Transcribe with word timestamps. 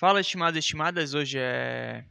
Fala, 0.00 0.22
estimados 0.22 0.56
e 0.56 0.60
estimadas. 0.60 1.12
Hoje 1.12 1.38
é 1.38 2.06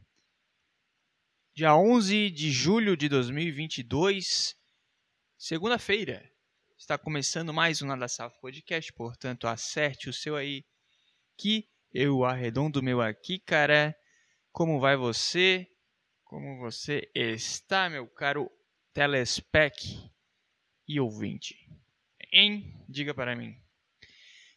dia 1.52 1.74
11 1.74 2.30
de 2.30 2.52
julho 2.52 2.96
de 2.96 3.08
2022, 3.08 4.54
segunda-feira. 5.36 6.22
Está 6.78 6.96
começando 6.96 7.52
mais 7.52 7.82
um 7.82 7.88
Nada 7.88 8.06
Safo 8.06 8.40
Podcast, 8.40 8.92
portanto, 8.92 9.48
acerte 9.48 10.08
o 10.08 10.12
seu 10.12 10.36
aí, 10.36 10.64
que 11.36 11.68
eu 11.92 12.24
arredondo 12.24 12.80
meu 12.80 13.00
aqui, 13.00 13.40
cara. 13.40 13.92
Como 14.52 14.78
vai 14.78 14.96
você? 14.96 15.66
Como 16.22 16.60
você 16.60 17.10
está, 17.12 17.90
meu 17.90 18.06
caro 18.06 18.48
telespec 18.94 20.08
e 20.86 21.00
ouvinte? 21.00 21.56
Hein? 22.32 22.72
Diga 22.88 23.12
para 23.12 23.34
mim. 23.34 23.60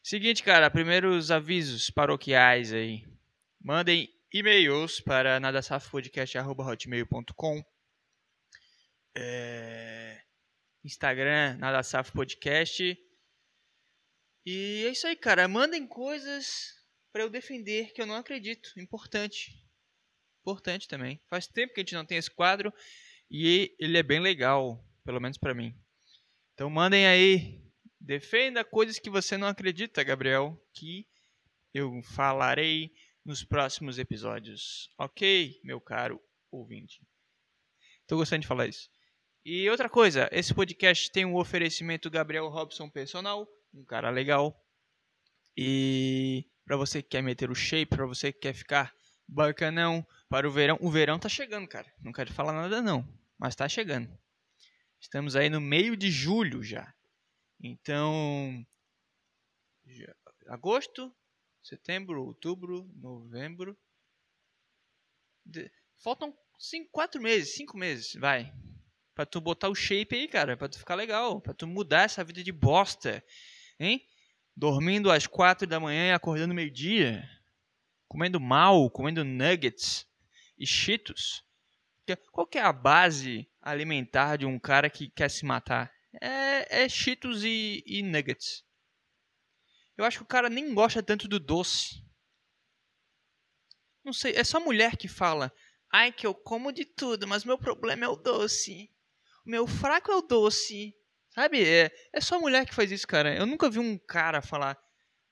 Seguinte, 0.03 0.43
cara, 0.43 0.69
primeiros 0.69 1.31
avisos 1.31 1.89
paroquiais 1.89 2.71
aí. 2.71 3.11
Mandem 3.63 4.07
e-mails 4.31 4.99
para 4.99 5.39
nadasafpodcast.hotmail.com 5.39 7.63
é... 9.15 10.21
Instagram, 10.83 11.57
nadasafpodcast 11.57 12.97
E 14.45 14.85
é 14.85 14.89
isso 14.89 15.07
aí, 15.07 15.15
cara. 15.15 15.47
Mandem 15.47 15.87
coisas 15.87 16.75
para 17.11 17.23
eu 17.23 17.29
defender 17.29 17.91
que 17.93 18.01
eu 18.01 18.05
não 18.05 18.15
acredito. 18.15 18.71
Importante. 18.77 19.65
Importante 20.41 20.87
também. 20.87 21.19
Faz 21.29 21.47
tempo 21.47 21.73
que 21.73 21.79
a 21.79 21.83
gente 21.83 21.95
não 21.95 22.05
tem 22.05 22.17
esse 22.17 22.29
quadro 22.29 22.73
e 23.31 23.73
ele 23.79 23.97
é 23.97 24.03
bem 24.03 24.19
legal, 24.19 24.85
pelo 25.05 25.21
menos 25.21 25.37
para 25.37 25.53
mim. 25.53 25.73
Então 26.53 26.69
mandem 26.69 27.07
aí 27.07 27.63
Defenda 28.03 28.65
coisas 28.65 28.99
que 28.99 29.09
você 29.09 29.37
não 29.37 29.47
acredita, 29.47 30.03
Gabriel, 30.03 30.61
que 30.73 31.07
eu 31.73 32.03
falarei 32.03 32.91
nos 33.25 33.43
próximos 33.43 33.97
episódios. 33.97 34.89
Ok, 34.97 35.59
meu 35.63 35.79
caro 35.79 36.21
ouvinte? 36.51 37.01
Tô 38.07 38.17
gostando 38.17 38.41
de 38.41 38.47
falar 38.47 38.67
isso. 38.67 38.89
E 39.45 39.69
outra 39.69 39.89
coisa, 39.89 40.29
esse 40.31 40.53
podcast 40.53 41.11
tem 41.11 41.25
um 41.25 41.35
oferecimento 41.35 42.09
Gabriel 42.09 42.47
Robson 42.49 42.89
Personal, 42.89 43.47
um 43.73 43.83
cara 43.83 44.09
legal. 44.09 44.57
E 45.57 46.45
para 46.65 46.77
você 46.77 47.01
que 47.01 47.09
quer 47.09 47.21
meter 47.21 47.49
o 47.51 47.55
shape, 47.55 47.95
para 47.95 48.05
você 48.05 48.31
que 48.31 48.39
quer 48.39 48.53
ficar 48.53 48.95
bacanão 49.27 50.05
para 50.29 50.47
o 50.47 50.51
verão, 50.51 50.77
o 50.81 50.89
verão 50.89 51.19
tá 51.19 51.29
chegando, 51.29 51.67
cara. 51.67 51.91
Não 52.01 52.11
quero 52.11 52.33
falar 52.33 52.53
nada 52.53 52.81
não, 52.81 53.07
mas 53.37 53.55
tá 53.55 53.67
chegando. 53.67 54.09
Estamos 54.99 55.35
aí 55.35 55.49
no 55.49 55.59
meio 55.59 55.97
de 55.97 56.09
julho 56.09 56.63
já. 56.63 56.93
Então, 57.61 58.65
agosto, 60.47 61.13
setembro, 61.63 62.25
outubro, 62.25 62.89
novembro. 62.95 63.77
De, 65.45 65.71
faltam 66.03 66.35
cinco, 66.59 66.89
quatro 66.91 67.21
meses, 67.21 67.55
cinco 67.55 67.77
meses, 67.77 68.13
vai. 68.15 68.53
Pra 69.15 69.25
tu 69.25 69.39
botar 69.39 69.69
o 69.69 69.75
shape 69.75 70.15
aí, 70.15 70.27
cara. 70.27 70.57
Pra 70.57 70.67
tu 70.67 70.79
ficar 70.79 70.95
legal. 70.95 71.39
Pra 71.39 71.53
tu 71.53 71.67
mudar 71.67 72.03
essa 72.03 72.23
vida 72.23 72.43
de 72.43 72.51
bosta. 72.51 73.23
Hein? 73.79 74.01
Dormindo 74.55 75.11
às 75.11 75.27
quatro 75.27 75.67
da 75.67 75.79
manhã 75.79 76.07
e 76.09 76.13
acordando 76.13 76.53
meio-dia. 76.53 77.23
Comendo 78.07 78.39
mal, 78.39 78.89
comendo 78.89 79.23
nuggets 79.23 80.07
e 80.57 80.65
cheetos. 80.65 81.43
Qual 82.31 82.47
que 82.47 82.57
é 82.57 82.61
a 82.61 82.73
base 82.73 83.47
alimentar 83.61 84.37
de 84.37 84.45
um 84.45 84.59
cara 84.59 84.89
que 84.89 85.09
quer 85.09 85.29
se 85.29 85.45
matar? 85.45 85.93
é, 86.21 86.83
é 86.83 86.89
Cheetos 86.89 87.43
e, 87.43 87.83
e 87.85 88.03
Nuggets. 88.03 88.63
Eu 89.97 90.05
acho 90.05 90.17
que 90.19 90.23
o 90.23 90.27
cara 90.27 90.49
nem 90.49 90.73
gosta 90.73 91.03
tanto 91.03 91.27
do 91.27 91.39
doce. 91.39 92.03
Não 94.03 94.11
sei, 94.11 94.33
é 94.35 94.43
só 94.43 94.59
mulher 94.59 94.97
que 94.97 95.07
fala. 95.07 95.53
Ai, 95.91 96.11
que 96.11 96.25
eu 96.25 96.33
como 96.33 96.71
de 96.71 96.85
tudo, 96.85 97.27
mas 97.27 97.45
meu 97.45 97.57
problema 97.57 98.05
é 98.05 98.07
o 98.07 98.15
doce. 98.15 98.91
O 99.45 99.49
meu 99.49 99.67
fraco 99.67 100.11
é 100.11 100.15
o 100.15 100.21
doce. 100.21 100.95
Sabe? 101.29 101.63
É, 101.63 101.91
é 102.11 102.21
só 102.21 102.39
mulher 102.39 102.65
que 102.65 102.75
faz 102.75 102.91
isso, 102.91 103.07
cara. 103.07 103.35
Eu 103.35 103.45
nunca 103.45 103.69
vi 103.69 103.79
um 103.79 103.97
cara 103.97 104.41
falar. 104.41 104.77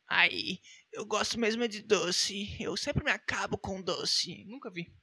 Ai, 0.07 0.59
eu 0.91 1.05
gosto 1.05 1.39
mesmo 1.39 1.67
de 1.67 1.81
doce. 1.81 2.55
Eu 2.61 2.75
sempre 2.77 3.03
me 3.03 3.11
acabo 3.11 3.57
com 3.57 3.81
doce. 3.81 4.45
Nunca 4.45 4.69
vi. 4.69 4.93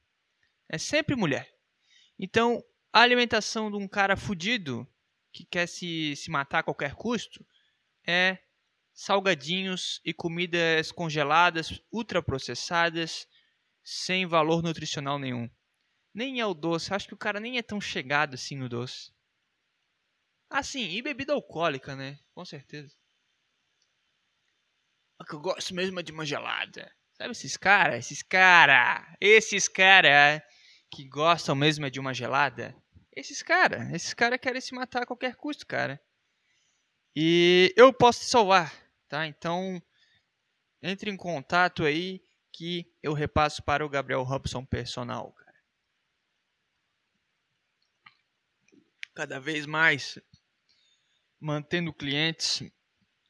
É 0.67 0.77
sempre 0.77 1.15
mulher. 1.15 1.49
Então, 2.17 2.63
a 2.91 3.01
alimentação 3.01 3.71
de 3.71 3.77
um 3.77 3.87
cara 3.87 4.17
fudido 4.17 4.87
que 5.31 5.45
quer 5.45 5.67
se, 5.67 6.15
se 6.15 6.29
matar 6.29 6.59
a 6.59 6.63
qualquer 6.63 6.95
custo 6.95 7.45
é 8.05 8.37
salgadinhos 8.99 10.01
e 10.03 10.13
comidas 10.13 10.91
congeladas, 10.91 11.81
ultraprocessadas, 11.89 13.25
sem 13.81 14.25
valor 14.25 14.61
nutricional 14.61 15.17
nenhum. 15.17 15.49
Nem 16.13 16.41
é 16.41 16.45
o 16.45 16.53
doce, 16.53 16.93
acho 16.93 17.07
que 17.07 17.13
o 17.13 17.17
cara 17.17 17.39
nem 17.39 17.57
é 17.57 17.61
tão 17.61 17.79
chegado 17.79 18.33
assim 18.33 18.57
no 18.57 18.67
doce. 18.67 19.13
Ah, 20.49 20.61
sim, 20.61 20.89
e 20.89 21.01
bebida 21.01 21.31
alcoólica, 21.31 21.95
né? 21.95 22.19
Com 22.33 22.43
certeza. 22.43 22.93
O 25.17 25.23
que 25.23 25.35
eu 25.35 25.39
gosto 25.39 25.73
mesmo 25.73 25.97
é 25.99 26.03
de 26.03 26.11
uma 26.11 26.25
gelada. 26.25 26.93
Sabe 27.13 27.31
esses 27.31 27.55
caras? 27.55 28.05
Esses 28.05 28.21
caras! 28.21 29.15
Esses 29.21 29.69
caras 29.69 30.41
que 30.91 31.07
gostam 31.07 31.55
mesmo 31.55 31.85
é 31.85 31.89
de 31.89 32.01
uma 32.01 32.13
gelada? 32.13 32.75
esses 33.15 33.41
caras. 33.41 33.93
Esses 33.93 34.13
caras 34.13 34.39
querem 34.41 34.59
se 34.59 34.75
matar 34.75 35.03
a 35.03 35.05
qualquer 35.05 35.35
custo, 35.35 35.65
cara. 35.65 36.01
E 37.15 37.73
eu 37.77 37.93
posso 37.93 38.19
te 38.19 38.25
salvar, 38.25 38.88
tá? 39.09 39.27
Então, 39.27 39.81
entre 40.81 41.09
em 41.09 41.17
contato 41.17 41.83
aí 41.83 42.23
que 42.53 42.89
eu 43.03 43.13
repasso 43.13 43.63
para 43.63 43.85
o 43.85 43.89
Gabriel 43.89 44.23
Robson 44.23 44.63
personal, 44.63 45.33
cara. 45.33 45.49
Cada 49.13 49.39
vez 49.39 49.65
mais 49.65 50.17
mantendo 51.39 51.93
clientes 51.93 52.63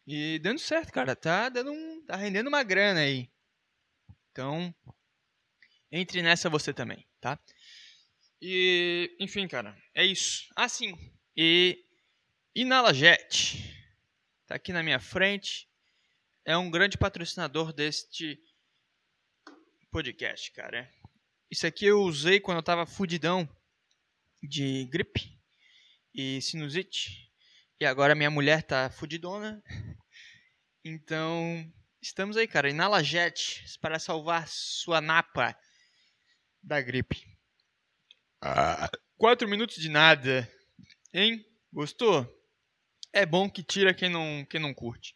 e 0.06 0.40
dando 0.40 0.60
certo, 0.60 0.92
cara. 0.92 1.16
Tá 1.16 1.50
dando 1.50 1.72
um, 1.72 2.06
tá 2.06 2.16
rendendo 2.16 2.48
uma 2.48 2.64
grana 2.64 3.00
aí. 3.00 3.32
Então, 4.32 4.74
entre 5.92 6.22
nessa 6.22 6.50
você 6.50 6.74
também, 6.74 7.08
tá? 7.20 7.40
E, 8.42 9.16
enfim, 9.20 9.48
cara, 9.48 9.76
é 9.94 10.06
isso. 10.06 10.48
Ah, 10.56 10.70
sim. 10.70 10.94
E 11.36 11.86
Inalajet 12.56 13.76
tá 14.48 14.56
aqui 14.56 14.74
na 14.74 14.82
minha 14.82 15.00
frente. 15.00 15.69
É 16.46 16.58
um 16.58 16.72
grande 16.72 16.98
patrocinador 16.98 17.74
deste 17.74 18.40
podcast, 19.92 20.52
cara. 20.52 20.92
Isso 21.52 21.66
aqui 21.66 21.86
eu 21.86 22.02
usei 22.02 22.40
quando 22.40 22.58
eu 22.58 22.64
tava 22.64 22.86
fudidão 22.86 23.48
de 24.42 24.86
gripe 24.86 25.40
e 26.14 26.42
sinusite. 26.42 27.32
E 27.80 27.86
agora 27.86 28.16
minha 28.16 28.30
mulher 28.30 28.64
tá 28.64 28.90
fudidona. 28.90 29.62
Então, 30.82 31.70
estamos 32.02 32.38
aí, 32.38 32.48
cara. 32.48 32.70
Inalajet 32.70 33.66
para 33.82 34.00
salvar 34.00 34.48
sua 34.48 35.02
napa 35.02 35.54
da 36.64 36.82
gripe. 36.82 37.38
Ah, 38.42 38.90
quatro 39.18 39.46
minutos 39.46 39.76
de 39.76 39.90
nada. 39.90 40.50
Hein? 41.14 41.46
Gostou? 41.72 42.26
É 43.12 43.26
bom 43.26 43.50
que 43.50 43.62
tira 43.62 43.94
quem 43.94 44.10
não, 44.10 44.46
quem 44.50 44.60
não 44.60 44.74
curte. 44.74 45.14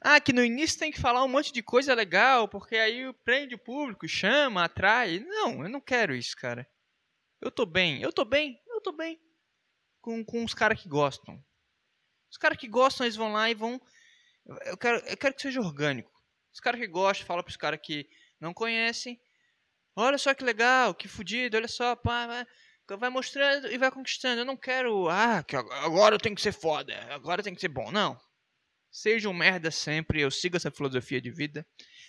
Ah, 0.00 0.20
que 0.20 0.32
no 0.32 0.44
início 0.44 0.78
tem 0.78 0.92
que 0.92 1.00
falar 1.00 1.24
um 1.24 1.28
monte 1.28 1.52
de 1.52 1.62
coisa 1.62 1.94
legal, 1.94 2.48
porque 2.48 2.76
aí 2.76 3.12
prende 3.24 3.54
o 3.54 3.58
público, 3.58 4.06
chama, 4.08 4.64
atrai. 4.64 5.20
Não, 5.20 5.62
eu 5.62 5.68
não 5.68 5.80
quero 5.80 6.14
isso, 6.14 6.36
cara. 6.36 6.68
Eu 7.40 7.50
tô 7.50 7.66
bem, 7.66 8.02
eu 8.02 8.12
tô 8.12 8.24
bem, 8.24 8.60
eu 8.68 8.80
tô 8.80 8.92
bem. 8.92 9.20
Com, 10.00 10.24
com 10.24 10.44
os 10.44 10.54
caras 10.54 10.80
que 10.80 10.88
gostam. 10.88 11.42
Os 12.30 12.36
caras 12.36 12.58
que 12.58 12.68
gostam, 12.68 13.06
eles 13.06 13.16
vão 13.16 13.32
lá 13.32 13.50
e 13.50 13.54
vão. 13.54 13.80
Eu 14.66 14.76
quero, 14.76 14.98
eu 15.06 15.16
quero 15.16 15.34
que 15.34 15.42
seja 15.42 15.60
orgânico. 15.60 16.12
Os 16.52 16.60
caras 16.60 16.80
que 16.80 16.86
gostam, 16.86 17.26
fala 17.26 17.42
pros 17.42 17.56
caras 17.56 17.80
que 17.82 18.08
não 18.40 18.54
conhecem. 18.54 19.20
Olha 19.96 20.18
só 20.18 20.32
que 20.32 20.44
legal, 20.44 20.94
que 20.94 21.08
fudido, 21.08 21.56
olha 21.56 21.66
só, 21.66 21.96
pá, 21.96 22.46
vai 22.96 23.10
mostrando 23.10 23.66
e 23.70 23.76
vai 23.76 23.90
conquistando. 23.90 24.40
Eu 24.40 24.44
não 24.44 24.56
quero, 24.56 25.08
ah, 25.08 25.42
que 25.42 25.56
agora 25.56 26.14
eu 26.14 26.20
tenho 26.20 26.36
que 26.36 26.42
ser 26.42 26.52
foda, 26.52 26.94
agora 27.12 27.40
eu 27.40 27.44
tenho 27.44 27.56
que 27.56 27.60
ser 27.60 27.68
bom. 27.68 27.90
Não. 27.90 28.18
Seja 28.90 29.28
um 29.28 29.34
merda 29.34 29.70
sempre, 29.70 30.20
eu 30.20 30.30
sigo 30.30 30.56
essa 30.56 30.70
filosofia 30.70 31.20
de 31.20 31.30
vida. 31.30 31.66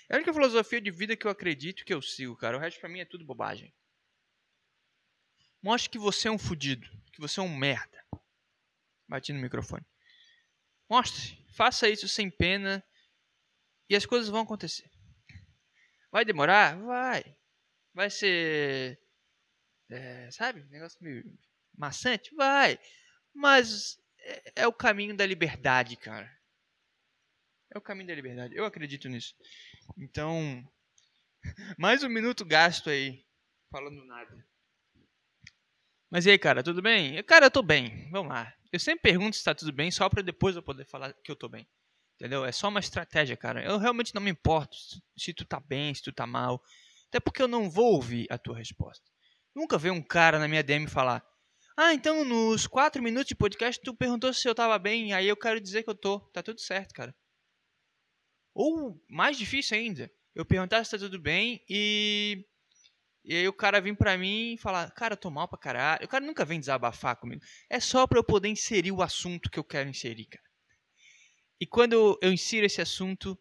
É 0.09 0.15
a 0.15 0.17
única 0.17 0.33
filosofia 0.33 0.81
de 0.81 0.89
vida 0.89 1.15
que 1.15 1.27
eu 1.27 1.31
acredito 1.31 1.85
que 1.85 1.93
eu 1.93 2.01
sigo, 2.01 2.35
cara. 2.35 2.57
O 2.57 2.59
resto 2.59 2.79
pra 2.79 2.89
mim 2.89 2.99
é 2.99 3.05
tudo 3.05 3.25
bobagem. 3.25 3.73
Mostre 5.61 5.89
que 5.89 5.99
você 5.99 6.29
é 6.29 6.31
um 6.31 6.39
fudido, 6.39 6.87
que 7.11 7.19
você 7.19 7.39
é 7.39 7.43
um 7.43 7.55
merda. 7.55 8.03
Bati 9.07 9.33
no 9.33 9.41
microfone. 9.41 9.85
Mostre, 10.89 11.37
faça 11.53 11.89
isso 11.89 12.07
sem 12.07 12.29
pena 12.29 12.83
e 13.89 13.95
as 13.95 14.05
coisas 14.05 14.29
vão 14.29 14.41
acontecer. 14.41 14.89
Vai 16.11 16.23
demorar? 16.23 16.77
Vai. 16.77 17.35
Vai 17.93 18.09
ser. 18.09 18.99
É, 19.89 20.31
sabe? 20.31 20.63
Negócio 20.69 20.97
meio 21.01 21.23
maçante? 21.77 22.33
Vai. 22.35 22.79
Mas 23.33 23.99
é, 24.19 24.63
é 24.63 24.67
o 24.67 24.73
caminho 24.73 25.15
da 25.15 25.25
liberdade, 25.25 25.95
cara. 25.97 26.38
É 27.73 27.77
o 27.77 27.81
caminho 27.81 28.07
da 28.07 28.15
liberdade. 28.15 28.55
Eu 28.55 28.65
acredito 28.65 29.07
nisso. 29.07 29.35
Então. 29.97 30.67
Mais 31.77 32.03
um 32.03 32.09
minuto 32.09 32.43
gasto 32.43 32.89
aí. 32.89 33.23
Falando 33.71 34.03
nada. 34.05 34.45
Mas 36.09 36.25
e 36.25 36.31
aí, 36.31 36.39
cara, 36.39 36.63
tudo 36.63 36.81
bem? 36.81 37.21
Cara, 37.23 37.45
eu 37.45 37.51
tô 37.51 37.61
bem. 37.61 38.09
Vamos 38.09 38.33
lá. 38.33 38.51
Eu 38.71 38.79
sempre 38.79 39.03
pergunto 39.03 39.35
se 39.35 39.43
tá 39.43 39.53
tudo 39.53 39.71
bem, 39.71 39.91
só 39.91 40.09
pra 40.09 40.23
depois 40.23 40.55
eu 40.55 40.63
poder 40.63 40.85
falar 40.85 41.13
que 41.23 41.31
eu 41.31 41.35
tô 41.35 41.47
bem. 41.47 41.67
Entendeu? 42.15 42.43
É 42.43 42.51
só 42.51 42.67
uma 42.67 42.79
estratégia, 42.79 43.37
cara. 43.37 43.63
Eu 43.63 43.77
realmente 43.77 44.13
não 44.15 44.21
me 44.21 44.31
importo 44.31 44.75
se 45.15 45.33
tu 45.33 45.45
tá 45.45 45.59
bem, 45.59 45.93
se 45.93 46.01
tu 46.01 46.11
tá 46.11 46.25
mal. 46.25 46.61
Até 47.07 47.19
porque 47.19 47.41
eu 47.41 47.47
não 47.47 47.69
vou 47.69 47.93
ouvir 47.93 48.27
a 48.29 48.37
tua 48.37 48.57
resposta. 48.57 49.05
Nunca 49.55 49.77
vi 49.77 49.91
um 49.91 50.01
cara 50.01 50.39
na 50.39 50.47
minha 50.47 50.63
DM 50.63 50.87
falar: 50.87 51.23
Ah, 51.77 51.93
então 51.93 52.25
nos 52.25 52.65
4 52.65 53.01
minutos 53.01 53.27
de 53.27 53.35
podcast 53.35 53.81
tu 53.81 53.95
perguntou 53.95 54.33
se 54.33 54.47
eu 54.47 54.55
tava 54.55 54.77
bem, 54.79 55.13
aí 55.13 55.27
eu 55.27 55.37
quero 55.37 55.61
dizer 55.61 55.83
que 55.83 55.89
eu 55.89 55.95
tô. 55.95 56.19
Tá 56.31 56.41
tudo 56.43 56.59
certo, 56.59 56.93
cara. 56.93 57.15
Ou, 58.53 59.01
mais 59.09 59.37
difícil 59.37 59.77
ainda, 59.77 60.11
eu 60.35 60.45
perguntar 60.45 60.83
se 60.83 60.91
tá 60.91 60.97
tudo 60.97 61.19
bem 61.19 61.63
e 61.69 62.45
e 63.23 63.35
aí 63.35 63.47
o 63.47 63.53
cara 63.53 63.81
vem 63.81 63.93
pra 63.93 64.17
mim 64.17 64.53
e 64.53 64.57
fala, 64.57 64.89
cara, 64.91 65.13
eu 65.13 65.17
tô 65.17 65.29
mal 65.29 65.47
pra 65.47 65.57
caralho. 65.59 66.05
O 66.05 66.07
cara 66.07 66.25
nunca 66.25 66.45
vem 66.45 66.59
desabafar 66.59 67.15
comigo. 67.17 67.41
É 67.69 67.79
só 67.79 68.07
pra 68.07 68.17
eu 68.19 68.23
poder 68.23 68.47
inserir 68.49 68.91
o 68.91 69.01
assunto 69.03 69.49
que 69.51 69.59
eu 69.59 69.63
quero 69.63 69.89
inserir, 69.89 70.25
cara. 70.25 70.43
E 71.59 71.65
quando 71.65 72.17
eu 72.21 72.31
insiro 72.31 72.65
esse 72.65 72.81
assunto, 72.81 73.37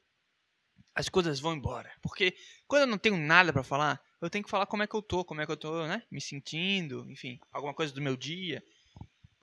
as 0.95 1.09
coisas 1.09 1.41
vão 1.41 1.55
embora. 1.55 1.91
Porque 2.03 2.35
quando 2.67 2.83
eu 2.83 2.87
não 2.87 2.99
tenho 2.99 3.17
nada 3.17 3.53
para 3.53 3.63
falar, 3.63 4.01
eu 4.21 4.29
tenho 4.29 4.45
que 4.45 4.51
falar 4.51 4.67
como 4.67 4.83
é 4.83 4.87
que 4.87 4.95
eu 4.95 5.03
tô, 5.03 5.25
como 5.25 5.41
é 5.41 5.47
que 5.47 5.53
eu 5.53 5.57
tô, 5.57 5.87
né? 5.87 6.03
Me 6.11 6.21
sentindo, 6.21 7.11
enfim, 7.11 7.39
alguma 7.53 7.75
coisa 7.75 7.95
do 7.95 8.03
meu 8.03 8.17
dia. 8.17 8.63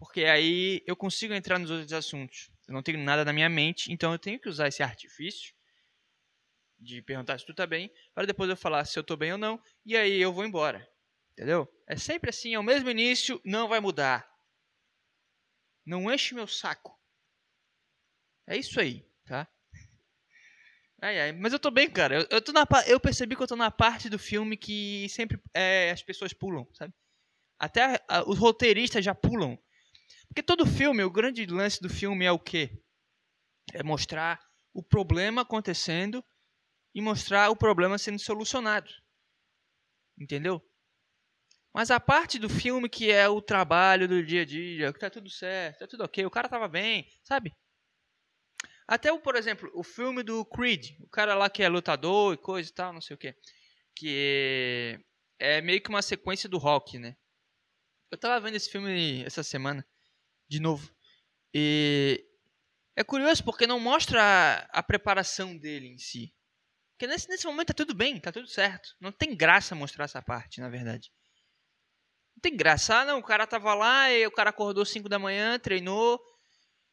Porque 0.05 0.23
aí 0.23 0.83
eu 0.85 0.95
consigo 0.95 1.33
entrar 1.33 1.57
nos 1.57 1.71
outros 1.71 1.91
assuntos. 1.91 2.51
Eu 2.67 2.73
não 2.73 2.83
tenho 2.83 2.99
nada 2.99 3.25
na 3.25 3.33
minha 3.33 3.49
mente, 3.49 3.91
então 3.91 4.11
eu 4.11 4.19
tenho 4.19 4.39
que 4.39 4.47
usar 4.47 4.67
esse 4.67 4.83
artifício 4.83 5.53
de 6.79 7.01
perguntar 7.01 7.39
se 7.39 7.45
tu 7.45 7.53
tá 7.53 7.65
bem, 7.65 7.91
para 8.13 8.27
depois 8.27 8.49
eu 8.49 8.55
falar 8.55 8.85
se 8.85 8.97
eu 8.99 9.03
tô 9.03 9.17
bem 9.17 9.31
ou 9.31 9.37
não, 9.37 9.59
e 9.83 9.97
aí 9.97 10.21
eu 10.21 10.31
vou 10.31 10.45
embora. 10.45 10.87
Entendeu? 11.33 11.67
É 11.87 11.97
sempre 11.97 12.29
assim, 12.29 12.53
é 12.53 12.59
o 12.59 12.63
mesmo 12.63 12.89
início, 12.89 13.41
não 13.43 13.67
vai 13.67 13.79
mudar. 13.79 14.29
Não 15.85 16.11
enche 16.13 16.35
meu 16.35 16.47
saco. 16.47 16.97
É 18.47 18.55
isso 18.55 18.79
aí, 18.79 19.05
tá? 19.25 19.47
Ai, 21.01 21.19
ai, 21.19 21.31
mas 21.33 21.51
eu 21.51 21.59
tô 21.59 21.69
bem, 21.69 21.89
cara. 21.89 22.15
Eu, 22.15 22.27
eu, 22.29 22.41
tô 22.41 22.51
na, 22.51 22.65
eu 22.87 22.99
percebi 22.99 23.35
que 23.35 23.43
eu 23.43 23.47
tô 23.47 23.55
na 23.55 23.69
parte 23.69 24.09
do 24.09 24.17
filme 24.17 24.55
que 24.55 25.09
sempre 25.09 25.39
é, 25.53 25.91
as 25.91 26.01
pessoas 26.01 26.31
pulam, 26.31 26.67
sabe? 26.73 26.93
Até 27.59 28.03
a, 28.07 28.23
os 28.27 28.37
roteiristas 28.37 29.03
já 29.03 29.13
pulam. 29.13 29.59
Porque 30.27 30.43
todo 30.43 30.65
filme, 30.65 31.03
o 31.03 31.11
grande 31.11 31.45
lance 31.45 31.81
do 31.81 31.89
filme 31.89 32.25
é 32.25 32.31
o 32.31 32.39
quê? 32.39 32.81
É 33.73 33.83
mostrar 33.83 34.39
o 34.73 34.83
problema 34.83 35.41
acontecendo 35.41 36.23
e 36.93 37.01
mostrar 37.01 37.49
o 37.49 37.55
problema 37.55 37.97
sendo 37.97 38.19
solucionado. 38.19 38.89
Entendeu? 40.19 40.61
Mas 41.73 41.91
a 41.91 41.99
parte 41.99 42.39
do 42.39 42.49
filme 42.49 42.87
que 42.87 43.11
é 43.11 43.27
o 43.27 43.41
trabalho 43.41 44.07
do 44.07 44.25
dia 44.25 44.43
a 44.43 44.45
dia, 44.45 44.93
que 44.93 44.99
tá 44.99 45.09
tudo 45.09 45.29
certo, 45.29 45.79
tá 45.79 45.87
tudo 45.87 46.05
ok, 46.05 46.25
o 46.25 46.31
cara 46.31 46.47
tava 46.47 46.69
bem, 46.69 47.05
sabe? 47.21 47.51
Até, 48.87 49.11
o, 49.11 49.19
por 49.19 49.35
exemplo, 49.35 49.69
o 49.73 49.83
filme 49.83 50.23
do 50.23 50.45
Creed, 50.45 50.91
o 51.01 51.09
cara 51.09 51.33
lá 51.35 51.49
que 51.49 51.63
é 51.63 51.67
lutador 51.67 52.33
e 52.33 52.37
coisa 52.37 52.69
e 52.69 52.73
tal, 52.73 52.93
não 52.93 53.01
sei 53.01 53.15
o 53.15 53.17
que. 53.17 53.35
Que 53.95 54.99
é, 55.39 55.61
meio 55.61 55.81
que 55.81 55.89
uma 55.89 56.01
sequência 56.01 56.47
do 56.47 56.57
rock, 56.57 56.99
né? 56.99 57.15
Eu 58.11 58.17
tava 58.17 58.39
vendo 58.39 58.55
esse 58.55 58.69
filme 58.69 59.23
essa 59.25 59.43
semana, 59.43 59.85
de 60.47 60.59
novo. 60.59 60.89
E 61.53 62.25
é 62.95 63.03
curioso 63.03 63.43
porque 63.43 63.67
não 63.67 63.79
mostra 63.79 64.21
a, 64.21 64.79
a 64.79 64.83
preparação 64.83 65.57
dele 65.57 65.87
em 65.87 65.97
si. 65.97 66.33
Porque 66.91 67.07
nesse, 67.07 67.29
nesse 67.29 67.45
momento 67.45 67.67
tá 67.67 67.73
tudo 67.73 67.93
bem, 67.93 68.19
tá 68.19 68.31
tudo 68.31 68.47
certo. 68.47 68.95
Não 69.01 69.11
tem 69.11 69.35
graça 69.35 69.75
mostrar 69.75 70.05
essa 70.05 70.21
parte, 70.21 70.61
na 70.61 70.69
verdade. 70.69 71.11
Não 72.35 72.41
tem 72.41 72.55
graça. 72.55 73.01
Ah, 73.01 73.05
não, 73.05 73.19
o 73.19 73.23
cara 73.23 73.45
tava 73.45 73.73
lá 73.73 74.11
e 74.11 74.25
o 74.25 74.31
cara 74.31 74.49
acordou 74.49 74.85
5 74.85 75.09
da 75.09 75.19
manhã, 75.19 75.59
treinou, 75.59 76.21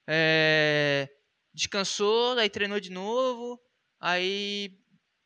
é, 0.09 1.09
descansou, 1.55 2.37
aí 2.39 2.51
treinou 2.51 2.81
de 2.81 2.91
novo, 2.91 3.61
aí 4.01 4.77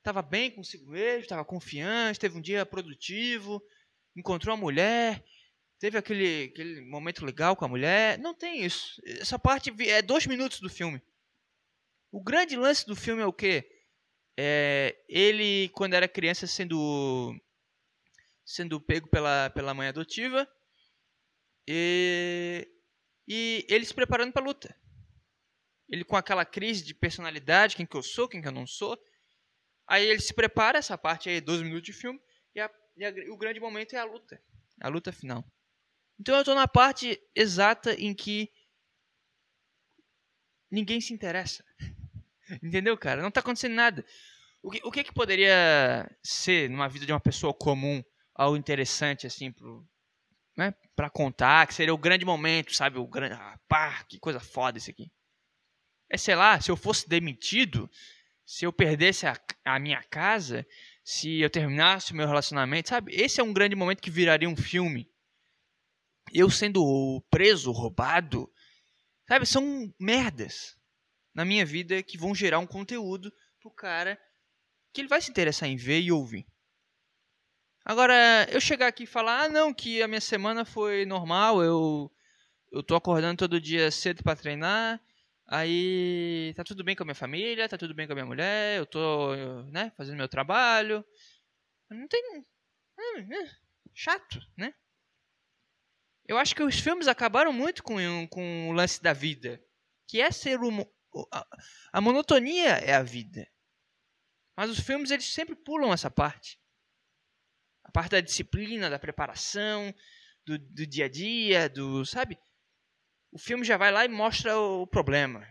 tava 0.02 0.20
bem 0.20 0.50
consigo 0.50 0.90
mesmo, 0.90 1.26
tava 1.26 1.44
confiante, 1.44 2.20
teve 2.20 2.37
um 2.37 2.40
dia 2.40 2.67
produtivo, 2.67 3.62
encontrou 4.14 4.55
a 4.55 4.58
mulher, 4.58 5.25
teve 5.78 5.99
aquele, 5.99 6.50
aquele 6.52 6.81
momento 6.81 7.25
legal 7.25 7.56
com 7.56 7.64
a 7.64 7.69
mulher. 7.69 8.19
Não 8.19 8.34
tem 8.34 8.64
isso. 8.64 9.00
Essa 9.05 9.38
parte 9.38 9.73
é 9.88 10.02
dois 10.02 10.26
minutos 10.26 10.61
do 10.61 10.69
filme. 10.69 11.02
O 12.11 12.23
grande 12.23 12.56
lance 12.56 12.87
do 12.87 12.96
filme 12.96 13.23
é 13.23 13.26
o 13.26 13.32
quê? 13.32 13.69
É, 14.38 14.96
ele, 15.08 15.69
quando 15.70 15.94
era 15.94 16.08
criança, 16.08 16.46
sendo 16.46 17.34
sendo 18.44 18.81
pego 18.81 19.08
pela, 19.08 19.50
pela 19.50 19.75
mãe 19.75 19.88
adotiva 19.88 20.49
e, 21.67 22.69
e 23.26 23.67
ele 23.69 23.84
se 23.84 23.93
preparando 23.93 24.32
para 24.32 24.40
a 24.43 24.46
luta. 24.46 24.75
Ele 25.88 26.05
com 26.05 26.17
aquela 26.17 26.44
crise 26.44 26.84
de 26.84 26.94
personalidade, 26.94 27.75
quem 27.75 27.84
que 27.84 27.96
eu 27.96 28.02
sou, 28.02 28.28
quem 28.28 28.40
que 28.40 28.46
eu 28.46 28.52
não 28.52 28.67
sou. 28.67 28.96
Aí 29.88 30.05
ele 30.06 30.20
se 30.20 30.32
prepara, 30.32 30.78
essa 30.78 30.96
parte 30.96 31.28
aí, 31.28 31.40
12 31.40 31.64
minutos 31.64 31.87
de 31.87 31.93
filme, 31.93 32.20
e, 32.55 32.61
a, 32.61 32.70
e 32.96 33.05
a, 33.05 33.11
o 33.32 33.37
grande 33.37 33.61
momento 33.61 33.94
é 33.94 33.99
a 33.99 34.05
luta. 34.05 34.40
A 34.81 34.88
luta 34.88 35.12
final. 35.12 35.44
Então 36.19 36.35
eu 36.35 36.41
estou 36.41 36.55
na 36.55 36.67
parte 36.67 37.21
exata 37.35 37.95
em 37.95 38.15
que 38.15 38.51
ninguém 40.71 41.01
se 41.01 41.13
interessa. 41.13 41.65
Entendeu, 42.63 42.97
cara? 42.97 43.23
Não 43.23 43.31
tá 43.31 43.41
acontecendo 43.41 43.75
nada. 43.75 44.05
O 44.63 44.71
que, 44.71 44.81
o 44.85 44.91
que, 44.91 45.05
que 45.05 45.13
poderia 45.13 46.11
ser, 46.23 46.69
numa 46.71 46.89
vida 46.89 47.07
de 47.07 47.13
uma 47.13 47.21
pessoa 47.21 47.55
comum, 47.55 48.03
algo 48.35 48.57
interessante, 48.57 49.27
assim, 49.27 49.53
pro, 49.53 49.87
né, 50.57 50.75
pra 50.95 51.11
contar, 51.11 51.67
que 51.67 51.75
seria 51.75 51.95
o 51.95 51.99
grande 51.99 52.25
momento, 52.25 52.75
sabe? 52.75 52.99
O 52.99 53.07
grande. 53.07 53.35
Ah, 53.35 53.59
pá, 53.69 54.03
que 54.05 54.19
coisa 54.19 54.41
foda 54.41 54.79
isso 54.79 54.91
aqui. 54.91 55.11
É, 56.11 56.17
sei 56.17 56.35
lá, 56.35 56.61
se 56.61 56.71
eu 56.71 56.77
fosse 56.77 57.09
demitido, 57.09 57.91
se 58.45 58.65
eu 58.65 58.73
perdesse 58.73 59.27
a, 59.27 59.37
a 59.65 59.79
minha 59.79 60.03
casa, 60.05 60.67
se 61.05 61.41
eu 61.41 61.51
terminasse 61.51 62.12
o 62.12 62.17
meu 62.17 62.27
relacionamento, 62.27 62.89
sabe? 62.89 63.15
Esse 63.15 63.41
é 63.41 63.45
um 63.45 63.53
grande 63.53 63.77
momento 63.77 64.03
que 64.03 64.11
viraria 64.11 64.49
um 64.49 64.57
filme. 64.57 65.11
Eu 66.32 66.50
sendo 66.50 67.25
preso, 67.31 67.70
roubado, 67.73 68.50
sabe? 69.28 69.46
São 69.46 69.93
merdas 69.99 70.76
na 71.34 71.44
minha 71.44 71.64
vida 71.64 72.02
que 72.02 72.19
vão 72.19 72.34
gerar 72.34 72.58
um 72.58 72.67
conteúdo 72.67 73.32
pro 73.61 73.70
cara 73.70 74.19
que 74.93 75.00
ele 75.00 75.08
vai 75.08 75.20
se 75.20 75.31
interessar 75.31 75.69
em 75.69 75.76
ver 75.76 76.00
e 76.00 76.11
ouvir. 76.11 76.46
Agora, 77.84 78.47
eu 78.50 78.61
chegar 78.61 78.88
aqui 78.88 79.04
e 79.04 79.06
falar, 79.06 79.45
ah, 79.45 79.49
não, 79.49 79.73
que 79.73 80.02
a 80.02 80.09
minha 80.09 80.21
semana 80.21 80.64
foi 80.64 81.04
normal, 81.04 81.62
eu 81.62 82.11
eu 82.73 82.83
tô 82.83 82.97
acordando 82.97 83.38
todo 83.38 83.61
dia 83.61 83.90
cedo 83.90 84.23
para 84.23 84.37
treinar, 84.37 85.00
aí 85.47 86.52
tá 86.56 86.64
tudo 86.64 86.83
bem 86.85 86.97
com 86.97 87.04
a 87.04 87.06
minha 87.06 87.14
família, 87.14 87.68
tá 87.68 87.78
tudo 87.78 87.95
bem 87.95 88.06
com 88.06 88.12
a 88.12 88.16
minha 88.16 88.26
mulher, 88.26 88.78
eu 88.78 88.87
tô, 88.87 89.35
né, 89.71 89.92
fazendo 89.97 90.16
meu 90.16 90.28
trabalho. 90.28 91.04
Não 91.90 92.09
tem 92.09 92.23
hum, 92.37 92.45
hum, 92.99 93.49
chato, 93.95 94.40
né? 94.56 94.75
Eu 96.28 96.38
acho 96.38 96.54
que 96.54 96.62
os 96.62 96.78
filmes 96.78 97.06
acabaram 97.06 97.52
muito 97.52 97.83
com, 97.83 97.97
com 98.28 98.68
o 98.68 98.73
lance 98.73 99.00
da 99.00 99.12
vida, 99.12 99.62
que 100.09 100.21
é 100.21 100.30
ser 100.30 100.61
o, 100.61 100.90
a, 101.33 101.47
a 101.92 102.00
monotonia 102.00 102.71
é 102.71 102.95
a 102.95 103.02
vida. 103.02 103.49
Mas 104.56 104.71
os 104.71 104.80
filmes 104.80 105.11
eles 105.11 105.33
sempre 105.33 105.54
pulam 105.54 105.92
essa 105.92 106.11
parte. 106.11 106.59
A 107.85 107.92
parte 107.92 108.12
da 108.12 108.21
disciplina, 108.21 108.90
da 108.90 108.99
preparação, 108.99 109.95
do, 110.45 110.59
do 110.59 110.87
dia 110.87 111.04
a 111.04 111.09
dia, 111.09 111.68
do, 111.68 112.04
sabe? 112.04 112.38
O 113.30 113.38
filme 113.38 113.64
já 113.64 113.76
vai 113.76 113.92
lá 113.92 114.04
e 114.04 114.09
mostra 114.09 114.59
o 114.59 114.87
problema. 114.87 115.47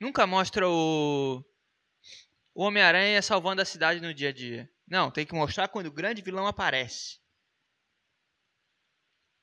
Nunca 0.00 0.26
mostra 0.26 0.68
o, 0.68 1.44
o 2.52 2.64
Homem-Aranha 2.64 3.22
salvando 3.22 3.62
a 3.62 3.64
cidade 3.64 4.00
no 4.00 4.12
dia 4.12 4.30
a 4.30 4.32
dia. 4.32 4.70
Não, 4.86 5.10
tem 5.10 5.24
que 5.24 5.34
mostrar 5.34 5.68
quando 5.68 5.86
o 5.86 5.92
grande 5.92 6.20
vilão 6.20 6.46
aparece. 6.46 7.21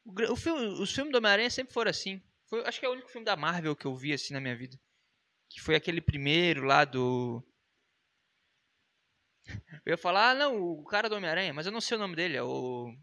O, 0.05 0.33
o 0.33 0.35
filme, 0.35 0.65
os 0.81 0.91
filmes 0.93 1.11
do 1.11 1.17
Homem-Aranha 1.17 1.49
sempre 1.49 1.73
foram 1.73 1.91
assim. 1.91 2.21
Foi, 2.47 2.65
acho 2.65 2.79
que 2.79 2.85
é 2.85 2.89
o 2.89 2.93
único 2.93 3.09
filme 3.09 3.25
da 3.25 3.35
Marvel 3.35 3.75
que 3.75 3.85
eu 3.85 3.95
vi 3.95 4.13
assim 4.13 4.33
na 4.33 4.41
minha 4.41 4.55
vida. 4.55 4.79
Que 5.49 5.61
foi 5.61 5.75
aquele 5.75 6.01
primeiro 6.01 6.63
lá 6.63 6.85
do. 6.85 7.43
Eu 9.85 9.91
ia 9.91 9.97
falar, 9.97 10.31
ah, 10.31 10.35
não, 10.35 10.61
o 10.61 10.83
cara 10.83 11.09
do 11.09 11.15
Homem-Aranha, 11.15 11.53
mas 11.53 11.65
eu 11.65 11.71
não 11.71 11.81
sei 11.81 11.97
o 11.97 11.99
nome 11.99 12.15
dele, 12.15 12.37
é 12.37 12.43
o. 12.43 12.95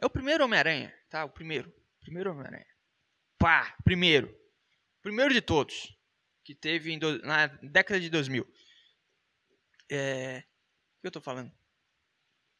É 0.00 0.06
o 0.06 0.10
primeiro 0.10 0.44
Homem-Aranha, 0.44 0.94
tá? 1.10 1.24
O 1.24 1.30
primeiro. 1.30 1.72
Primeiro 2.00 2.30
Homem-Aranha. 2.30 2.66
Pá, 3.38 3.76
primeiro. 3.84 4.34
Primeiro 5.02 5.34
de 5.34 5.42
todos. 5.42 5.94
Que 6.44 6.54
teve 6.54 6.96
do... 6.98 7.18
na 7.18 7.46
década 7.46 8.00
de 8.00 8.08
2000. 8.08 8.46
É. 9.90 10.38
O 10.38 11.00
que 11.00 11.06
eu 11.06 11.10
tô 11.10 11.20
falando? 11.20 11.52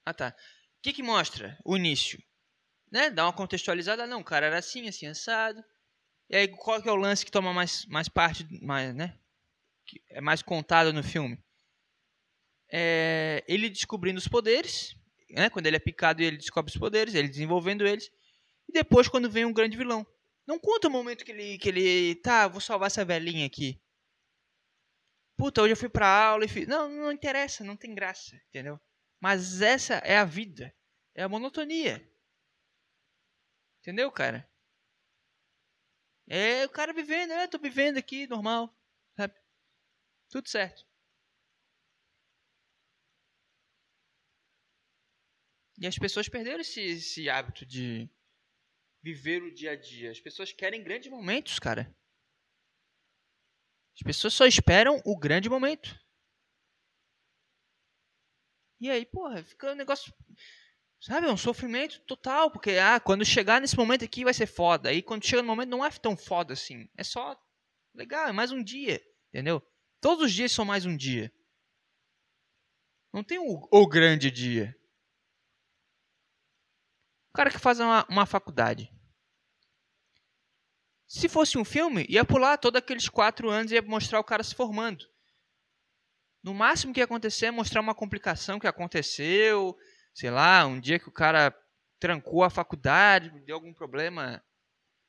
Ah, 0.05 0.13
tá. 0.13 0.35
O 0.79 0.83
que 0.83 0.93
que 0.93 1.03
mostra 1.03 1.59
o 1.65 1.77
início? 1.77 2.23
Né, 2.91 3.11
uma 3.11 3.33
contextualizada, 3.33 4.07
não, 4.07 4.23
cara, 4.23 4.47
era 4.47 4.59
assim, 4.59 4.89
assim, 4.89 5.07
assado. 5.07 5.65
E 6.31 6.37
aí, 6.37 6.49
qual 6.49 6.83
que 6.83 6.89
é 6.89 6.93
o 6.93 6.97
lance 6.97 7.25
que 7.25 7.31
toma 7.31 7.53
mais, 7.53 7.87
mais 7.87 8.09
parte, 8.09 8.47
mais, 8.63 8.95
né? 8.95 9.19
que 9.89 10.03
é 10.11 10.21
mais 10.21 10.43
contado 10.43 10.93
no 10.93 11.03
filme. 11.03 11.43
É 12.71 13.43
ele 13.49 13.71
descobrindo 13.71 14.19
os 14.19 14.29
poderes, 14.29 14.95
né? 15.31 15.49
Quando 15.49 15.67
ele 15.67 15.77
é 15.77 15.81
picado, 15.81 16.23
ele 16.23 16.37
descobre 16.37 16.71
os 16.71 16.79
poderes, 16.79 17.15
ele 17.15 17.29
desenvolvendo 17.29 17.87
eles. 17.87 18.11
E 18.69 18.73
depois, 18.73 19.09
quando 19.09 19.31
vem 19.31 19.47
um 19.47 19.53
grande 19.53 19.77
vilão. 19.77 20.07
Não 20.47 20.59
conta 20.59 20.89
o 20.89 20.91
momento 20.91 21.25
que 21.25 21.33
ele, 21.33 21.59
que 21.59 21.69
ele. 21.69 22.15
Tá, 22.17 22.47
vou 22.47 22.61
salvar 22.61 22.89
essa 22.89 23.05
velhinha 23.05 23.47
aqui. 23.47 23.81
Puta, 25.37 25.63
hoje 25.63 25.73
eu 25.73 25.77
fui 25.77 25.89
pra 25.89 26.07
aula 26.07 26.45
e 26.45 26.49
fiz. 26.49 26.67
Não, 26.67 26.89
não 26.89 27.13
interessa, 27.13 27.65
não 27.65 27.77
tem 27.77 27.95
graça, 27.95 28.37
entendeu? 28.49 28.79
Mas 29.21 29.63
essa 29.63 29.95
é 29.97 30.19
a 30.19 30.25
vida. 30.25 30.75
É 31.15 31.23
a 31.23 31.29
monotonia. 31.29 32.07
Entendeu, 33.89 34.13
cara? 34.13 34.47
É 36.27 36.67
o 36.67 36.69
cara 36.69 36.93
vivendo, 36.93 37.31
é, 37.33 37.47
tô 37.49 37.59
vivendo 37.59 37.97
aqui, 37.97 38.27
normal, 38.27 38.71
sabe? 39.17 39.35
Tudo 40.29 40.47
certo. 40.47 40.87
E 45.79 45.87
as 45.87 45.99
pessoas 45.99 46.29
perderam 46.29 46.61
esse, 46.61 46.83
esse 46.83 47.31
hábito 47.31 47.65
de 47.65 48.11
viver 49.03 49.43
o 49.43 49.55
dia 49.55 49.71
a 49.71 49.77
dia. 49.77 50.11
As 50.11 50.21
pessoas 50.21 50.53
querem 50.53 50.85
grandes 50.85 51.11
momentos, 51.11 51.59
cara. 51.59 51.91
As 53.95 54.03
pessoas 54.05 54.35
só 54.35 54.45
esperam 54.45 55.01
o 55.03 55.19
grande 55.19 55.49
momento. 55.49 55.99
E 58.79 58.91
aí, 58.91 59.07
porra, 59.07 59.43
fica 59.43 59.73
um 59.73 59.75
negócio. 59.75 60.13
Sabe, 61.01 61.29
é 61.29 61.33
um 61.33 61.37
sofrimento 61.37 62.01
total, 62.01 62.51
porque 62.51 62.73
ah, 62.73 62.99
quando 62.99 63.25
chegar 63.25 63.61
nesse 63.61 63.77
momento 63.77 64.05
aqui 64.05 64.25
vai 64.25 64.35
ser 64.35 64.47
foda. 64.47 64.89
Aí 64.89 65.01
quando 65.01 65.25
chega 65.25 65.43
no 65.43 65.49
momento 65.49 65.71
não 65.71 65.85
é 65.85 65.91
tão 65.91 66.17
foda 66.17 66.53
assim. 66.53 66.89
É 66.97 67.05
só 67.05 67.41
legal, 67.95 68.29
é 68.29 68.33
mais 68.33 68.51
um 68.51 68.63
dia, 68.63 69.01
entendeu? 69.29 69.63
Todos 70.01 70.27
os 70.27 70.33
dias 70.33 70.51
são 70.51 70.65
mais 70.65 70.85
um 70.85 70.97
dia. 70.97 71.33
Não 73.13 73.23
tem 73.23 73.39
o, 73.39 73.69
o 73.71 73.87
grande 73.87 74.31
dia. 74.31 74.77
O 77.31 77.33
cara 77.33 77.51
que 77.51 77.59
faz 77.59 77.79
uma, 77.79 78.05
uma 78.09 78.27
faculdade. 78.27 78.93
Se 81.07 81.29
fosse 81.29 81.57
um 81.57 81.65
filme, 81.65 82.05
ia 82.09 82.25
pular 82.25 82.59
todos 82.59 82.79
aqueles 82.79 83.09
quatro 83.09 83.49
anos 83.49 83.71
e 83.71 83.77
ia 83.77 83.83
mostrar 83.83 84.21
o 84.21 84.25
cara 84.25 84.43
se 84.43 84.55
formando. 84.55 85.07
No 86.43 86.53
máximo 86.53 86.93
que 86.93 87.01
ia 87.01 87.05
acontecer 87.05 87.47
é 87.47 87.51
mostrar 87.51 87.81
uma 87.81 87.95
complicação 87.95 88.59
que 88.59 88.67
aconteceu, 88.67 89.77
sei 90.15 90.31
lá, 90.31 90.67
um 90.67 90.81
dia 90.81 90.99
que 90.99 91.09
o 91.09 91.13
cara 91.13 91.55
trancou 91.99 92.45
a 92.45 92.51
faculdade, 92.51 93.31
deu 93.41 93.57
algum 93.57 93.73
problema, 93.73 94.43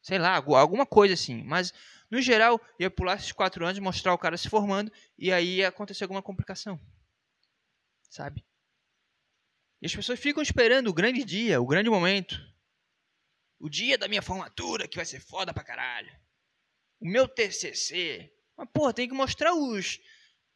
sei 0.01 0.18
lá, 0.18 0.36
alguma 0.36 0.86
coisa 0.86 1.13
assim. 1.13 1.44
Mas, 1.44 1.74
no 2.10 2.22
geral, 2.22 2.60
ia 2.79 2.89
pular 2.89 3.15
esses 3.15 3.32
quatro 3.32 3.65
anos, 3.65 3.79
mostrar 3.79 4.13
o 4.13 4.18
cara 4.18 4.38
se 4.38 4.50
formando 4.50 4.91
e 5.18 5.32
aí 5.32 5.58
ia 5.58 5.68
acontecer 5.68 6.03
alguma 6.03 6.22
complicação. 6.22 6.79
Sabe? 8.10 8.44
E 9.82 9.86
as 9.86 9.96
pessoas 9.96 10.20
ficam 10.20 10.44
esperando 10.44 10.88
o 10.88 10.94
grande 10.94 11.24
dia, 11.24 11.62
o 11.62 11.65
grande 11.65 11.89
momento. 11.89 12.39
O 13.60 13.70
dia 13.70 13.98
da 13.98 14.08
minha 14.08 14.22
formatura, 14.22 14.88
que 14.88 14.98
vai 14.98 15.06
ser 15.06 15.20
foda 15.20 15.53
pra 15.53 15.63
caralho. 15.63 16.12
O 17.00 17.08
meu 17.08 17.27
TCC. 17.27 18.34
Mas, 18.58 18.70
porra, 18.74 18.94
tem 18.94 19.08
que 19.08 19.13
mostrar 19.13 19.53
os 19.53 20.00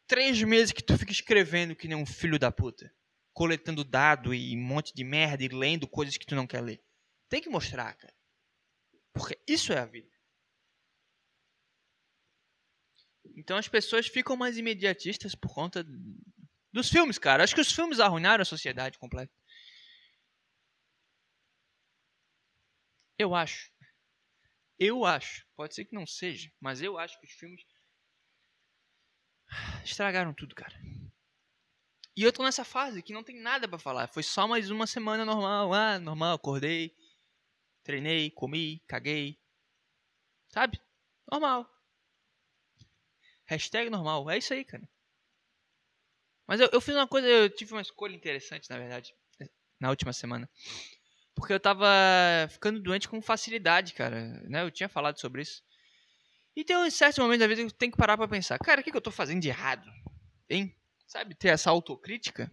três 0.07 0.41
meses 0.43 0.73
que 0.73 0.83
tu 0.83 0.97
fica 0.97 1.12
escrevendo 1.12 1.75
que 1.75 1.88
nem 1.88 1.97
um 1.97 2.05
filho 2.05 2.38
da 2.38 2.51
puta. 2.51 2.93
Coletando 3.33 3.83
dado 3.83 4.33
e 4.33 4.55
um 4.55 4.61
monte 4.61 4.93
de 4.93 5.03
merda 5.03 5.43
e 5.43 5.47
lendo 5.47 5.87
coisas 5.87 6.17
que 6.17 6.25
tu 6.25 6.35
não 6.35 6.47
quer 6.47 6.61
ler. 6.61 6.83
Tem 7.29 7.41
que 7.41 7.49
mostrar, 7.49 7.95
cara. 7.95 8.13
Porque 9.13 9.39
isso 9.47 9.73
é 9.73 9.79
a 9.79 9.85
vida. 9.85 10.11
Então 13.35 13.57
as 13.57 13.67
pessoas 13.67 14.07
ficam 14.07 14.35
mais 14.35 14.57
imediatistas 14.57 15.33
por 15.33 15.53
conta 15.53 15.83
dos 16.71 16.89
filmes, 16.89 17.17
cara. 17.17 17.43
Acho 17.43 17.55
que 17.55 17.61
os 17.61 17.71
filmes 17.71 17.99
arruinaram 17.99 18.41
a 18.41 18.45
sociedade 18.45 18.97
completa. 18.97 19.33
Eu 23.17 23.33
acho. 23.33 23.71
Eu 24.79 25.05
acho. 25.05 25.45
Pode 25.55 25.73
ser 25.73 25.85
que 25.85 25.95
não 25.95 26.05
seja, 26.05 26.51
mas 26.59 26.81
eu 26.81 26.97
acho 26.97 27.19
que 27.19 27.27
os 27.27 27.33
filmes 27.33 27.63
estragaram 29.83 30.33
tudo, 30.33 30.55
cara. 30.55 30.73
E 32.15 32.24
eu 32.24 32.32
tô 32.32 32.43
nessa 32.43 32.63
fase 32.63 33.01
que 33.01 33.13
não 33.13 33.24
tem 33.24 33.39
nada 33.39 33.67
para 33.67 33.79
falar. 33.79 34.08
Foi 34.08 34.22
só 34.22 34.48
mais 34.48 34.70
uma 34.70 34.86
semana 34.86 35.25
normal. 35.25 35.74
Ah, 35.74 35.98
normal, 35.98 36.36
acordei, 36.36 36.96
treinei, 37.84 38.29
comi, 38.29 38.84
caguei. 38.88 39.39
Sabe? 40.50 40.79
Normal. 41.32 41.67
Hashtag 43.46 43.89
normal. 43.89 44.29
É 44.29 44.38
isso 44.38 44.53
aí, 44.53 44.63
cara. 44.63 44.88
Mas 46.46 46.60
eu, 46.60 46.70
eu 46.72 46.82
fiz 46.82 46.93
uma 46.96 47.08
coisa, 47.08 47.27
eu 47.27 47.50
tive 47.50 47.74
uma 47.74 47.82
escolha 47.82 48.15
interessante, 48.15 48.70
na 48.70 48.77
verdade, 48.77 49.15
na 49.79 49.89
última 49.89 50.13
semana. 50.13 50.48
Porque 51.34 51.53
eu 51.53 51.60
tava 51.60 51.88
ficando 52.50 52.79
doente 52.79 53.10
com 53.10 53.22
facilidade, 53.22 53.93
cara. 53.93 54.39
Né? 54.43 54.62
Eu 54.62 54.70
tinha 54.70 54.88
falado 54.88 55.20
sobre 55.20 55.41
isso. 55.41 55.63
E 56.55 56.63
tem 56.63 56.77
um 56.77 56.91
certo 56.91 57.22
momento 57.22 57.39
da 57.39 57.48
vida 57.48 57.62
que 57.62 57.67
eu 57.67 57.72
tenho 57.72 57.91
que 57.91 57.98
parar 57.98 58.15
pra 58.15 58.27
pensar, 58.27 58.60
cara, 58.60 58.82
o 58.82 58.84
que, 58.84 58.91
que 58.91 58.98
eu 58.98 59.01
tô 59.01 59.10
fazendo 59.10 59.41
de 59.41 59.50
errado? 59.50 59.89
Hein? 60.48 60.75
Sabe, 61.05 61.36
ter 61.36 61.50
essa 61.50 61.69
autocrítica? 61.69 62.51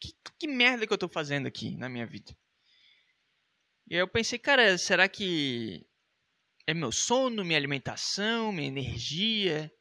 Que, 0.00 0.14
que 0.38 0.46
merda 0.46 0.86
que 0.86 0.92
eu 0.92 0.98
tô 0.98 1.08
fazendo 1.08 1.46
aqui 1.46 1.76
na 1.76 1.88
minha 1.88 2.06
vida? 2.06 2.36
E 3.88 3.94
aí 3.94 4.00
eu 4.00 4.08
pensei, 4.08 4.38
cara, 4.38 4.78
será 4.78 5.08
que 5.08 5.86
é 6.66 6.72
meu 6.72 6.92
sono, 6.92 7.44
minha 7.44 7.58
alimentação, 7.58 8.52
minha 8.52 8.68
energia? 8.68 9.72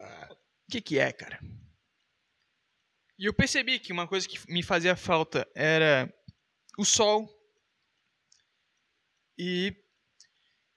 O 0.00 0.70
que, 0.70 0.80
que 0.80 0.98
é, 0.98 1.12
cara? 1.12 1.38
E 3.16 3.26
eu 3.26 3.32
percebi 3.32 3.78
que 3.78 3.92
uma 3.92 4.08
coisa 4.08 4.28
que 4.28 4.38
me 4.50 4.62
fazia 4.62 4.96
falta 4.96 5.48
era 5.54 6.12
o 6.76 6.84
sol 6.84 7.28
e 9.38 9.72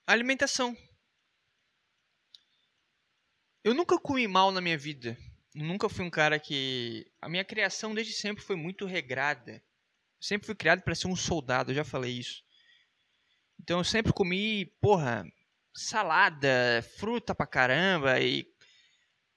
a 0.06 0.14
alimentação. 0.14 0.78
Eu 3.64 3.74
nunca 3.74 4.00
comi 4.00 4.28
mal 4.28 4.52
na 4.52 4.62
minha 4.62 4.78
vida. 4.78 5.18
nunca 5.56 5.90
fui 5.90 6.06
um 6.06 6.10
cara 6.10 6.40
que. 6.40 7.06
A 7.22 7.30
minha 7.30 7.44
criação 7.44 7.94
desde 7.94 8.14
sempre 8.14 8.44
foi 8.44 8.56
muito 8.56 8.86
regrada. 8.86 9.62
Sempre 10.20 10.48
fui 10.48 10.56
criado 10.56 10.82
para 10.82 10.96
ser 10.96 11.08
um 11.08 11.16
soldado, 11.16 11.72
eu 11.72 11.76
já 11.76 11.84
falei 11.84 12.12
isso. 12.12 12.44
Então 13.60 13.80
eu 13.80 13.84
sempre 13.84 14.14
comi, 14.14 14.66
porra, 14.82 15.26
salada, 15.76 16.84
fruta 16.98 17.36
pra 17.36 17.46
caramba 17.46 18.20
e 18.20 18.48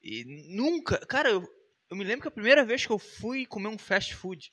e 0.03 0.25
nunca. 0.55 0.99
Cara, 1.07 1.31
eu, 1.31 1.47
eu 1.91 1.97
me 1.97 2.05
lembro 2.05 2.23
que 2.23 2.29
a 2.29 2.33
primeira 2.33 2.65
vez 2.65 2.87
que 2.87 2.93
eu 2.93 2.99
fui 2.99 3.45
comer 3.47 3.69
um 3.69 3.79
fast 3.79 4.15
food, 4.15 4.53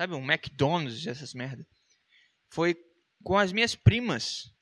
sabe, 0.00 0.14
um 0.14 0.30
McDonald's, 0.30 1.06
essas 1.06 1.32
merda, 1.32 1.66
foi 2.50 2.76
com 3.22 3.38
as 3.38 3.52
minhas 3.52 3.74
primas. 3.74 4.52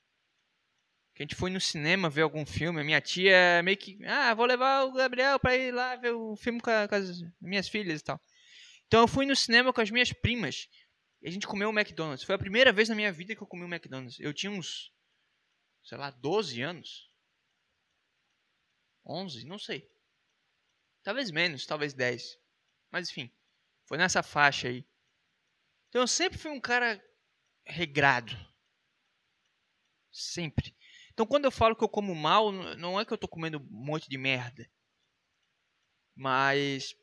Que 1.21 1.25
a 1.25 1.27
gente 1.27 1.37
foi 1.37 1.51
no 1.51 1.61
cinema 1.61 2.09
ver 2.09 2.23
algum 2.23 2.47
filme. 2.47 2.81
A 2.81 2.85
minha 2.85 2.99
tia 2.99 3.63
meio 3.63 3.77
que. 3.77 4.03
Ah, 4.07 4.33
vou 4.33 4.47
levar 4.47 4.85
o 4.85 4.93
Gabriel 4.93 5.39
pra 5.39 5.55
ir 5.55 5.71
lá 5.71 5.95
ver 5.95 6.15
o 6.15 6.35
filme 6.35 6.63
com, 6.63 6.71
a, 6.71 6.89
com 6.89 6.95
as 6.95 7.21
minhas 7.39 7.69
filhas 7.69 8.01
e 8.01 8.05
tal. 8.05 8.19
Então 8.87 9.03
eu 9.03 9.07
fui 9.07 9.27
no 9.27 9.37
cinema 9.37 9.71
com 9.71 9.83
as 9.83 9.91
minhas 9.91 10.15
primas. 10.15 10.67
E 11.21 11.29
a 11.29 11.31
gente 11.31 11.47
comeu 11.47 11.69
o 11.69 11.79
McDonald's. 11.79 12.25
Foi 12.25 12.35
a 12.35 12.39
primeira 12.39 12.73
vez 12.73 12.89
na 12.89 12.95
minha 12.95 13.13
vida 13.13 13.37
que 13.37 13.43
eu 13.43 13.47
comi 13.47 13.65
o 13.65 13.69
McDonald's. 13.69 14.19
Eu 14.19 14.33
tinha 14.33 14.51
uns. 14.51 14.95
Sei 15.83 15.99
lá, 15.99 16.11
12 16.11 16.63
anos. 16.63 17.13
11, 19.05 19.45
não 19.45 19.59
sei. 19.59 19.87
Talvez 21.03 21.31
menos, 21.31 21.67
talvez 21.67 21.93
10. 21.93 22.39
Mas 22.91 23.11
enfim, 23.11 23.31
foi 23.85 23.99
nessa 23.99 24.23
faixa 24.23 24.69
aí. 24.69 24.89
Então 25.91 26.01
eu 26.01 26.09
sempre 26.09 26.39
fui 26.39 26.51
um 26.51 26.61
cara 26.63 26.99
regrado. 27.67 28.35
Sempre. 30.11 30.75
Então 31.21 31.29
quando 31.29 31.45
eu 31.45 31.51
falo 31.51 31.77
que 31.77 31.85
eu 31.85 31.89
como 31.89 32.15
mal, 32.15 32.51
não 32.51 32.99
é 32.99 33.05
que 33.05 33.13
eu 33.13 33.19
tô 33.19 33.29
comendo 33.29 33.59
um 33.59 33.85
monte 33.85 34.09
de 34.09 34.17
merda. 34.17 34.67
Mas. 36.17 36.97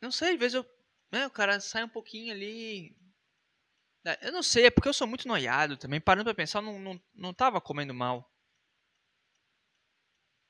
Não 0.00 0.12
sei, 0.12 0.34
às 0.34 0.38
vezes 0.38 0.54
eu. 0.54 0.66
Né, 1.10 1.26
o 1.26 1.30
cara 1.30 1.58
sai 1.58 1.82
um 1.82 1.88
pouquinho 1.88 2.32
ali. 2.32 2.96
Eu 4.22 4.30
não 4.30 4.44
sei, 4.44 4.66
é 4.66 4.70
porque 4.70 4.88
eu 4.88 4.92
sou 4.94 5.08
muito 5.08 5.26
noiado 5.26 5.76
também. 5.76 6.00
Parando 6.00 6.26
pra 6.26 6.34
pensar, 6.36 6.62
não, 6.62 6.78
não, 6.78 7.02
não 7.12 7.34
tava 7.34 7.60
comendo 7.60 7.92
mal. 7.92 8.32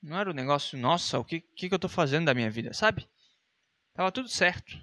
Não 0.03 0.19
era 0.19 0.29
o 0.29 0.33
um 0.35 0.37
negócio, 0.37 0.79
nossa, 0.79 1.19
o 1.19 1.25
que, 1.25 1.41
que, 1.41 1.71
que 1.71 1.75
eu 1.75 1.79
tô 1.79 1.89
fazendo 1.89 2.27
da 2.27 2.35
minha 2.35 2.51
vida, 2.51 2.75
sabe? 2.75 3.09
Tava 3.95 4.13
tudo 4.13 4.29
certo. 4.29 4.79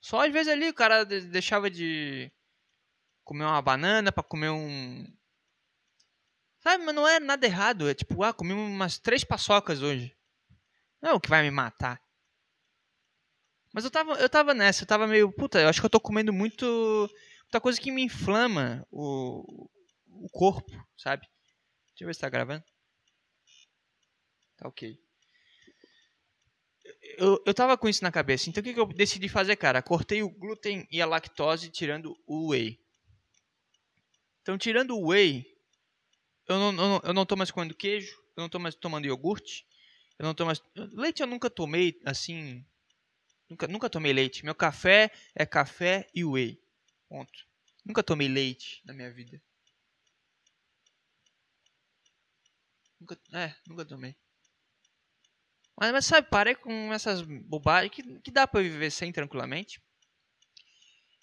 Só 0.00 0.24
às 0.24 0.32
vezes 0.32 0.50
ali 0.50 0.70
o 0.70 0.74
cara 0.74 1.04
deixava 1.04 1.70
de 1.70 2.32
comer 3.22 3.44
uma 3.44 3.60
banana 3.60 4.10
para 4.10 4.22
comer 4.22 4.48
um. 4.48 5.04
Sabe, 6.66 6.84
mas 6.84 6.96
não 6.96 7.06
é 7.06 7.20
nada 7.20 7.46
errado. 7.46 7.88
É 7.88 7.94
tipo, 7.94 8.24
ah, 8.24 8.32
comi 8.32 8.52
umas 8.52 8.98
três 8.98 9.22
paçocas 9.22 9.82
hoje. 9.82 10.12
Não 11.00 11.10
é 11.10 11.14
o 11.14 11.20
que 11.20 11.28
vai 11.28 11.40
me 11.44 11.50
matar. 11.52 12.02
Mas 13.72 13.84
eu 13.84 13.90
tava, 13.90 14.14
eu 14.14 14.28
tava 14.28 14.52
nessa, 14.52 14.82
eu 14.82 14.86
tava 14.88 15.06
meio, 15.06 15.30
puta, 15.30 15.60
eu 15.60 15.68
acho 15.68 15.78
que 15.78 15.86
eu 15.86 15.90
tô 15.90 16.00
comendo 16.00 16.32
muito. 16.32 17.08
Muita 17.44 17.60
coisa 17.60 17.80
que 17.80 17.92
me 17.92 18.02
inflama 18.02 18.84
o, 18.90 19.70
o 20.08 20.28
corpo, 20.28 20.72
sabe? 20.98 21.22
Deixa 21.90 22.02
eu 22.02 22.06
ver 22.08 22.14
se 22.14 22.20
tá 22.20 22.28
gravando. 22.28 22.64
Tá 24.56 24.66
ok. 24.66 24.98
Eu, 27.16 27.40
eu 27.46 27.54
tava 27.54 27.78
com 27.78 27.88
isso 27.88 28.02
na 28.02 28.10
cabeça. 28.10 28.50
Então 28.50 28.60
o 28.60 28.64
que, 28.64 28.74
que 28.74 28.80
eu 28.80 28.86
decidi 28.86 29.28
fazer, 29.28 29.54
cara? 29.54 29.80
Cortei 29.82 30.24
o 30.24 30.30
glúten 30.30 30.84
e 30.90 31.00
a 31.00 31.06
lactose 31.06 31.70
tirando 31.70 32.18
o 32.26 32.50
whey. 32.50 32.76
Então, 34.42 34.58
tirando 34.58 34.96
o 34.96 35.10
whey, 35.10 35.55
eu 36.48 36.58
não, 36.58 36.70
eu 36.70 36.72
não, 36.72 37.00
eu 37.04 37.14
não 37.14 37.26
tô 37.26 37.36
mais 37.36 37.50
comendo 37.50 37.74
queijo, 37.74 38.16
eu 38.36 38.42
não 38.42 38.48
tô 38.48 38.58
mais 38.58 38.74
tomando 38.74 39.06
iogurte, 39.06 39.66
eu 40.18 40.24
não 40.24 40.34
tô 40.34 40.44
mais. 40.44 40.62
Leite 40.92 41.20
eu 41.20 41.26
nunca 41.26 41.50
tomei 41.50 42.00
assim. 42.04 42.64
Nunca, 43.48 43.68
nunca 43.68 43.90
tomei 43.90 44.12
leite. 44.12 44.44
Meu 44.44 44.54
café 44.54 45.10
é 45.34 45.46
café 45.46 46.08
e 46.14 46.24
whey. 46.24 46.60
Ponto. 47.08 47.46
Nunca 47.84 48.02
tomei 48.02 48.28
leite 48.28 48.82
na 48.84 48.92
minha 48.92 49.12
vida. 49.12 49.40
Nunca, 53.00 53.18
é, 53.32 53.54
nunca 53.66 53.84
tomei. 53.84 54.16
Mas, 55.78 55.92
mas 55.92 56.06
sabe, 56.06 56.28
parei 56.28 56.54
com 56.54 56.92
essas 56.92 57.22
bobagens 57.22 57.92
que, 57.92 58.20
que 58.20 58.30
dá 58.30 58.46
pra 58.46 58.62
viver 58.62 58.90
sem 58.90 59.12
tranquilamente. 59.12 59.80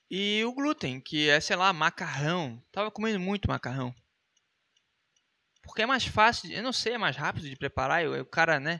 E 0.09 0.43
o 0.45 0.53
glúten, 0.53 1.01
que 1.01 1.27
é, 1.27 1.41
sei 1.41 1.55
lá, 1.55 1.73
macarrão. 1.73 2.63
Tava 2.71 2.91
comendo 2.91 3.19
muito 3.19 3.49
macarrão. 3.49 3.93
Porque 5.63 5.81
é 5.81 5.85
mais 5.85 6.05
fácil, 6.05 6.51
eu 6.51 6.61
não 6.61 6.73
sei, 6.73 6.93
é 6.93 6.97
mais 6.97 7.15
rápido 7.15 7.49
de 7.49 7.55
preparar. 7.55 8.05
O 8.05 8.25
cara, 8.25 8.59
né, 8.59 8.79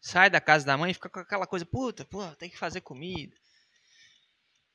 sai 0.00 0.28
da 0.28 0.40
casa 0.40 0.66
da 0.66 0.76
mãe 0.76 0.90
e 0.90 0.94
fica 0.94 1.08
com 1.08 1.20
aquela 1.20 1.46
coisa, 1.46 1.64
puta, 1.64 2.04
pô, 2.04 2.24
tem 2.36 2.50
que 2.50 2.58
fazer 2.58 2.80
comida. 2.80 3.34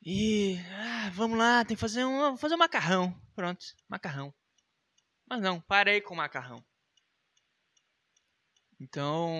E 0.03 0.57
ah, 0.71 1.11
vamos 1.13 1.37
lá, 1.37 1.63
tem 1.63 1.75
que 1.75 1.81
fazer 1.81 2.03
um, 2.05 2.35
fazer 2.37 2.55
um 2.55 2.57
macarrão. 2.57 3.13
Pronto, 3.35 3.63
macarrão. 3.87 4.33
Mas 5.29 5.41
não, 5.41 5.61
parei 5.61 6.01
com 6.01 6.15
macarrão. 6.15 6.63
Então, 8.79 9.31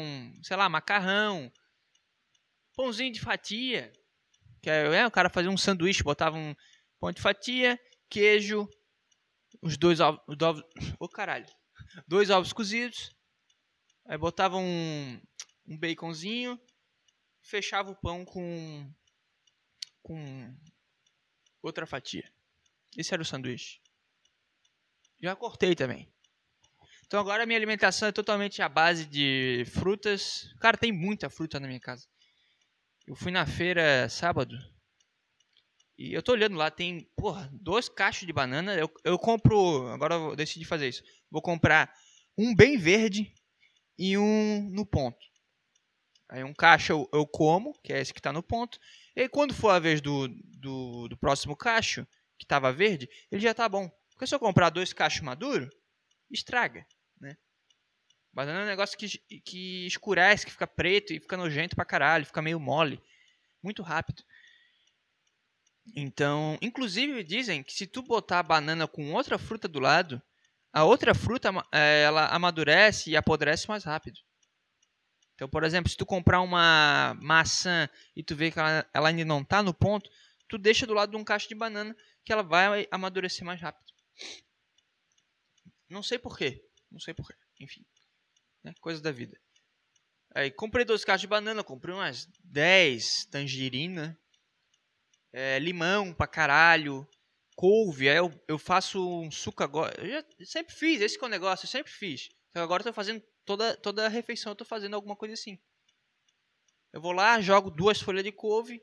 sei 0.43 0.55
lá, 0.55 0.69
macarrão, 0.69 1.51
pãozinho 2.75 3.11
de 3.11 3.19
fatia, 3.19 3.91
que 4.61 4.69
é, 4.69 4.95
é 4.97 5.07
o 5.07 5.11
cara 5.11 5.29
fazia 5.29 5.49
um 5.49 5.57
sanduíche, 5.57 6.03
botava 6.03 6.37
um 6.37 6.55
pão 6.99 7.11
de 7.11 7.21
fatia, 7.21 7.79
queijo, 8.07 8.69
os 9.61 9.77
dois 9.77 9.99
ovos, 9.99 10.21
oh, 10.99 11.09
caralho, 11.09 11.47
dois 12.07 12.29
ovos 12.29 12.53
cozidos, 12.53 13.15
aí 14.05 14.17
botava 14.17 14.57
um, 14.57 15.21
um 15.67 15.77
baconzinho, 15.77 16.60
fechava 17.41 17.91
o 17.91 17.95
pão 17.95 18.25
com 18.25 18.91
com 20.01 20.55
outra 21.62 21.86
fatia. 21.86 22.31
Esse 22.98 23.13
era 23.13 23.21
o 23.21 23.25
sanduíche. 23.25 23.79
Já 25.21 25.36
cortei 25.36 25.75
também. 25.75 26.12
Então 27.05 27.19
agora 27.19 27.43
a 27.43 27.45
minha 27.45 27.57
alimentação 27.57 28.07
é 28.07 28.12
totalmente 28.12 28.62
à 28.62 28.69
base 28.69 29.05
de 29.05 29.63
frutas. 29.74 30.53
Cara, 30.60 30.77
tem 30.77 30.91
muita 30.91 31.29
fruta 31.29 31.60
na 31.60 31.67
minha 31.67 31.79
casa. 31.79 32.07
Eu 33.05 33.15
fui 33.15 33.31
na 33.31 33.45
feira 33.45 34.07
sábado. 34.10 34.55
E 35.98 36.13
eu 36.13 36.21
tô 36.21 36.31
olhando 36.31 36.55
lá, 36.57 36.71
tem, 36.71 37.07
porra, 37.15 37.50
dois 37.53 37.88
cachos 37.88 38.25
de 38.25 38.33
banana. 38.33 38.75
Eu, 38.75 38.91
eu 39.03 39.19
compro. 39.19 39.88
Agora 39.88 40.15
eu 40.15 40.36
decidi 40.36 40.65
fazer 40.65 40.89
isso. 40.89 41.03
Vou 41.29 41.41
comprar 41.41 41.93
um 42.38 42.55
bem 42.55 42.77
verde 42.77 43.33
e 43.98 44.17
um 44.17 44.69
no 44.71 44.86
ponto. 44.86 45.19
Aí 46.29 46.43
um 46.43 46.53
cacho 46.53 46.93
eu, 46.93 47.10
eu 47.13 47.27
como, 47.27 47.74
que 47.83 47.91
é 47.91 48.00
esse 48.00 48.13
que 48.13 48.21
tá 48.21 48.31
no 48.31 48.41
ponto. 48.41 48.79
E 49.15 49.21
aí, 49.21 49.29
quando 49.29 49.53
for 49.53 49.69
a 49.69 49.79
vez 49.79 50.01
do, 50.01 50.27
do, 50.27 51.07
do 51.10 51.17
próximo 51.17 51.55
cacho, 51.55 52.07
que 52.39 52.45
tava 52.45 52.71
verde, 52.71 53.10
ele 53.29 53.41
já 53.41 53.53
tá 53.53 53.67
bom. 53.67 53.89
Porque 54.12 54.25
se 54.25 54.33
eu 54.33 54.39
comprar 54.39 54.69
dois 54.69 54.93
cachos 54.93 55.21
maduros, 55.21 55.69
estraga. 56.29 56.86
Banana 58.33 58.62
é 58.62 58.63
um 58.63 58.67
negócio 58.67 58.98
que, 58.98 59.07
que 59.41 59.86
escurece, 59.86 60.45
que 60.45 60.51
fica 60.51 60.65
preto 60.65 61.13
e 61.13 61.19
fica 61.19 61.36
nojento 61.36 61.75
pra 61.75 61.83
caralho, 61.83 62.25
fica 62.25 62.41
meio 62.41 62.60
mole. 62.60 63.01
Muito 63.62 63.83
rápido. 63.83 64.24
Então, 65.96 66.57
inclusive 66.61 67.24
dizem 67.24 67.63
que 67.63 67.74
se 67.74 67.87
tu 67.87 68.01
botar 68.01 68.39
a 68.39 68.44
banana 68.44 68.87
com 68.87 69.13
outra 69.13 69.37
fruta 69.37 69.67
do 69.67 69.79
lado, 69.79 70.22
a 70.72 70.83
outra 70.83 71.13
fruta 71.13 71.50
é, 71.72 72.03
ela 72.03 72.27
amadurece 72.27 73.09
e 73.09 73.17
apodrece 73.17 73.67
mais 73.67 73.83
rápido. 73.83 74.20
Então, 75.35 75.50
por 75.50 75.63
exemplo, 75.63 75.89
se 75.89 75.98
tu 75.98 76.05
comprar 76.05 76.41
uma 76.41 77.17
maçã 77.22 77.89
e 78.15 78.24
tu 78.24 78.35
vê 78.35 78.51
que 78.51 78.59
ela, 78.59 78.87
ela 78.94 79.09
ainda 79.09 79.25
não 79.25 79.41
está 79.41 79.63
no 79.63 79.74
ponto, 79.74 80.09
tu 80.48 80.57
deixa 80.57 80.85
do 80.85 80.94
lado 80.94 81.11
de 81.11 81.17
um 81.17 81.24
cacho 81.24 81.50
de 81.50 81.55
banana 81.55 81.96
que 82.24 82.31
ela 82.31 82.44
vai 82.44 82.87
amadurecer 82.91 83.44
mais 83.44 83.59
rápido. 83.59 83.91
Não 85.89 86.03
sei 86.03 86.20
porquê. 86.20 86.63
Não 86.91 87.00
sei 87.00 87.13
porquê. 87.13 87.33
Enfim 87.59 87.83
né? 88.63 88.74
Coisa 88.79 89.01
da 89.01 89.11
vida. 89.11 89.39
Aí 90.33 90.50
comprei 90.50 90.85
dois 90.85 91.03
caixas 91.03 91.22
de 91.22 91.27
banana, 91.27 91.63
comprei 91.63 91.94
umas 91.94 92.25
10 92.44 93.25
tangerina, 93.25 94.17
é, 95.33 95.59
limão 95.59 96.13
pra 96.13 96.27
caralho, 96.27 97.07
couve. 97.55 98.09
Aí 98.09 98.17
eu, 98.17 98.31
eu 98.48 98.57
faço 98.57 99.22
um 99.22 99.31
suco 99.31 99.63
agora. 99.63 99.94
Eu 100.00 100.09
já 100.09 100.24
sempre 100.46 100.74
fiz, 100.74 101.01
esse 101.01 101.17
que 101.17 101.24
é 101.24 101.27
o 101.27 101.31
negócio, 101.31 101.65
eu 101.65 101.70
sempre 101.70 101.91
fiz. 101.91 102.29
Então 102.50 102.63
agora 102.63 102.81
eu 102.81 102.87
tô 102.87 102.94
fazendo 102.94 103.24
toda, 103.46 103.75
toda 103.77 104.05
a 104.05 104.09
refeição, 104.09 104.51
eu 104.51 104.55
tô 104.55 104.65
fazendo 104.65 104.96
alguma 104.96 105.15
coisa 105.15 105.33
assim. 105.33 105.59
Eu 106.94 107.01
vou 107.01 107.11
lá, 107.11 107.39
jogo 107.39 107.72
duas 107.72 108.01
folhas 108.01 108.24
de 108.24 108.31
couve, 108.31 108.81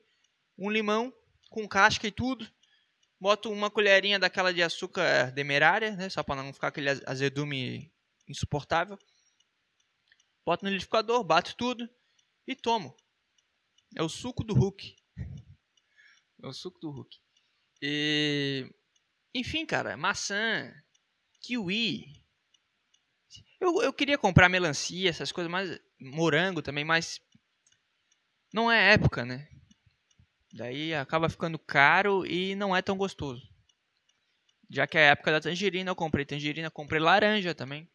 um 0.59 0.71
limão 0.71 1.13
com 1.51 1.69
casca 1.69 2.07
e 2.07 2.11
tudo. 2.11 2.49
Boto 3.21 3.51
uma 3.51 3.71
colherinha 3.71 4.19
daquela 4.19 4.55
de 4.55 4.63
açúcar 4.63 5.33
demerária, 5.33 5.91
né? 5.97 6.09
Só 6.09 6.23
para 6.23 6.43
não 6.43 6.53
ficar 6.53 6.69
aquele 6.69 6.89
azedume 7.05 7.93
insuportável 8.29 8.99
boto 10.49 10.65
no 10.65 10.71
liquidificador, 10.71 11.23
bato 11.23 11.55
tudo 11.57 11.87
e 12.47 12.57
tomo. 12.57 12.97
É 13.95 14.03
o 14.03 14.09
suco 14.09 14.43
do 14.43 14.55
Hulk. 14.55 14.97
É 16.43 16.47
o 16.47 16.53
suco 16.53 16.79
do 16.81 16.91
Hulk. 16.91 17.19
E... 17.83 18.71
Enfim, 19.35 19.67
cara, 19.67 19.97
maçã, 19.97 20.73
kiwi. 21.41 22.13
Eu, 23.61 23.83
eu 23.83 23.93
queria 23.93 24.17
comprar 24.17 24.49
melancia, 24.49 25.11
essas 25.11 25.33
coisas, 25.33 25.51
mas 25.51 25.79
morango 26.01 26.63
também, 26.63 26.85
mas 26.85 27.21
não 28.53 28.71
é 28.71 28.93
época, 28.93 29.25
né? 29.25 29.49
Daí 30.53 30.95
acaba 30.95 31.29
ficando 31.29 31.59
caro 31.59 32.25
e 32.25 32.55
não 32.55 32.75
é 32.75 32.81
tão 32.81 32.97
gostoso. 32.97 33.47
Já 34.71 34.87
que 34.87 34.97
é 34.97 35.09
a 35.09 35.13
época 35.13 35.33
da 35.33 35.41
tangerina, 35.41 35.91
eu 35.91 35.97
comprei 35.97 36.25
tangerina, 36.25 36.71
comprei 36.71 37.01
laranja 37.01 37.55
também. 37.55 37.89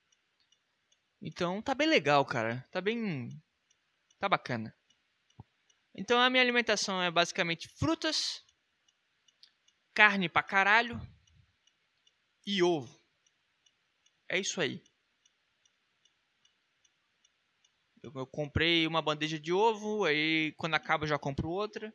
Então 1.22 1.62
tá 1.62 1.74
bem 1.74 1.88
legal, 1.88 2.26
cara. 2.26 2.66
Tá 2.72 2.82
bem. 2.82 3.30
Tá 4.20 4.28
bacana. 4.28 4.76
Então 5.96 6.20
a 6.20 6.30
minha 6.30 6.42
alimentação 6.42 7.02
é 7.02 7.12
basicamente 7.12 7.68
frutas, 7.78 8.44
carne 9.94 10.28
pra 10.28 10.42
caralho 10.42 11.00
e 12.46 12.64
ovo. 12.64 13.00
É 14.28 14.40
isso 14.40 14.60
aí. 14.60 14.82
Eu, 18.02 18.12
eu 18.16 18.28
comprei 18.28 18.88
uma 18.88 19.02
bandeja 19.02 19.40
de 19.40 19.54
ovo, 19.54 20.04
aí 20.04 20.54
quando 20.58 20.74
acaba 20.74 21.04
eu 21.04 21.10
já 21.10 21.20
compro 21.20 21.50
outra. 21.50 21.94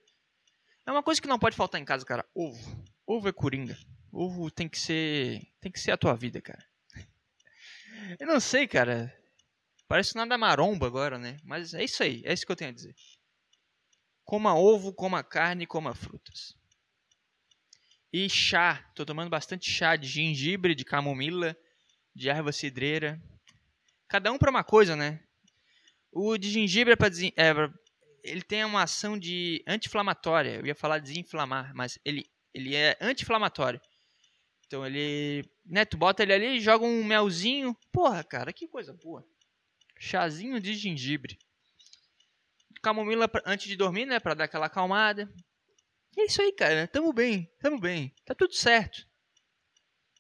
É 0.87 0.91
uma 0.93 1.03
coisa 1.03 1.21
que 1.21 1.29
não 1.29 1.39
pode 1.39 1.57
faltar 1.57 1.81
em 1.81 1.85
casa, 1.85 2.05
cara. 2.05 2.25
Ovo. 2.35 2.85
Ovo 3.07 3.29
é 3.29 3.33
coringa. 3.33 3.77
Ovo 4.13 4.51
tem 4.51 4.69
que 4.69 4.79
ser. 4.79 5.43
Tem 5.61 5.71
que 5.71 5.81
ser 5.81 5.91
a 5.91 5.99
tua 5.99 6.15
vida, 6.15 6.41
cara. 6.41 6.65
Eu 8.19 8.27
não 8.27 8.41
sei, 8.41 8.67
cara. 8.67 9.15
Parece 9.87 10.15
nada 10.15 10.39
maromba 10.39 10.87
agora, 10.87 11.19
né? 11.19 11.37
Mas 11.45 11.75
é 11.75 11.83
isso 11.83 12.03
aí, 12.03 12.23
é 12.25 12.33
isso 12.33 12.45
que 12.45 12.53
eu 12.53 12.57
tenho 12.57 12.71
a 12.71 12.75
dizer. 12.75 12.95
Coma 14.29 14.55
ovo, 14.55 14.93
coma 14.93 15.25
carne, 15.25 15.67
coma 15.67 15.95
frutas. 15.95 16.55
E 18.13 18.29
chá, 18.29 18.87
tô 18.95 19.07
tomando 19.07 19.31
bastante 19.31 19.71
chá 19.71 19.97
de 19.97 20.07
gengibre, 20.07 20.75
de 20.75 20.85
camomila, 20.85 21.57
de 22.15 22.29
erva 22.29 22.53
cidreira. 22.53 23.19
Cada 24.07 24.31
um 24.31 24.37
para 24.37 24.51
uma 24.51 24.63
coisa, 24.63 24.95
né? 24.95 25.19
O 26.13 26.37
de 26.37 26.51
gengibre 26.51 26.93
é 26.93 26.97
para 26.97 27.09
é, 27.09 27.71
ele 28.23 28.43
tem 28.43 28.67
uma 28.67 28.83
ação 28.83 29.19
de 29.19 29.65
anti-inflamatória. 29.67 30.57
Eu 30.57 30.67
ia 30.67 30.75
falar 30.75 30.99
desinflamar, 30.99 31.73
mas 31.75 31.99
ele 32.05 32.31
ele 32.53 32.75
é 32.75 32.99
anti-inflamatório. 33.01 33.81
Então 34.67 34.85
ele, 34.85 35.43
né, 35.65 35.87
tu 35.87 35.97
bota 35.97 36.23
ele 36.23 36.35
ali, 36.35 36.61
joga 36.61 36.85
um 36.85 37.03
melzinho. 37.03 37.75
Porra, 37.91 38.23
cara, 38.23 38.53
que 38.53 38.69
coisa 38.69 38.93
boa 38.93 39.27
chazinho 39.99 40.61
de 40.61 40.75
gengibre. 40.75 41.39
Camomila 42.83 43.31
antes 43.45 43.69
de 43.69 43.77
dormir, 43.77 44.07
né? 44.07 44.21
Pra 44.21 44.35
dar 44.35 44.45
aquela 44.45 44.67
acalmada. 44.67 45.33
E 46.17 46.23
é 46.23 46.25
isso 46.27 46.41
aí, 46.43 46.53
cara. 46.53 46.87
Tamo 46.89 47.13
bem, 47.13 47.51
tamo 47.61 47.79
bem. 47.79 48.15
Tá 48.25 48.35
tudo 48.35 48.55
certo. 48.55 49.07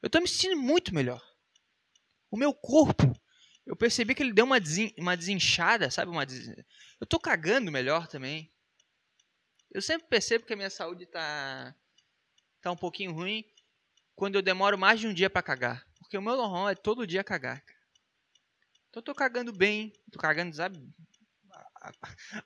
Eu 0.02 0.08
tô 0.08 0.20
me 0.20 0.28
sentindo 0.28 0.56
muito 0.56 0.94
melhor. 0.94 1.22
O 2.30 2.36
meu 2.36 2.54
corpo, 2.54 3.12
eu 3.66 3.76
percebi 3.76 4.14
que 4.14 4.22
ele 4.22 4.32
deu 4.32 4.44
uma, 4.44 4.60
desin 4.60 4.92
uma 4.98 5.16
desinchada, 5.16 5.90
sabe? 5.90 6.10
Uma 6.10 6.24
des... 6.24 6.48
Eu 7.00 7.06
tô 7.06 7.18
cagando 7.18 7.72
melhor 7.72 8.06
também. 8.06 8.52
Eu 9.70 9.82
sempre 9.82 10.08
percebo 10.08 10.46
que 10.46 10.52
a 10.52 10.56
minha 10.56 10.70
saúde 10.70 11.06
tá, 11.06 11.74
tá 12.60 12.70
um 12.70 12.76
pouquinho 12.76 13.12
ruim 13.12 13.44
quando 14.14 14.36
eu 14.36 14.42
demoro 14.42 14.78
mais 14.78 15.00
de 15.00 15.06
um 15.06 15.14
dia 15.14 15.28
para 15.28 15.42
cagar. 15.42 15.86
Porque 15.98 16.16
o 16.16 16.22
meu 16.22 16.36
normal 16.36 16.70
é 16.70 16.74
todo 16.74 17.06
dia 17.06 17.22
cagar. 17.22 17.62
Então 18.88 19.00
eu 19.00 19.02
tô 19.02 19.14
cagando 19.14 19.52
bem, 19.52 19.92
tô 20.10 20.18
cagando, 20.18 20.54
sabe? 20.54 20.78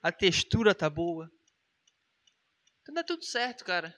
A, 0.01 0.11
textura 0.11 0.73
tá 0.75 0.89
boa. 0.89 1.31
Então 2.81 2.93
dá 2.93 3.03
tudo 3.03 3.23
certo, 3.23 3.63
cara. 3.63 3.95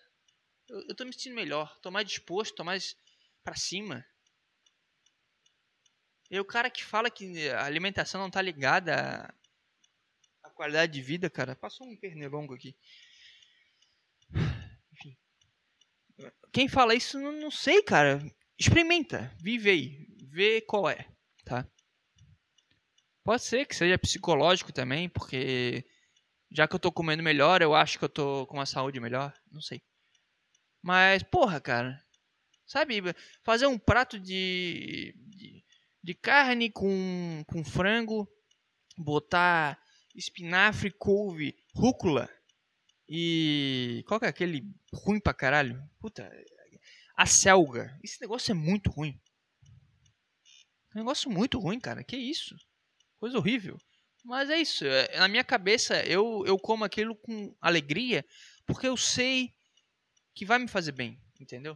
Eu, 0.70 0.82
eu 0.90 0.96
tô 0.96 1.06
me 1.06 1.14
sentindo 1.14 1.36
melhor, 1.36 1.78
tô 1.82 1.92
mais 1.92 2.08
disposto, 2.08 2.56
tô 2.56 2.64
mais 2.64 2.96
pra 3.44 3.56
cima. 3.56 4.06
E 6.30 6.40
o 6.40 6.46
cara 6.46 6.70
que 6.70 6.84
fala 6.84 7.10
que 7.12 7.50
a 7.50 7.66
alimentação 7.66 8.20
não 8.20 8.32
tá 8.32 8.42
ligada 8.42 9.34
à 10.44 10.50
qualidade 10.50 10.94
de 10.94 11.02
vida, 11.02 11.30
cara, 11.30 11.56
passou 11.56 11.88
um 11.88 11.96
pernilongo 11.96 12.56
aqui. 12.56 12.76
Enfim. 14.94 15.18
Quem 16.52 16.68
fala 16.68 16.96
isso, 16.96 17.20
não, 17.20 17.32
não 17.32 17.52
sei, 17.52 17.84
cara. 17.84 18.20
Experimenta, 18.58 19.36
vive 19.40 19.70
aí, 19.70 20.08
vê 20.24 20.62
qual 20.62 20.90
é, 20.90 21.08
tá? 21.44 21.70
Pode 23.26 23.42
ser 23.42 23.66
que 23.66 23.76
seja 23.76 23.98
psicológico 23.98 24.72
também, 24.72 25.10
porque 25.10 25.84
já 26.52 26.68
que 26.68 26.76
eu 26.76 26.80
tô 26.80 26.92
comendo 26.92 27.24
melhor, 27.24 27.60
eu 27.60 27.74
acho 27.74 27.98
que 27.98 28.06
eu 28.06 28.10
tô 28.10 28.46
com 28.46 28.58
uma 28.58 28.68
saúde 28.68 29.00
melhor, 29.00 29.34
não 29.52 29.60
sei. 29.60 29.82
Mas, 30.80 31.24
porra, 31.24 31.60
cara, 31.60 32.00
sabe, 32.68 33.02
fazer 33.44 33.66
um 33.66 33.80
prato 33.80 34.20
de, 34.20 35.16
de, 35.18 35.66
de 36.04 36.14
carne 36.14 36.70
com, 36.70 37.44
com 37.48 37.66
frango, 37.66 38.30
botar 38.96 39.82
espinafre, 40.14 40.92
couve, 40.92 41.58
rúcula 41.74 42.30
e. 43.10 44.04
Qual 44.08 44.20
que 44.20 44.28
é 44.28 44.30
aquele 44.30 44.72
ruim 44.94 45.20
pra 45.20 45.34
caralho? 45.34 45.82
Puta. 46.00 46.32
A 47.18 47.26
selga. 47.26 47.98
Esse 48.04 48.22
negócio 48.22 48.52
é 48.52 48.54
muito 48.54 48.92
ruim. 48.92 49.20
É 50.94 50.98
um 50.98 51.00
negócio 51.00 51.28
muito 51.28 51.58
ruim, 51.58 51.80
cara. 51.80 52.04
Que 52.04 52.18
isso? 52.18 52.56
Coisa 53.20 53.38
horrível. 53.38 53.78
Mas 54.24 54.50
é 54.50 54.58
isso. 54.58 54.86
É, 54.86 55.18
na 55.18 55.28
minha 55.28 55.44
cabeça, 55.44 56.04
eu, 56.06 56.44
eu 56.46 56.58
como 56.58 56.84
aquilo 56.84 57.16
com 57.16 57.56
alegria 57.62 58.26
porque 58.66 58.88
eu 58.88 58.98
sei 58.98 59.54
que 60.34 60.46
vai 60.46 60.60
me 60.60 60.68
fazer 60.68 60.92
bem, 60.92 61.22
entendeu? 61.40 61.76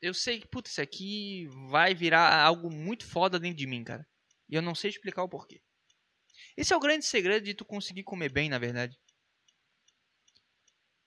Eu 0.00 0.12
sei 0.12 0.40
que, 0.40 0.48
putz, 0.48 0.72
isso 0.72 0.80
aqui 0.80 1.46
vai 1.70 1.94
virar 1.94 2.42
algo 2.42 2.68
muito 2.70 3.06
foda 3.06 3.38
dentro 3.38 3.58
de 3.58 3.66
mim, 3.66 3.84
cara. 3.84 4.06
E 4.48 4.56
eu 4.56 4.60
não 4.60 4.74
sei 4.74 4.90
explicar 4.90 5.22
o 5.22 5.28
porquê. 5.28 5.62
Esse 6.56 6.72
é 6.72 6.76
o 6.76 6.80
grande 6.80 7.06
segredo 7.06 7.44
de 7.44 7.54
tu 7.54 7.64
conseguir 7.64 8.02
comer 8.02 8.30
bem, 8.30 8.48
na 8.48 8.58
verdade. 8.58 8.98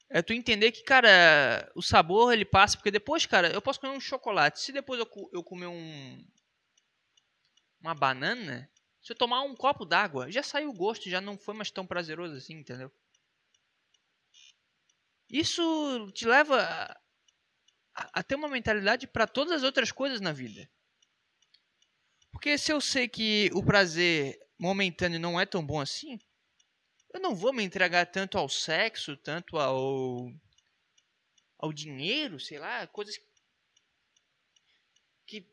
É 0.10 0.22
tu 0.22 0.32
entender 0.32 0.72
que, 0.72 0.84
cara, 0.84 1.70
o 1.76 1.82
sabor 1.82 2.32
ele 2.32 2.46
passa, 2.46 2.78
porque 2.78 2.91
depois, 2.91 3.26
cara, 3.26 3.52
eu 3.52 3.62
posso 3.62 3.80
comer 3.80 3.94
um 3.94 4.00
chocolate. 4.00 4.62
Se 4.62 4.72
depois 4.72 5.00
eu, 5.00 5.08
eu 5.34 5.44
comer 5.44 5.68
um. 5.68 6.26
Uma 7.82 7.94
banana, 7.94 8.70
se 9.06 9.12
eu 9.12 9.15
tomar 9.15 9.44
um 9.44 9.56
copo 9.56 9.86
d'água, 9.86 10.32
já 10.32 10.41
saiu 10.41 10.72
o 10.72 10.74
gosto, 10.74 11.08
já 11.12 11.22
não 11.22 11.38
foi 11.38 11.54
mais 11.54 11.70
tão 11.70 11.86
prazeroso 11.86 12.34
assim, 12.34 12.56
entendeu? 12.56 12.91
Isso 15.30 16.12
te 16.12 16.26
leva 16.26 16.60
a, 17.94 18.20
a 18.20 18.24
ter 18.24 18.34
uma 18.34 18.50
mentalidade 18.50 19.06
para 19.06 19.28
todas 19.28 19.58
as 19.58 19.62
outras 19.62 19.91
coisas 19.91 20.20
na 20.20 20.32
vida. 20.32 20.68
Porque 22.32 22.58
se 22.58 22.74
eu 22.74 22.82
sei 22.82 23.08
que 23.08 23.52
o 23.54 23.63
prazer 23.63 24.39
momentâneo 24.58 25.20
não 25.20 25.39
é 25.39 25.46
tão 25.46 25.63
bom 25.63 25.80
assim, 25.80 26.20
eu 27.13 27.20
não 27.20 27.36
vou 27.36 27.54
me 27.54 27.63
entregar 27.63 28.08
tanto 28.08 28.39
ao 28.39 28.50
sexo, 28.50 29.15
tanto 29.18 29.60
ao 29.60 30.34
ao 31.60 31.72
dinheiro, 31.72 32.39
sei 32.39 32.58
lá, 32.58 32.88
coisas 32.88 33.20
que 35.28 35.48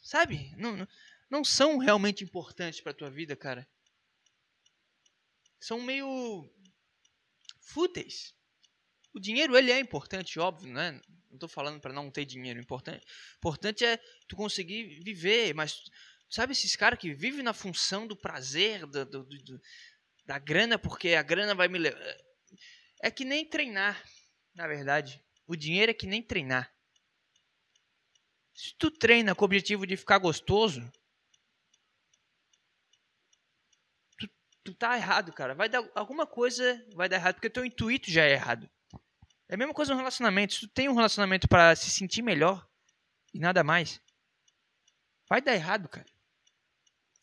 sabe, 0.00 0.54
não, 0.56 0.76
não 0.76 0.88
não 1.30 1.44
são 1.44 1.78
realmente 1.78 2.24
importantes 2.24 2.80
para 2.80 2.94
tua 2.94 3.10
vida, 3.10 3.36
cara. 3.36 3.68
São 5.60 5.80
meio 5.80 6.50
fúteis. 7.60 8.34
O 9.12 9.20
dinheiro 9.20 9.56
ele 9.56 9.72
é 9.72 9.78
importante, 9.78 10.38
óbvio, 10.38 10.72
né? 10.72 10.92
Não 11.28 11.34
estou 11.34 11.48
falando 11.48 11.80
para 11.80 11.92
não 11.92 12.10
ter 12.10 12.24
dinheiro. 12.24 12.60
Importante, 12.60 13.04
importante 13.36 13.84
é 13.84 13.98
tu 14.28 14.36
conseguir 14.36 15.00
viver, 15.00 15.54
mas 15.54 15.82
sabe 16.30 16.52
esses 16.52 16.74
caras 16.76 16.98
que 16.98 17.12
vivem 17.12 17.42
na 17.42 17.52
função 17.52 18.06
do 18.06 18.16
prazer, 18.16 18.86
do, 18.86 19.04
do, 19.04 19.24
do, 19.24 19.60
da 20.24 20.38
grana, 20.38 20.78
porque 20.78 21.14
a 21.14 21.22
grana 21.22 21.54
vai 21.54 21.68
me 21.68 21.78
levar. 21.78 22.00
É 23.02 23.10
que 23.10 23.24
nem 23.24 23.44
treinar, 23.44 24.02
na 24.54 24.66
verdade. 24.66 25.22
O 25.46 25.56
dinheiro 25.56 25.90
é 25.90 25.94
que 25.94 26.06
nem 26.06 26.22
treinar. 26.22 26.72
Se 28.54 28.74
tu 28.76 28.90
treina 28.90 29.34
com 29.34 29.44
o 29.44 29.46
objetivo 29.46 29.86
de 29.86 29.96
ficar 29.96 30.18
gostoso, 30.18 30.90
tu 34.70 34.74
tá 34.74 34.96
errado, 34.96 35.32
cara. 35.32 35.54
Vai 35.54 35.68
dar 35.68 35.88
alguma 35.94 36.26
coisa 36.26 36.84
vai 36.94 37.08
dar 37.08 37.16
errado 37.16 37.34
porque 37.34 37.50
teu 37.50 37.64
intuito 37.64 38.10
já 38.10 38.24
é 38.24 38.32
errado. 38.32 38.68
É 39.48 39.54
a 39.54 39.56
mesma 39.56 39.72
coisa 39.72 39.92
no 39.92 39.98
relacionamento. 39.98 40.54
Se 40.54 40.60
tu 40.60 40.68
tem 40.68 40.88
um 40.88 40.94
relacionamento 40.94 41.48
para 41.48 41.74
se 41.74 41.90
sentir 41.90 42.22
melhor 42.22 42.66
e 43.32 43.38
nada 43.38 43.64
mais, 43.64 44.00
vai 45.28 45.40
dar 45.40 45.54
errado, 45.54 45.88
cara. 45.88 46.06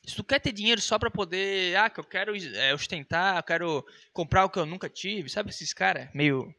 Se 0.06 0.16
tu 0.16 0.24
quer 0.24 0.40
ter 0.40 0.52
dinheiro 0.52 0.82
só 0.82 1.00
pra 1.00 1.10
poder, 1.10 1.76
ah, 1.78 1.90
que 1.90 2.00
eu 2.00 2.04
quero 2.04 2.36
é, 2.36 2.74
ostentar, 2.74 3.38
eu 3.38 3.44
quero 3.44 3.86
comprar 4.14 4.46
o 4.46 4.50
que 4.50 4.60
eu 4.60 4.66
nunca 4.66 4.90
tive, 4.90 5.30
sabe 5.30 5.50
esses 5.50 5.74
caras 5.74 6.10
meio 6.14 6.54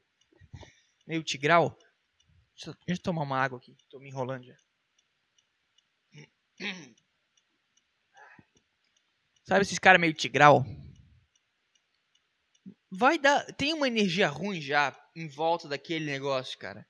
meio 1.06 1.22
tigral? 1.22 1.78
Deixa 2.56 2.76
deixa 2.86 3.00
eu 3.00 3.04
tomar 3.04 3.22
uma 3.22 3.38
água 3.38 3.58
aqui, 3.58 3.76
tô 3.88 3.98
me 4.00 4.08
enrolando 4.08 4.44
já. 4.44 4.56
Sabe 9.48 9.62
esses 9.62 9.78
caras 9.78 10.00
meio 10.00 10.12
tigral? 10.12 10.66
Vai 12.90 13.16
dar. 13.16 13.44
Tem 13.54 13.72
uma 13.72 13.86
energia 13.86 14.26
ruim 14.26 14.60
já 14.60 14.92
em 15.14 15.28
volta 15.28 15.68
daquele 15.68 16.04
negócio, 16.04 16.58
cara. 16.58 16.84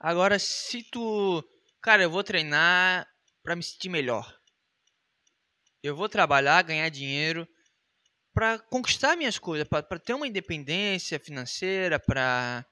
Agora, 0.00 0.38
se 0.38 0.82
tu. 0.84 1.44
Cara, 1.82 2.02
eu 2.02 2.10
vou 2.10 2.24
treinar 2.24 3.06
pra 3.42 3.54
me 3.54 3.62
sentir 3.62 3.90
melhor. 3.90 4.34
Eu 5.82 5.94
vou 5.94 6.08
trabalhar, 6.08 6.62
ganhar 6.62 6.88
dinheiro 6.88 7.46
para 8.32 8.58
conquistar 8.58 9.16
minhas 9.16 9.38
coisas, 9.38 9.68
para 9.68 9.98
ter 9.98 10.14
uma 10.14 10.26
independência 10.26 11.20
financeira, 11.20 11.98
para 12.00 12.64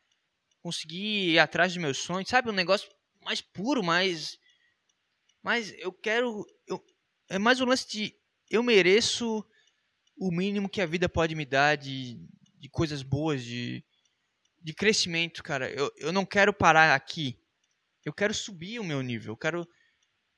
conseguir 0.62 1.32
ir 1.32 1.38
atrás 1.38 1.74
dos 1.74 1.82
meus 1.82 1.98
sonhos, 1.98 2.28
sabe? 2.28 2.48
Um 2.48 2.54
negócio 2.54 2.88
mais 3.22 3.42
puro, 3.42 3.82
mais. 3.82 4.38
Mas 5.42 5.72
eu 5.78 5.92
quero 5.92 6.46
é 7.28 7.38
mais 7.38 7.60
um 7.60 7.64
lance 7.64 7.88
de 7.88 8.14
eu 8.50 8.62
mereço 8.62 9.44
o 10.16 10.30
mínimo 10.30 10.68
que 10.68 10.80
a 10.80 10.86
vida 10.86 11.08
pode 11.08 11.34
me 11.34 11.44
dar 11.44 11.76
de, 11.76 12.18
de 12.58 12.68
coisas 12.68 13.02
boas, 13.02 13.44
de, 13.44 13.84
de 14.62 14.72
crescimento, 14.72 15.42
cara. 15.42 15.70
Eu, 15.70 15.92
eu 15.96 16.12
não 16.12 16.24
quero 16.24 16.52
parar 16.52 16.94
aqui. 16.94 17.38
Eu 18.04 18.12
quero 18.12 18.32
subir 18.32 18.78
o 18.78 18.84
meu 18.84 19.02
nível. 19.02 19.32
Eu 19.32 19.36
quero, 19.36 19.68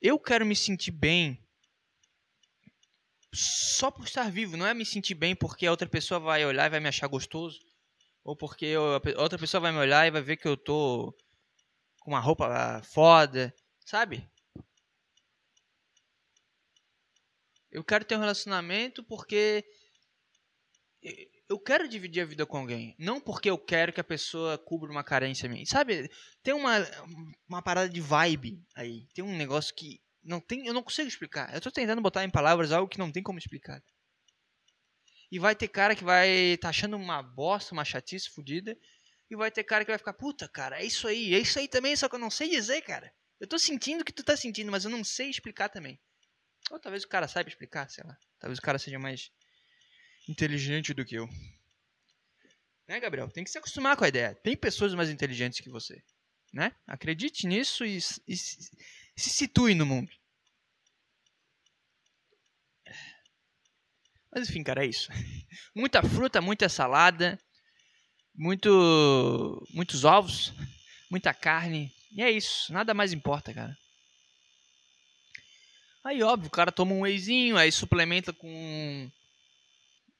eu 0.01 0.18
quero 0.18 0.46
me 0.46 0.57
sentir 0.57 0.90
bem 0.90 1.38
só 3.33 3.90
por 3.90 4.05
estar 4.05 4.31
vivo. 4.31 4.57
Não 4.57 4.66
é 4.66 4.72
me 4.72 4.87
sentir 4.87 5.14
bem 5.14 5.37
porque 5.37 5.66
a 5.66 5.70
outra 5.70 5.88
pessoa 5.88 6.18
vai 6.18 6.44
olhar 6.44 6.66
e 6.66 6.70
vai 6.70 6.81
me 6.81 6.88
achar 6.88 7.07
gostoso. 7.07 7.61
Ou 8.24 8.35
porque 8.35 8.64
eu, 8.66 8.96
a 8.96 9.22
outra 9.22 9.38
pessoa 9.38 9.61
vai 9.61 9.72
me 9.72 9.79
olhar 9.79 10.07
e 10.07 10.11
vai 10.11 10.22
ver 10.22 10.37
que 10.38 10.48
eu 10.48 10.57
tô 10.57 11.14
com 12.01 12.11
uma 12.11 12.20
roupa 12.20 12.83
foda. 12.83 13.55
Sabe? 13.85 14.29
Eu 17.70 17.85
quero 17.85 18.04
ter 18.04 18.16
um 18.16 18.20
relacionamento 18.20 19.04
porque 19.04 19.64
eu 21.48 21.59
quero 21.59 21.88
dividir 21.88 22.22
a 22.22 22.26
vida 22.26 22.44
com 22.46 22.59
alguém, 22.59 22.94
não 22.98 23.20
porque 23.20 23.48
eu 23.48 23.59
quero 23.59 23.92
que 23.92 24.00
a 24.00 24.04
pessoa 24.04 24.59
cubra 24.59 24.90
uma 24.90 25.04
carência 25.04 25.48
minha. 25.48 25.64
Sabe, 25.66 26.11
tem 26.42 26.54
uma 26.54 26.78
uma 27.48 27.62
parada 27.62 27.88
de 27.88 28.00
vibe 28.00 28.62
aí, 28.74 29.07
tem 29.14 29.24
um 29.24 29.37
negócio 29.37 29.74
que 29.74 30.00
não 30.22 30.40
tem, 30.40 30.66
eu 30.66 30.74
não 30.74 30.83
consigo 30.83 31.09
explicar. 31.09 31.54
Eu 31.54 31.61
tô 31.61 31.70
tentando 31.70 32.02
botar 32.02 32.24
em 32.24 32.31
palavras 32.31 32.72
algo 32.72 32.88
que 32.88 32.98
não 32.98 33.12
tem 33.12 33.22
como 33.22 33.38
explicar. 33.38 33.83
E 35.31 35.38
vai 35.38 35.54
ter 35.54 35.68
cara 35.68 35.94
que 35.94 36.04
vai 36.04 36.57
tá 36.59 36.70
achando 36.70 36.96
uma 36.96 37.22
bosta, 37.22 37.74
uma 37.74 37.85
chatice 37.85 38.31
fodida, 38.31 38.76
e 39.31 39.37
vai 39.37 39.50
ter 39.50 39.64
cara 39.64 39.85
que 39.85 39.90
vai 39.90 39.98
ficar, 39.98 40.14
puta, 40.14 40.48
cara, 40.48 40.81
é 40.81 40.85
isso 40.85 41.07
aí, 41.07 41.35
é 41.35 41.38
isso 41.38 41.59
aí 41.59 41.68
também, 41.68 41.94
só 41.94 42.09
que 42.09 42.14
eu 42.14 42.18
não 42.18 42.31
sei 42.31 42.48
dizer, 42.48 42.81
cara. 42.83 43.12
Eu 43.38 43.46
tô 43.46 43.59
sentindo 43.59 44.00
o 44.00 44.04
que 44.04 44.12
tu 44.12 44.24
tá 44.24 44.37
sentindo, 44.37 44.70
mas 44.70 44.85
eu 44.85 44.90
não 44.90 45.04
sei 45.04 45.31
explicar 45.31 45.68
também. 45.68 46.00
Ou 46.71 46.79
talvez 46.79 47.05
o 47.05 47.09
cara 47.09 47.29
saiba 47.29 47.49
explicar, 47.49 47.88
sei 47.88 48.05
lá. 48.05 48.16
Talvez 48.38 48.59
o 48.59 48.62
cara 48.62 48.79
seja 48.79 48.99
mais 48.99 49.31
inteligente 50.29 50.92
do 50.92 51.05
que 51.05 51.16
eu. 51.16 51.29
Né, 52.87 53.01
Gabriel? 53.01 53.31
Tem 53.31 53.44
que 53.44 53.51
se 53.51 53.59
acostumar 53.59 53.97
com 53.97 54.05
a 54.05 54.09
ideia. 54.09 54.35
Tem 54.35 54.57
pessoas 54.57 54.94
mais 54.94 55.11
inteligentes 55.11 55.61
que 55.61 55.71
você. 55.71 56.03
Né? 56.53 56.75
Acredite 56.87 57.47
nisso 57.47 57.85
e, 57.85 57.97
e 57.97 58.37
se, 58.37 58.71
se 59.16 59.31
situe 59.31 59.75
no 59.75 59.85
mundo. 59.85 60.11
Mas 64.33 64.49
enfim, 64.49 64.62
cara, 64.62 64.85
é 64.85 64.88
isso. 64.88 65.11
Muita 65.75 66.03
fruta, 66.03 66.40
muita 66.40 66.68
salada, 66.68 67.38
muito, 68.35 69.66
muitos 69.71 70.05
ovos, 70.05 70.53
muita 71.11 71.33
carne. 71.35 71.92
E 72.12 72.23
é 72.23 72.31
isso. 72.31 72.73
Nada 72.73 72.94
mais 72.94 73.12
importa, 73.12 73.53
cara. 73.53 73.77
Aí, 76.05 76.23
óbvio, 76.23 76.49
o 76.49 76.51
cara 76.51 76.73
toma 76.73 76.95
um 76.95 77.03
wheyzinho, 77.03 77.57
aí 77.57 77.71
suplementa 77.73 78.33
com 78.33 79.11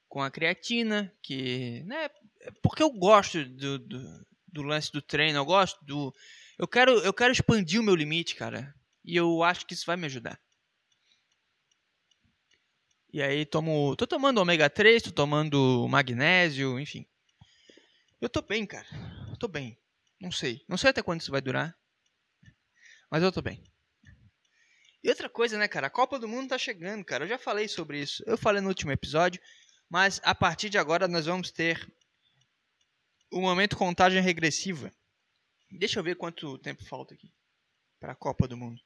com 0.09 0.23
a 0.23 0.31
creatina, 0.31 1.12
que, 1.23 1.83
né, 1.85 2.09
porque 2.62 2.83
eu 2.83 2.91
gosto 2.91 3.45
do, 3.45 3.79
do, 3.79 4.27
do, 4.47 4.62
lance 4.62 4.91
do 4.91 5.03
treino, 5.03 5.38
eu 5.38 5.45
gosto 5.45 5.85
do 5.85 6.14
eu 6.59 6.67
quero 6.67 6.93
eu 7.01 7.12
quero 7.12 7.33
expandir 7.33 7.81
o 7.81 7.85
meu 7.85 7.95
limite, 7.95 8.35
cara. 8.35 8.75
E 9.05 9.17
eu 9.17 9.43
acho 9.43 9.67
que 9.67 9.75
isso 9.75 9.87
vai 9.87 9.97
me 9.97 10.07
ajudar. 10.07 10.41
E 13.12 13.23
aí 13.23 13.47
tomo, 13.47 13.97
tô 13.97 14.07
tomando 14.07 14.38
ômega 14.38 14.69
3, 14.69 15.03
tô 15.03 15.11
tomando 15.11 15.87
magnésio, 15.88 16.79
enfim. 16.79 17.07
Eu 18.21 18.29
tô 18.29 18.43
bem, 18.43 18.67
cara. 18.67 18.87
Eu 19.31 19.37
tô 19.37 19.49
bem. 19.49 19.79
Não 20.21 20.31
sei. 20.31 20.62
Não 20.69 20.77
sei 20.77 20.91
até 20.91 21.03
quando 21.03 21.21
isso 21.21 21.31
vai 21.31 21.41
durar. 21.41 21.75
Mas 23.11 23.23
eu 23.23 23.33
tô 23.33 23.41
bem. 23.41 23.62
E 25.02 25.08
outra 25.08 25.28
coisa, 25.28 25.56
né, 25.56 25.68
cara? 25.68 25.87
A 25.87 25.90
Copa 25.90 26.18
do 26.18 26.28
Mundo 26.28 26.48
tá 26.48 26.58
chegando, 26.58 27.04
cara. 27.04 27.24
Eu 27.24 27.28
já 27.28 27.38
falei 27.38 27.68
sobre 27.68 28.00
isso. 28.00 28.22
Eu 28.26 28.37
falei 28.37 28.61
no 28.61 28.68
último 28.68 28.92
episódio. 28.92 29.40
Mas 29.88 30.20
a 30.22 30.34
partir 30.34 30.68
de 30.68 30.76
agora 30.76 31.08
nós 31.08 31.26
vamos 31.26 31.50
ter 31.50 31.90
o 33.30 33.40
momento 33.40 33.76
contagem 33.76 34.20
regressiva. 34.20 34.92
Deixa 35.70 35.98
eu 35.98 36.04
ver 36.04 36.16
quanto 36.16 36.58
tempo 36.58 36.84
falta 36.84 37.14
aqui 37.14 37.32
para 38.00 38.12
a 38.12 38.16
Copa 38.16 38.46
do 38.46 38.56
Mundo. 38.56 38.80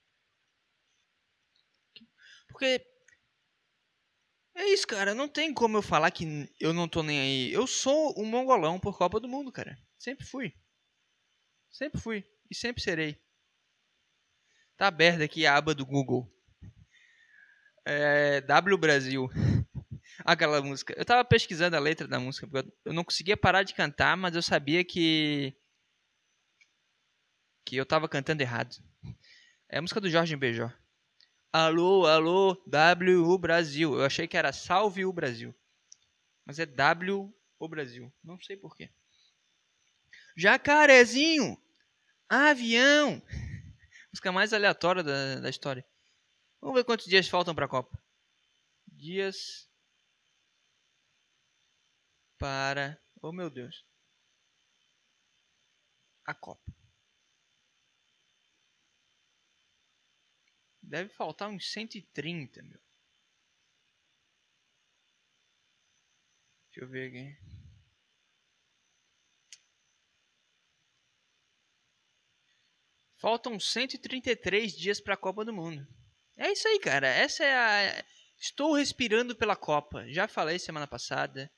Porque 2.48 2.84
é 4.54 4.68
isso, 4.68 4.86
cara. 4.86 5.14
Não 5.14 5.28
tem 5.28 5.52
como 5.52 5.78
eu 5.78 5.82
falar 5.82 6.10
que 6.10 6.48
eu 6.60 6.72
não 6.72 6.88
tô 6.88 7.02
nem 7.02 7.18
aí. 7.20 7.52
Eu 7.52 7.66
sou 7.66 8.14
um 8.18 8.24
mongolão 8.24 8.78
por 8.78 8.96
Copa 8.96 9.18
do 9.18 9.28
Mundo, 9.28 9.50
cara. 9.50 9.78
Sempre 9.98 10.26
fui. 10.26 10.54
Sempre 11.70 12.00
fui. 12.00 12.24
E 12.50 12.54
sempre 12.54 12.82
serei. 12.82 13.20
Tá 14.82 14.88
aberta 14.88 15.22
aqui 15.22 15.46
a 15.46 15.56
aba 15.56 15.76
do 15.76 15.86
Google. 15.86 16.28
É, 17.86 18.40
w 18.40 18.76
Brasil. 18.76 19.28
Aquela 20.24 20.60
música. 20.60 20.92
Eu 20.98 21.04
tava 21.04 21.24
pesquisando 21.24 21.76
a 21.76 21.78
letra 21.78 22.08
da 22.08 22.18
música, 22.18 22.48
porque 22.48 22.68
eu 22.84 22.92
não 22.92 23.04
conseguia 23.04 23.36
parar 23.36 23.62
de 23.62 23.74
cantar, 23.74 24.16
mas 24.16 24.34
eu 24.34 24.42
sabia 24.42 24.84
que. 24.84 25.56
que 27.64 27.76
eu 27.76 27.86
tava 27.86 28.08
cantando 28.08 28.42
errado. 28.42 28.74
É 29.68 29.78
a 29.78 29.80
música 29.80 30.00
do 30.00 30.10
Jorge 30.10 30.34
Beijó. 30.34 30.68
Alô, 31.52 32.04
alô, 32.04 32.60
W 32.66 33.38
Brasil. 33.38 33.94
Eu 33.94 34.04
achei 34.04 34.26
que 34.26 34.36
era 34.36 34.52
Salve 34.52 35.04
o 35.04 35.12
Brasil. 35.12 35.54
Mas 36.44 36.58
é 36.58 36.66
W 36.66 37.32
o 37.56 37.68
Brasil. 37.68 38.12
Não 38.20 38.36
sei 38.40 38.56
porquê. 38.56 38.90
Jacarezinho! 40.36 41.56
Avião! 42.28 43.22
Música 44.12 44.30
mais 44.30 44.52
aleatória 44.52 45.02
da, 45.02 45.40
da 45.40 45.48
história. 45.48 45.84
Vamos 46.60 46.76
ver 46.76 46.84
quantos 46.84 47.06
dias 47.06 47.28
faltam 47.28 47.54
para 47.54 47.64
a 47.64 47.68
Copa. 47.68 47.98
Dias 48.86 49.70
para. 52.38 53.00
Oh 53.22 53.32
meu 53.32 53.48
Deus. 53.48 53.86
A 56.26 56.34
Copa. 56.34 56.72
Deve 60.82 61.08
faltar 61.08 61.48
uns 61.48 61.72
130, 61.72 62.62
meu. 62.62 62.80
Deixa 66.70 66.84
eu 66.84 66.88
ver 66.88 67.08
aqui. 67.08 67.61
Faltam 73.22 73.60
133 73.60 74.76
dias 74.76 75.00
para 75.00 75.14
a 75.14 75.16
Copa 75.16 75.44
do 75.44 75.52
Mundo. 75.52 75.86
É 76.36 76.50
isso 76.50 76.66
aí, 76.66 76.80
cara. 76.80 77.06
Essa 77.06 77.44
é 77.44 77.54
a. 77.54 78.04
Estou 78.36 78.74
respirando 78.74 79.36
pela 79.36 79.54
Copa. 79.54 80.04
Já 80.08 80.26
falei 80.26 80.58
semana 80.58 80.88
passada 80.88 81.48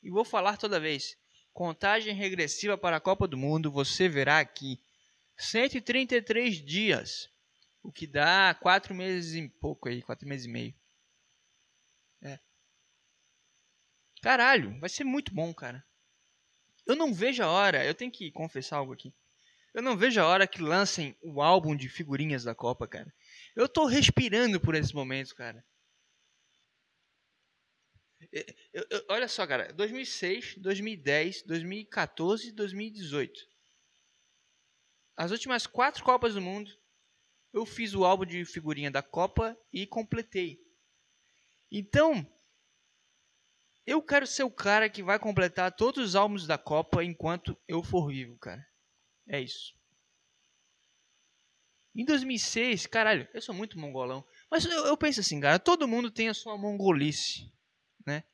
e 0.00 0.08
vou 0.08 0.24
falar 0.24 0.56
toda 0.56 0.78
vez. 0.78 1.16
Contagem 1.52 2.14
regressiva 2.14 2.78
para 2.78 2.98
a 2.98 3.00
Copa 3.00 3.26
do 3.26 3.36
Mundo, 3.36 3.68
você 3.68 4.08
verá 4.08 4.38
aqui. 4.38 4.80
133 5.36 6.64
dias, 6.64 7.28
o 7.82 7.90
que 7.90 8.06
dá 8.06 8.56
4 8.62 8.94
meses 8.94 9.34
e 9.34 9.48
pouco 9.48 9.88
aí, 9.88 10.02
4 10.02 10.28
meses 10.28 10.46
e 10.46 10.50
meio. 10.50 10.74
É. 12.22 12.38
Caralho, 14.22 14.78
vai 14.78 14.88
ser 14.88 15.02
muito 15.02 15.34
bom, 15.34 15.52
cara. 15.52 15.84
Eu 16.86 16.94
não 16.94 17.12
vejo 17.12 17.42
a 17.42 17.50
hora, 17.50 17.84
eu 17.84 17.92
tenho 17.92 18.12
que 18.12 18.30
confessar 18.30 18.76
algo 18.76 18.92
aqui. 18.92 19.12
Eu 19.74 19.82
não 19.82 19.96
vejo 19.96 20.20
a 20.20 20.26
hora 20.26 20.46
que 20.46 20.60
lancem 20.60 21.16
o 21.22 21.40
álbum 21.40 21.74
de 21.74 21.88
figurinhas 21.88 22.44
da 22.44 22.54
Copa, 22.54 22.86
cara. 22.86 23.12
Eu 23.56 23.68
tô 23.68 23.86
respirando 23.86 24.60
por 24.60 24.74
esses 24.74 24.92
momentos, 24.92 25.32
cara. 25.32 25.64
Eu, 28.72 28.86
eu, 28.90 29.04
olha 29.08 29.26
só, 29.26 29.46
cara, 29.46 29.72
2006, 29.72 30.58
2010, 30.58 31.42
2014 31.42 32.48
e 32.48 32.52
2018. 32.52 33.40
As 35.16 35.30
últimas 35.30 35.66
quatro 35.66 36.04
Copas 36.04 36.34
do 36.34 36.40
Mundo, 36.40 36.70
eu 37.52 37.66
fiz 37.66 37.94
o 37.94 38.04
álbum 38.04 38.24
de 38.24 38.44
figurinha 38.44 38.90
da 38.90 39.02
Copa 39.02 39.58
e 39.72 39.86
completei. 39.86 40.58
Então, 41.70 42.26
eu 43.86 44.02
quero 44.02 44.26
ser 44.26 44.44
o 44.44 44.50
cara 44.50 44.88
que 44.88 45.02
vai 45.02 45.18
completar 45.18 45.74
todos 45.74 46.04
os 46.04 46.14
álbuns 46.14 46.46
da 46.46 46.56
Copa 46.56 47.02
enquanto 47.02 47.58
eu 47.66 47.82
for 47.82 48.08
vivo, 48.08 48.38
cara. 48.38 48.66
É 49.28 49.40
isso. 49.40 49.74
Em 51.94 52.04
2006, 52.04 52.86
caralho, 52.86 53.28
eu 53.34 53.42
sou 53.42 53.54
muito 53.54 53.78
mongolão. 53.78 54.24
Mas 54.50 54.64
eu, 54.64 54.86
eu 54.86 54.96
penso 54.96 55.20
assim, 55.20 55.40
cara, 55.40 55.58
todo 55.58 55.88
mundo 55.88 56.10
tem 56.10 56.28
a 56.28 56.34
sua 56.34 56.56
mongolice 56.56 57.52
né? 58.06 58.24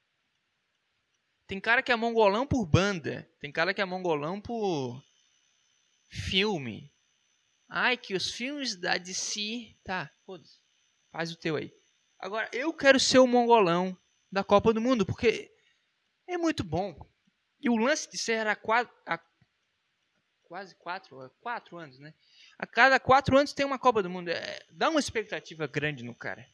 Tem 1.46 1.60
cara 1.60 1.82
que 1.82 1.90
é 1.90 1.96
mongolão 1.96 2.46
por 2.46 2.66
banda, 2.66 3.28
tem 3.40 3.50
cara 3.50 3.72
que 3.72 3.80
é 3.80 3.84
mongolão 3.84 4.40
por 4.40 5.02
filme. 6.08 6.92
Ai, 7.68 7.96
que 7.96 8.14
os 8.14 8.30
filmes 8.30 8.76
da 8.76 8.96
DC, 8.96 9.76
tá, 9.84 10.10
foda-se. 10.24 10.58
Faz 11.10 11.32
o 11.32 11.36
teu 11.36 11.56
aí. 11.56 11.72
Agora, 12.18 12.50
eu 12.52 12.72
quero 12.72 12.98
ser 12.98 13.18
o 13.18 13.26
mongolão 13.26 13.96
da 14.30 14.44
Copa 14.44 14.72
do 14.72 14.80
Mundo, 14.80 15.06
porque 15.06 15.50
é 16.26 16.36
muito 16.36 16.62
bom. 16.62 16.94
E 17.60 17.70
o 17.70 17.76
lance 17.76 18.10
de 18.10 18.18
ser 18.18 18.46
a, 18.46 18.54
quatro, 18.54 18.94
a 19.06 19.18
quase 20.48 20.74
quatro, 20.76 21.30
quatro 21.40 21.76
anos, 21.76 21.98
né? 21.98 22.14
A 22.58 22.66
cada 22.66 22.98
quatro 22.98 23.36
anos 23.36 23.52
tem 23.52 23.66
uma 23.66 23.78
Copa 23.78 24.02
do 24.02 24.10
Mundo. 24.10 24.30
É, 24.30 24.66
dá 24.70 24.88
uma 24.88 24.98
expectativa 24.98 25.66
grande 25.66 26.02
no 26.02 26.14
cara. 26.14 26.48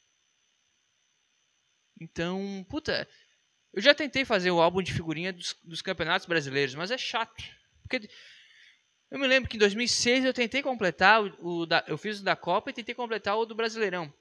Então, 2.00 2.66
puta, 2.68 3.09
eu 3.72 3.80
já 3.80 3.94
tentei 3.94 4.24
fazer 4.24 4.50
o 4.50 4.61
álbum 4.61 4.83
de 4.83 4.92
figurinha 4.92 5.33
dos, 5.33 5.57
dos 5.62 5.80
campeonatos 5.80 6.26
brasileiros, 6.26 6.74
mas 6.74 6.90
é 6.90 6.98
chato. 6.98 7.42
Porque 7.83 8.09
eu 9.11 9.18
me 9.18 9.28
lembro 9.28 9.48
que 9.48 9.57
em 9.57 9.61
2006 9.61 10.24
eu 10.24 10.35
tentei 10.35 10.61
completar 10.61 11.22
o, 11.22 11.61
o 11.61 11.66
da, 11.66 11.85
eu 11.87 11.96
fiz 11.96 12.20
o 12.20 12.24
da 12.24 12.35
Copa 12.35 12.70
e 12.70 12.74
tentei 12.74 12.94
completar 12.94 13.38
o 13.38 13.46
do 13.46 13.54
Brasileirão. 13.54 14.12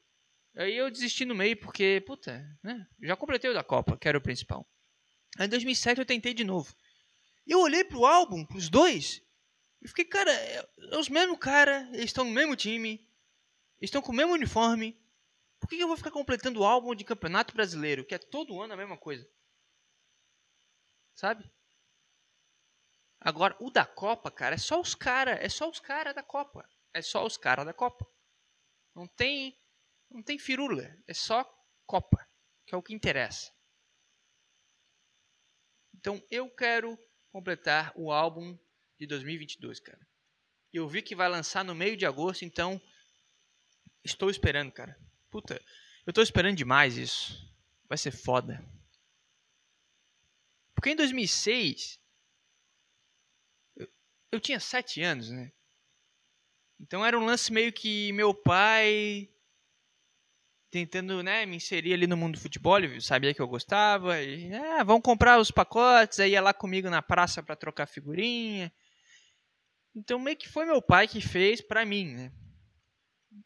Aí 0.56 0.76
eu 0.76 0.92
desisti 0.92 1.26
no 1.26 1.34
meio 1.34 1.58
porque, 1.58 2.04
puta, 2.06 2.48
né? 2.62 2.86
Já 3.02 3.16
completei 3.16 3.50
o 3.50 3.56
da 3.56 3.64
Copa, 3.64 3.98
que 3.98 4.08
era 4.08 4.18
o 4.18 4.22
principal. 4.22 4.68
Aí 5.40 5.48
em 5.48 5.50
2007 5.50 6.00
eu 6.00 6.06
tentei 6.06 6.32
de 6.32 6.44
novo. 6.44 6.76
Eu 7.46 7.60
olhei 7.60 7.84
pro 7.84 8.06
álbum, 8.06 8.46
pros 8.46 8.70
dois, 8.70 9.20
e 9.84 9.88
fiquei, 9.88 10.06
cara, 10.06 10.32
é, 10.32 10.70
é 10.92 10.98
os 10.98 11.10
mesmos 11.10 11.38
cara, 11.38 11.90
eles 11.90 12.06
estão 12.06 12.24
no 12.24 12.32
mesmo 12.32 12.56
time, 12.56 13.06
estão 13.82 14.02
com 14.02 14.14
o 14.14 14.16
mesmo 14.16 14.32
uniforme, 14.32 14.98
por 15.60 15.68
que 15.68 15.78
eu 15.78 15.88
vou 15.88 15.98
ficar 15.98 16.12
completando 16.12 16.62
o 16.62 16.66
álbum 16.66 16.96
de 16.96 17.04
campeonato 17.04 17.54
brasileiro, 17.54 18.06
que 18.06 18.16
é 18.16 18.18
todo 18.18 18.62
ano 18.62 18.74
a 18.74 18.78
mesma 18.78 18.98
coisa? 18.98 19.30
Sabe? 21.14 21.52
Agora, 23.20 23.56
o 23.60 23.70
da 23.70 23.86
Copa, 23.86 24.32
cara, 24.32 24.56
é 24.56 24.58
só 24.58 24.80
os 24.80 24.96
caras, 24.96 25.40
é 25.40 25.48
só 25.50 25.70
os 25.70 25.80
caras 25.80 26.16
da 26.16 26.24
Copa. 26.24 26.68
É 26.94 27.02
só 27.02 27.26
os 27.26 27.38
caras 27.38 27.66
da 27.66 27.74
Copa. 27.74 28.06
Não 28.94 29.08
tem, 29.08 29.58
não 30.10 30.22
tem 30.22 30.38
firula, 30.38 30.84
é 31.08 31.14
só 31.14 31.44
Copa, 31.86 32.30
que 32.66 32.76
é 32.76 32.78
o 32.78 32.84
que 32.84 32.94
interessa. 32.94 33.52
Então, 35.94 36.22
eu 36.30 36.50
quero 36.54 36.98
completar 37.32 37.94
o 37.96 38.12
álbum 38.12 38.58
de 39.00 39.08
2022, 39.08 39.80
cara. 39.80 40.00
Eu 40.72 40.88
vi 40.88 41.02
que 41.02 41.16
vai 41.16 41.30
lançar 41.30 41.64
no 41.64 41.76
meio 41.76 41.96
de 41.96 42.06
agosto, 42.06 42.44
então 42.46 42.82
estou 44.04 44.30
esperando, 44.30 44.72
cara. 44.72 44.98
Puta, 45.30 45.62
eu 46.06 46.14
tô 46.14 46.22
esperando 46.22 46.58
demais 46.58 46.98
isso. 46.98 47.52
Vai 47.88 47.98
ser 47.98 48.12
foda. 48.12 48.64
Porque 50.76 50.90
em 50.90 50.96
2006 50.96 52.00
eu, 53.76 53.88
eu 54.32 54.40
tinha 54.40 54.60
sete 54.60 55.02
anos, 55.02 55.30
né? 55.30 55.52
Então 56.80 57.06
era 57.06 57.18
um 57.18 57.26
lance 57.26 57.52
meio 57.52 57.72
que 57.72 58.12
meu 58.12 58.34
pai 58.34 59.30
tentando, 60.70 61.22
né, 61.22 61.46
me 61.46 61.58
inserir 61.58 61.94
ali 61.94 62.08
no 62.08 62.18
mundo 62.18 62.34
do 62.34 62.42
futebol, 62.42 62.80
ele 62.80 63.00
sabia 63.00 63.32
que 63.32 63.40
eu 63.40 63.48
gostava, 63.48 64.20
e 64.20 64.52
ah, 64.56 64.84
vão 64.84 65.00
comprar 65.00 65.40
os 65.40 65.52
pacotes, 65.52 66.20
aí 66.20 66.32
ia 66.32 66.42
lá 66.42 66.52
comigo 66.52 66.90
na 66.90 67.00
praça 67.00 67.44
para 67.44 67.56
trocar 67.56 67.86
figurinha. 67.86 68.74
Então 69.96 70.20
meio 70.20 70.38
que 70.38 70.50
foi 70.50 70.66
meu 70.66 70.82
pai 70.82 71.08
que 71.08 71.22
fez 71.22 71.62
pra 71.62 71.86
mim, 71.86 72.14
né? 72.14 72.32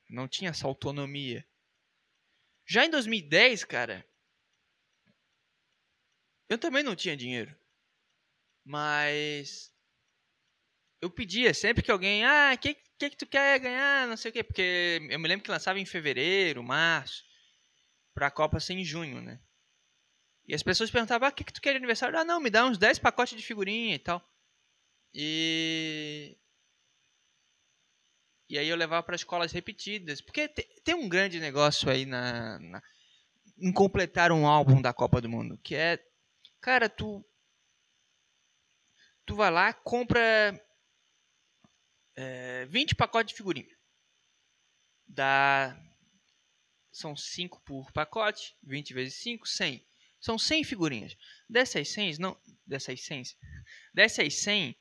Não 0.09 0.27
tinha 0.27 0.49
essa 0.49 0.67
autonomia. 0.67 1.45
Já 2.65 2.85
em 2.85 2.89
2010, 2.89 3.63
cara, 3.63 4.05
eu 6.49 6.57
também 6.57 6.83
não 6.83 6.95
tinha 6.95 7.15
dinheiro. 7.15 7.55
Mas 8.65 9.71
eu 11.01 11.09
pedia 11.09 11.53
sempre 11.53 11.83
que 11.83 11.91
alguém, 11.91 12.25
ah, 12.25 12.51
o 12.53 12.57
que, 12.57 12.73
que 12.73 13.09
que 13.09 13.17
tu 13.17 13.25
quer 13.27 13.59
ganhar, 13.59 14.07
não 14.07 14.17
sei 14.17 14.31
o 14.31 14.33
quê, 14.33 14.43
porque 14.43 14.99
eu 15.09 15.19
me 15.19 15.27
lembro 15.27 15.43
que 15.43 15.51
lançava 15.51 15.79
em 15.79 15.85
fevereiro, 15.85 16.63
março, 16.63 17.23
pra 18.13 18.31
Copa 18.31 18.59
ser 18.59 18.73
em 18.73 18.83
junho, 18.83 19.21
né? 19.21 19.39
E 20.47 20.55
as 20.55 20.63
pessoas 20.63 20.89
perguntavam, 20.89 21.27
ah, 21.27 21.31
o 21.31 21.33
que 21.33 21.43
que 21.43 21.53
tu 21.53 21.61
quer 21.61 21.71
de 21.71 21.77
aniversário? 21.77 22.17
Ah, 22.17 22.25
não, 22.25 22.39
me 22.39 22.49
dá 22.49 22.65
uns 22.65 22.77
10 22.77 22.97
pacotes 22.97 23.37
de 23.37 23.45
figurinha 23.45 23.95
e 23.95 23.99
tal. 23.99 24.25
E 25.19 26.37
e 28.47 28.57
aí 28.59 28.69
eu 28.69 28.75
levava 28.75 29.01
para 29.01 29.15
escolas 29.15 29.51
repetidas, 29.51 30.21
porque 30.21 30.47
tem 30.47 30.93
um 30.93 31.09
grande 31.09 31.39
negócio 31.39 31.89
aí 31.89 32.05
na, 32.05 32.59
na 32.59 32.83
em 33.57 33.73
completar 33.73 34.31
um 34.31 34.45
álbum 34.45 34.79
da 34.79 34.93
Copa 34.93 35.19
do 35.19 35.27
Mundo, 35.27 35.57
que 35.57 35.73
é, 35.75 35.99
cara, 36.61 36.87
tu 36.87 37.25
tu 39.25 39.35
vai 39.35 39.49
lá, 39.49 39.73
compra 39.73 40.53
é, 42.15 42.67
20 42.67 42.93
pacotes 42.93 43.31
de 43.31 43.37
figurinha. 43.37 43.75
Dá 45.07 45.75
são 46.91 47.15
5 47.15 47.59
por 47.61 47.91
pacote, 47.91 48.55
20 48.61 48.93
vezes 48.93 49.15
5, 49.15 49.47
100. 49.47 49.83
São 50.19 50.37
100 50.37 50.63
figurinhas. 50.63 51.17
Dessas 51.49 51.89
100, 51.89 52.19
não, 52.19 52.39
dessas 52.65 53.01
100, 53.03 53.23
dessas 53.93 54.35
100, 54.35 54.75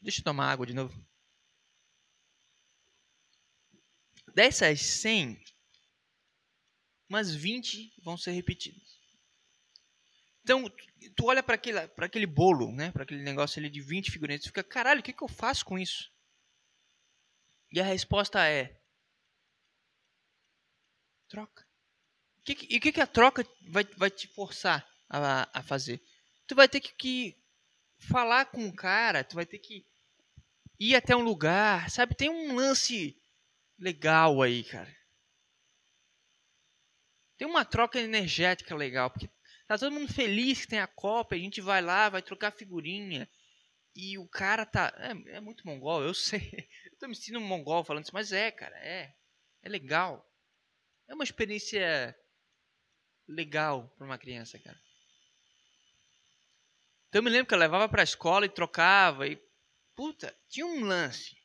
deixa 0.00 0.20
eu 0.20 0.24
tomar 0.24 0.50
água 0.50 0.66
de 0.66 0.74
novo. 0.74 0.94
Dessas 4.34 4.80
100, 4.80 5.42
umas 7.08 7.34
20 7.34 7.92
vão 8.02 8.16
ser 8.16 8.32
repetidas. 8.32 8.98
Então, 10.42 10.70
tu 11.14 11.26
olha 11.26 11.42
para 11.42 11.56
aquele, 11.56 11.78
aquele 11.78 12.26
bolo, 12.26 12.72
né? 12.72 12.90
Para 12.90 13.02
aquele 13.02 13.22
negócio 13.22 13.58
ali 13.58 13.68
de 13.68 13.80
20 13.80 14.10
figurinhas, 14.10 14.42
tu 14.42 14.48
fica, 14.48 14.64
caralho, 14.64 15.00
o 15.00 15.02
que, 15.02 15.12
que 15.12 15.22
eu 15.22 15.28
faço 15.28 15.64
com 15.64 15.78
isso? 15.78 16.10
E 17.70 17.80
a 17.80 17.84
resposta 17.84 18.46
é: 18.46 18.80
troca. 21.28 21.66
E 22.46 22.78
o 22.78 22.80
que, 22.80 22.92
que 22.92 23.00
a 23.00 23.06
troca 23.06 23.46
vai, 23.68 23.84
vai 23.96 24.10
te 24.10 24.26
forçar 24.26 24.88
a, 25.08 25.58
a 25.58 25.62
fazer? 25.62 26.02
Tu 26.46 26.54
vai 26.54 26.66
ter 26.66 26.80
que, 26.80 26.94
que 26.94 27.37
falar 27.98 28.46
com 28.46 28.66
o 28.66 28.74
cara, 28.74 29.24
tu 29.24 29.34
vai 29.34 29.44
ter 29.44 29.58
que 29.58 29.84
ir 30.78 30.94
até 30.94 31.14
um 31.16 31.22
lugar, 31.22 31.90
sabe? 31.90 32.14
Tem 32.14 32.30
um 32.30 32.54
lance 32.54 33.20
legal 33.78 34.40
aí, 34.42 34.64
cara. 34.64 34.96
Tem 37.36 37.46
uma 37.46 37.64
troca 37.64 38.00
energética 38.00 38.74
legal, 38.74 39.10
porque 39.10 39.28
tá 39.66 39.78
todo 39.78 39.92
mundo 39.92 40.12
feliz 40.12 40.62
que 40.62 40.68
tem 40.68 40.80
a 40.80 40.86
Copa, 40.86 41.34
a 41.34 41.38
gente 41.38 41.60
vai 41.60 41.80
lá, 41.80 42.08
vai 42.08 42.22
trocar 42.22 42.52
figurinha. 42.52 43.28
E 43.94 44.18
o 44.18 44.28
cara 44.28 44.64
tá. 44.64 44.92
É, 44.98 45.36
é 45.36 45.40
muito 45.40 45.66
mongol, 45.66 46.02
eu 46.02 46.14
sei. 46.14 46.68
Eu 46.90 46.98
tô 46.98 47.08
me 47.08 47.14
sentindo 47.14 47.38
um 47.38 47.46
mongol 47.46 47.84
falando 47.84 48.04
isso, 48.04 48.14
mas 48.14 48.32
é, 48.32 48.50
cara, 48.50 48.76
é. 48.78 49.14
É 49.62 49.68
legal. 49.68 50.24
É 51.08 51.14
uma 51.14 51.24
experiência 51.24 52.16
legal 53.26 53.88
para 53.96 54.06
uma 54.06 54.18
criança, 54.18 54.58
cara. 54.58 54.78
Então 57.08 57.20
eu 57.20 57.22
me 57.22 57.30
lembro 57.30 57.46
que 57.46 57.54
eu 57.54 57.58
levava 57.58 57.88
pra 57.88 58.02
escola 58.02 58.46
e 58.46 58.50
trocava 58.50 59.26
e. 59.26 59.42
Puta, 59.96 60.36
tinha 60.48 60.66
um 60.66 60.84
lance 60.84 61.38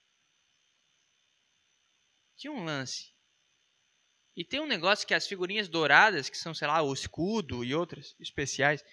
tinha 2.43 2.51
um 2.51 2.63
lance. 2.65 3.13
E 4.35 4.43
tem 4.43 4.59
um 4.59 4.67
negócio 4.67 5.07
que 5.07 5.13
as 5.13 5.25
figurinhas 5.25 5.69
douradas, 5.69 6.29
que 6.29 6.37
são, 6.37 6.53
sei 6.53 6.67
lá, 6.67 6.81
o 6.81 6.91
escudo 6.91 7.63
e 7.63 7.73
outras 7.73 8.15
especiais, 8.19 8.83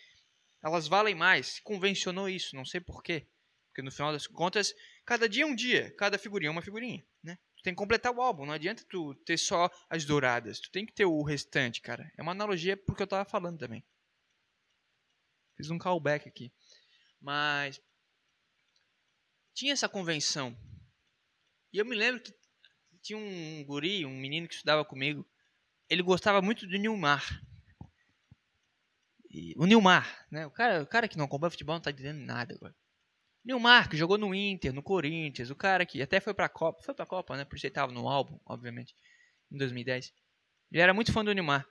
elas 0.62 0.86
valem 0.86 1.16
mais. 1.16 1.58
Convencionou 1.60 2.28
isso, 2.28 2.54
não 2.54 2.64
sei 2.64 2.80
porquê. 2.80 3.26
Porque 3.68 3.82
no 3.82 3.90
final 3.90 4.12
das 4.12 4.26
contas, 4.26 4.72
cada 5.04 5.28
dia 5.28 5.42
é 5.42 5.46
um 5.46 5.54
dia, 5.54 5.92
cada 5.96 6.16
figurinha 6.16 6.48
é 6.48 6.52
uma 6.52 6.62
figurinha, 6.62 7.04
né? 7.24 7.38
Tu 7.56 7.62
tem 7.62 7.72
que 7.72 7.78
completar 7.78 8.14
o 8.14 8.22
álbum, 8.22 8.46
não 8.46 8.54
adianta 8.54 8.84
tu 8.88 9.14
ter 9.26 9.36
só 9.36 9.68
as 9.88 10.04
douradas, 10.04 10.60
tu 10.60 10.70
tem 10.70 10.86
que 10.86 10.92
ter 10.92 11.04
o 11.04 11.22
restante, 11.22 11.80
cara. 11.80 12.10
É 12.16 12.22
uma 12.22 12.32
analogia 12.32 12.76
porque 12.76 13.02
eu 13.02 13.06
tava 13.06 13.28
falando 13.28 13.58
também. 13.58 13.84
Fiz 15.56 15.70
um 15.70 15.78
callback 15.78 16.28
aqui. 16.28 16.52
Mas 17.20 17.80
tinha 19.54 19.72
essa 19.72 19.88
convenção. 19.88 20.56
E 21.72 21.78
eu 21.78 21.84
me 21.84 21.94
lembro 21.94 22.22
que 22.22 22.32
tinha 23.02 23.18
um 23.18 23.64
guri, 23.64 24.06
um 24.06 24.16
menino 24.16 24.48
que 24.48 24.54
estudava 24.54 24.84
comigo. 24.84 25.26
Ele 25.88 26.02
gostava 26.02 26.40
muito 26.40 26.66
do 26.66 26.78
Nilmar. 26.78 27.42
E, 29.30 29.54
o 29.56 29.66
Nilmar, 29.66 30.26
né? 30.30 30.46
O 30.46 30.50
cara, 30.50 30.82
o 30.82 30.86
cara 30.86 31.08
que 31.08 31.16
não 31.16 31.24
acompanha 31.26 31.50
futebol 31.50 31.74
não 31.74 31.82
tá 31.82 31.90
dizendo 31.90 32.20
nada 32.20 32.54
agora. 32.54 32.74
Nilmar, 33.44 33.88
que 33.88 33.96
jogou 33.96 34.18
no 34.18 34.34
Inter, 34.34 34.72
no 34.72 34.82
Corinthians, 34.82 35.50
o 35.50 35.56
cara 35.56 35.86
que 35.86 36.02
até 36.02 36.20
foi 36.20 36.34
pra 36.34 36.48
Copa, 36.48 36.82
foi 36.82 36.94
pra 36.94 37.06
Copa, 37.06 37.36
né? 37.36 37.44
Por 37.44 37.56
isso 37.56 37.66
ele 37.66 37.74
tava 37.74 37.92
no 37.92 38.08
álbum, 38.08 38.38
obviamente, 38.44 38.94
em 39.50 39.56
2010. 39.56 40.12
Ele 40.70 40.82
era 40.82 40.92
muito 40.92 41.12
fã 41.12 41.24
do 41.24 41.32
Nilmar. 41.32 41.66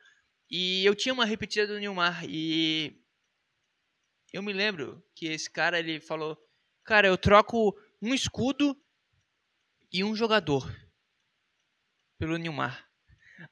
E 0.49 0.83
eu 0.83 0.95
tinha 0.95 1.13
uma 1.13 1.25
repetida 1.25 1.67
do 1.67 1.79
Nilmar 1.79 2.23
e 2.25 2.99
eu 4.33 4.43
me 4.43 4.53
lembro 4.53 5.03
que 5.15 5.27
esse 5.27 5.49
cara 5.49 5.79
ele 5.79 5.99
falou: 5.99 6.37
"Cara, 6.83 7.07
eu 7.07 7.17
troco 7.17 7.77
um 8.01 8.13
escudo 8.13 8.75
e 9.91 10.03
um 10.03 10.15
jogador 10.15 10.69
pelo 12.17 12.37
Nilmar. 12.37 12.87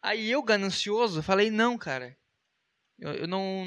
Aí 0.01 0.29
eu, 0.29 0.43
ganancioso, 0.43 1.23
falei, 1.23 1.49
não, 1.49 1.77
cara. 1.77 2.17
Eu, 2.99 3.11
eu, 3.13 3.27
não 3.27 3.65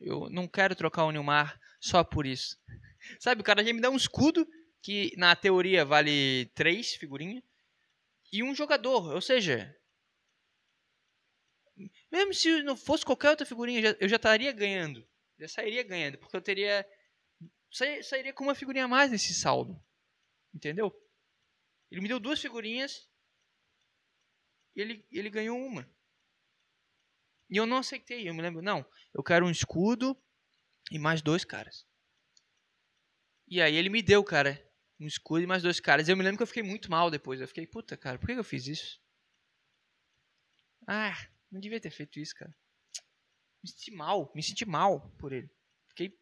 eu 0.00 0.28
não 0.30 0.46
quero 0.46 0.74
trocar 0.74 1.04
o 1.04 1.10
Nilmar 1.10 1.58
só 1.80 2.04
por 2.04 2.26
isso. 2.26 2.58
Sabe, 3.20 3.40
o 3.40 3.44
cara 3.44 3.64
já 3.64 3.72
me 3.72 3.80
dá 3.80 3.88
um 3.88 3.96
escudo, 3.96 4.46
que 4.82 5.12
na 5.16 5.34
teoria 5.34 5.84
vale 5.84 6.46
três 6.54 6.92
figurinhas, 6.94 7.42
e 8.32 8.42
um 8.42 8.54
jogador. 8.54 9.14
Ou 9.14 9.20
seja, 9.20 9.74
mesmo 12.12 12.34
se 12.34 12.62
não 12.62 12.76
fosse 12.76 13.04
qualquer 13.04 13.30
outra 13.30 13.46
figurinha, 13.46 13.96
eu 14.00 14.08
já 14.08 14.16
estaria 14.16 14.52
ganhando. 14.52 15.06
Já 15.38 15.48
sairia 15.48 15.82
ganhando, 15.82 16.18
porque 16.18 16.36
eu 16.36 16.42
teria. 16.42 16.86
Sairia 18.02 18.32
com 18.32 18.44
uma 18.44 18.54
figurinha 18.54 18.86
a 18.86 18.88
mais 18.88 19.10
nesse 19.10 19.34
saldo. 19.34 19.80
Entendeu? 20.54 20.92
Ele 21.90 22.00
me 22.00 22.08
deu 22.08 22.18
duas 22.18 22.40
figurinhas 22.40 23.08
e 24.74 24.80
ele, 24.80 25.06
ele 25.10 25.30
ganhou 25.30 25.58
uma. 25.58 25.88
E 27.50 27.56
eu 27.56 27.66
não 27.66 27.78
aceitei. 27.78 28.28
Eu 28.28 28.34
me 28.34 28.42
lembro, 28.42 28.62
não, 28.62 28.84
eu 29.14 29.22
quero 29.22 29.46
um 29.46 29.50
escudo 29.50 30.16
e 30.90 30.98
mais 30.98 31.22
dois 31.22 31.44
caras. 31.44 31.86
E 33.46 33.60
aí 33.62 33.74
ele 33.76 33.88
me 33.88 34.02
deu, 34.02 34.22
cara, 34.22 34.62
um 35.00 35.06
escudo 35.06 35.42
e 35.42 35.46
mais 35.46 35.62
dois 35.62 35.80
caras. 35.80 36.08
E 36.08 36.12
eu 36.12 36.16
me 36.16 36.22
lembro 36.22 36.38
que 36.38 36.42
eu 36.42 36.46
fiquei 36.46 36.62
muito 36.62 36.90
mal 36.90 37.10
depois. 37.10 37.40
Eu 37.40 37.48
fiquei, 37.48 37.66
puta, 37.66 37.96
cara, 37.96 38.18
por 38.18 38.26
que 38.26 38.32
eu 38.32 38.44
fiz 38.44 38.66
isso? 38.66 39.00
Ah, 40.86 41.16
não 41.50 41.60
devia 41.60 41.80
ter 41.80 41.90
feito 41.90 42.18
isso, 42.18 42.34
cara. 42.34 42.54
Me 43.62 43.70
senti 43.70 43.90
mal, 43.90 44.32
me 44.34 44.42
senti 44.42 44.64
mal 44.64 45.00
por 45.18 45.32
ele. 45.32 45.50
Fiquei. 45.88 46.16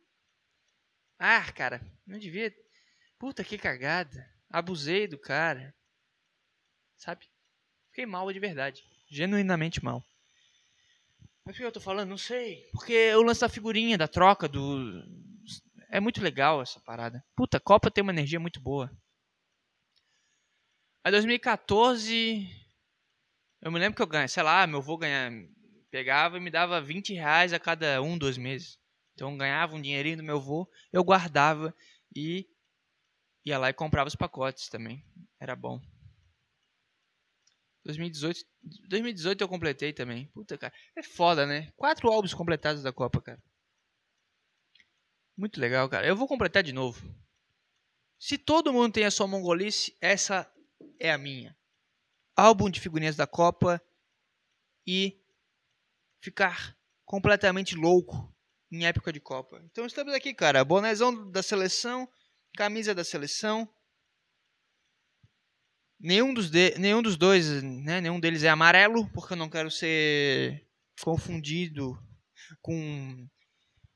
Ah, 1.18 1.50
cara, 1.52 1.80
não 2.06 2.18
devia. 2.18 2.54
Puta 3.18 3.44
que 3.44 3.58
cagada. 3.58 4.26
Abusei 4.50 5.06
do 5.06 5.18
cara. 5.18 5.74
Sabe? 6.96 7.26
Fiquei 7.90 8.06
mal 8.06 8.30
de 8.32 8.38
verdade. 8.38 8.82
Genuinamente 9.08 9.82
mal. 9.84 10.02
Mas 11.44 11.54
por 11.54 11.60
que 11.60 11.64
eu 11.64 11.72
tô 11.72 11.80
falando? 11.80 12.08
Não 12.08 12.18
sei. 12.18 12.68
Porque 12.72 13.14
o 13.14 13.22
lance 13.22 13.40
da 13.40 13.48
figurinha, 13.48 13.96
da 13.96 14.08
troca, 14.08 14.48
do. 14.48 15.02
É 15.90 16.00
muito 16.00 16.20
legal 16.20 16.60
essa 16.60 16.80
parada. 16.80 17.24
Puta, 17.36 17.60
Copa 17.60 17.90
tem 17.90 18.02
uma 18.02 18.12
energia 18.12 18.40
muito 18.40 18.60
boa. 18.60 18.90
Aí 21.04 21.12
2014. 21.12 22.50
Eu 23.62 23.72
me 23.72 23.78
lembro 23.78 23.96
que 23.96 24.02
eu 24.02 24.06
ganhei, 24.06 24.28
sei 24.28 24.42
lá, 24.42 24.66
meu 24.66 24.80
avô 24.80 24.96
ganhava, 24.98 25.34
pegava 25.96 26.36
e 26.36 26.40
me 26.40 26.50
dava 26.50 26.78
20 26.78 27.14
reais 27.14 27.54
a 27.54 27.58
cada 27.58 28.02
um, 28.02 28.18
dois 28.18 28.36
meses. 28.36 28.78
Então 29.14 29.34
ganhava 29.34 29.74
um 29.74 29.80
dinheirinho 29.80 30.18
do 30.18 30.22
meu 30.22 30.36
avô, 30.36 30.70
eu 30.92 31.02
guardava 31.02 31.74
e 32.14 32.46
ia 33.46 33.56
lá 33.56 33.70
e 33.70 33.72
comprava 33.72 34.06
os 34.06 34.14
pacotes 34.14 34.68
também. 34.68 35.02
Era 35.40 35.56
bom. 35.56 35.80
2018, 37.86 38.44
2018 38.90 39.40
eu 39.40 39.48
completei 39.48 39.94
também. 39.94 40.26
Puta, 40.34 40.58
cara. 40.58 40.74
É 40.94 41.02
foda, 41.02 41.46
né? 41.46 41.72
Quatro 41.76 42.12
álbuns 42.12 42.34
completados 42.34 42.82
da 42.82 42.92
Copa, 42.92 43.22
cara. 43.22 43.42
Muito 45.34 45.58
legal, 45.58 45.88
cara. 45.88 46.06
Eu 46.06 46.16
vou 46.16 46.28
completar 46.28 46.62
de 46.62 46.74
novo. 46.74 47.00
Se 48.18 48.36
todo 48.36 48.72
mundo 48.72 48.92
tem 48.92 49.06
a 49.06 49.10
sua 49.10 49.26
mongolice, 49.26 49.96
essa 49.98 50.52
é 51.00 51.10
a 51.10 51.16
minha. 51.16 51.56
Álbum 52.36 52.68
de 52.68 52.80
figurinhas 52.80 53.16
da 53.16 53.26
Copa 53.26 53.80
e 54.86 55.24
ficar 56.20 56.76
completamente 57.04 57.74
louco 57.74 58.34
em 58.70 58.86
época 58.86 59.12
de 59.12 59.20
Copa. 59.20 59.60
Então 59.64 59.86
estamos 59.86 60.12
aqui, 60.14 60.34
cara. 60.34 60.64
Bonezão 60.64 61.30
da 61.30 61.42
seleção, 61.42 62.08
camisa 62.56 62.94
da 62.94 63.04
seleção, 63.04 63.68
Nenhum 65.98 66.34
dos, 66.34 66.50
de, 66.50 66.78
nenhum 66.78 67.00
dos 67.00 67.16
dois, 67.16 67.62
né? 67.62 68.00
Nenhum 68.02 68.20
deles 68.20 68.42
é 68.42 68.48
amarelo, 68.48 69.10
porque 69.12 69.32
eu 69.32 69.36
não 69.36 69.48
quero 69.48 69.70
ser 69.70 70.66
confundido 71.00 71.98
com 72.60 73.26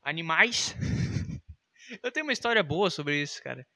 animais. 0.02 0.74
eu 2.02 2.10
tenho 2.10 2.24
uma 2.24 2.32
história 2.32 2.62
boa 2.62 2.88
sobre 2.88 3.20
isso, 3.20 3.42
cara. 3.42 3.66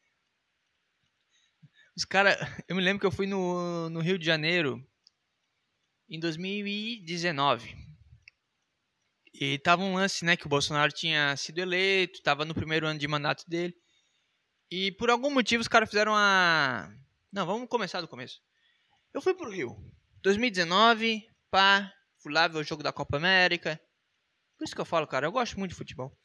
Os 1.95 2.05
cara, 2.07 2.37
eu 2.67 2.75
me 2.75 2.83
lembro 2.83 2.99
que 2.99 3.07
eu 3.07 3.13
fui 3.13 3.27
no, 3.27 3.91
no 3.91 4.01
Rio 4.01 4.19
de 4.19 4.25
Janeiro 4.25 4.83
em 6.09 6.19
2019. 6.19 7.77
E 9.35 9.59
tava 9.59 9.83
um 9.83 9.95
lance, 9.95 10.25
né, 10.25 10.37
que 10.37 10.47
o 10.47 10.49
Bolsonaro 10.49 10.93
tinha 10.93 11.37
sido 11.37 11.59
eleito, 11.59 12.23
tava 12.23 12.45
no 12.45 12.55
primeiro 12.55 12.87
ano 12.87 12.99
de 12.99 13.09
mandato 13.09 13.45
dele. 13.49 13.75
E 14.71 14.93
por 14.93 15.11
algum 15.11 15.31
motivo 15.31 15.61
os 15.61 15.69
caras 15.69 15.89
fizeram 15.89 16.15
a 16.15 16.89
Não, 17.33 17.45
vamos 17.45 17.69
começar 17.69 18.01
do 18.01 18.09
começo. 18.09 18.41
Eu 19.13 19.21
fui 19.21 19.35
pro 19.35 19.51
Rio. 19.51 19.77
2019, 20.23 21.27
pá, 21.51 21.93
fui 22.23 22.33
lá 22.33 22.49
ver 22.49 22.59
o 22.59 22.65
jogo 22.65 22.83
da 22.83 22.93
Copa 22.93 23.17
América. 23.17 23.81
Por 24.57 24.65
isso 24.65 24.75
que 24.75 24.81
eu 24.81 24.85
falo, 24.87 25.07
cara, 25.07 25.27
eu 25.27 25.33
gosto 25.33 25.59
muito 25.59 25.73
de 25.73 25.77
futebol. 25.77 26.17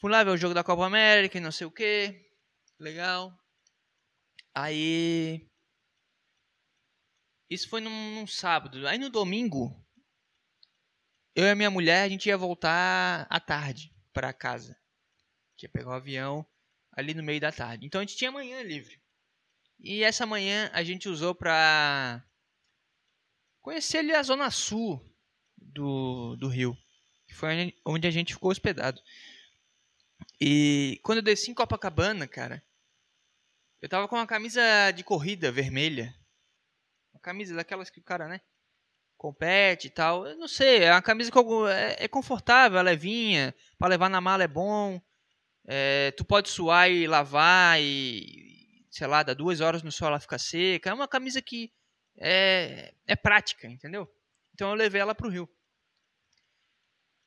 Fui 0.00 0.10
lá 0.10 0.24
ver 0.24 0.30
o 0.30 0.36
jogo 0.36 0.54
da 0.54 0.64
Copa 0.64 0.84
América 0.84 1.38
e 1.38 1.40
não 1.40 1.52
sei 1.52 1.66
o 1.66 1.70
que. 1.70 2.20
Legal. 2.78 3.32
Aí. 4.54 5.48
Isso 7.48 7.68
foi 7.68 7.80
num, 7.80 8.14
num, 8.16 8.26
sábado. 8.26 8.86
Aí 8.88 8.98
no 8.98 9.10
domingo, 9.10 9.81
eu 11.34 11.44
e 11.44 11.50
a 11.50 11.54
minha 11.54 11.70
mulher, 11.70 12.02
a 12.02 12.08
gente 12.08 12.28
ia 12.28 12.36
voltar 12.36 13.26
à 13.30 13.40
tarde 13.40 13.94
para 14.12 14.32
casa. 14.32 14.76
Que 15.56 15.66
ia 15.66 15.70
pegar 15.70 15.90
o 15.90 15.94
avião 15.94 16.46
ali 16.92 17.14
no 17.14 17.22
meio 17.22 17.40
da 17.40 17.50
tarde. 17.50 17.86
Então 17.86 18.00
a 18.00 18.04
gente 18.04 18.16
tinha 18.16 18.30
manhã 18.30 18.62
livre. 18.62 19.00
E 19.80 20.02
essa 20.02 20.26
manhã 20.26 20.70
a 20.72 20.82
gente 20.82 21.08
usou 21.08 21.34
pra 21.34 22.24
conhecer 23.60 23.98
ali 23.98 24.12
a 24.12 24.22
zona 24.22 24.50
sul 24.50 25.00
do, 25.56 26.36
do 26.36 26.48
Rio. 26.48 26.76
Que 27.26 27.34
foi 27.34 27.74
onde 27.84 28.06
a 28.06 28.10
gente 28.10 28.34
ficou 28.34 28.50
hospedado. 28.50 29.00
E 30.40 31.00
quando 31.02 31.18
eu 31.18 31.24
desci 31.24 31.50
em 31.50 31.54
Copacabana, 31.54 32.28
cara, 32.28 32.62
eu 33.80 33.88
tava 33.88 34.06
com 34.06 34.16
uma 34.16 34.26
camisa 34.26 34.60
de 34.90 35.02
corrida 35.02 35.50
vermelha. 35.50 36.14
Uma 37.12 37.20
camisa 37.20 37.54
daquelas 37.54 37.90
que 37.90 38.00
o 38.00 38.04
cara, 38.04 38.28
né? 38.28 38.40
Compete 39.22 39.86
e 39.86 39.90
tal. 39.90 40.26
Eu 40.26 40.36
não 40.36 40.48
sei, 40.48 40.82
é 40.82 40.90
uma 40.90 41.00
camisa 41.00 41.30
que 41.30 41.38
eu, 41.38 41.68
é, 41.68 41.94
é 41.96 42.08
confortável, 42.08 42.76
é 42.76 42.82
levinha. 42.82 43.54
Pra 43.78 43.86
levar 43.86 44.08
na 44.08 44.20
mala 44.20 44.42
é 44.42 44.48
bom. 44.48 45.00
É, 45.64 46.10
tu 46.16 46.24
pode 46.24 46.48
suar 46.48 46.90
e 46.90 47.06
lavar 47.06 47.80
e, 47.80 48.84
sei 48.90 49.06
lá, 49.06 49.22
dá 49.22 49.32
duas 49.32 49.60
horas 49.60 49.80
no 49.80 49.92
sol 49.92 50.08
ela 50.08 50.18
fica 50.18 50.40
seca. 50.40 50.90
É 50.90 50.92
uma 50.92 51.06
camisa 51.06 51.40
que 51.40 51.72
é, 52.18 52.92
é 53.06 53.14
prática, 53.14 53.68
entendeu? 53.68 54.12
Então 54.54 54.70
eu 54.70 54.74
levei 54.74 55.00
ela 55.00 55.14
pro 55.14 55.30
Rio. 55.30 55.48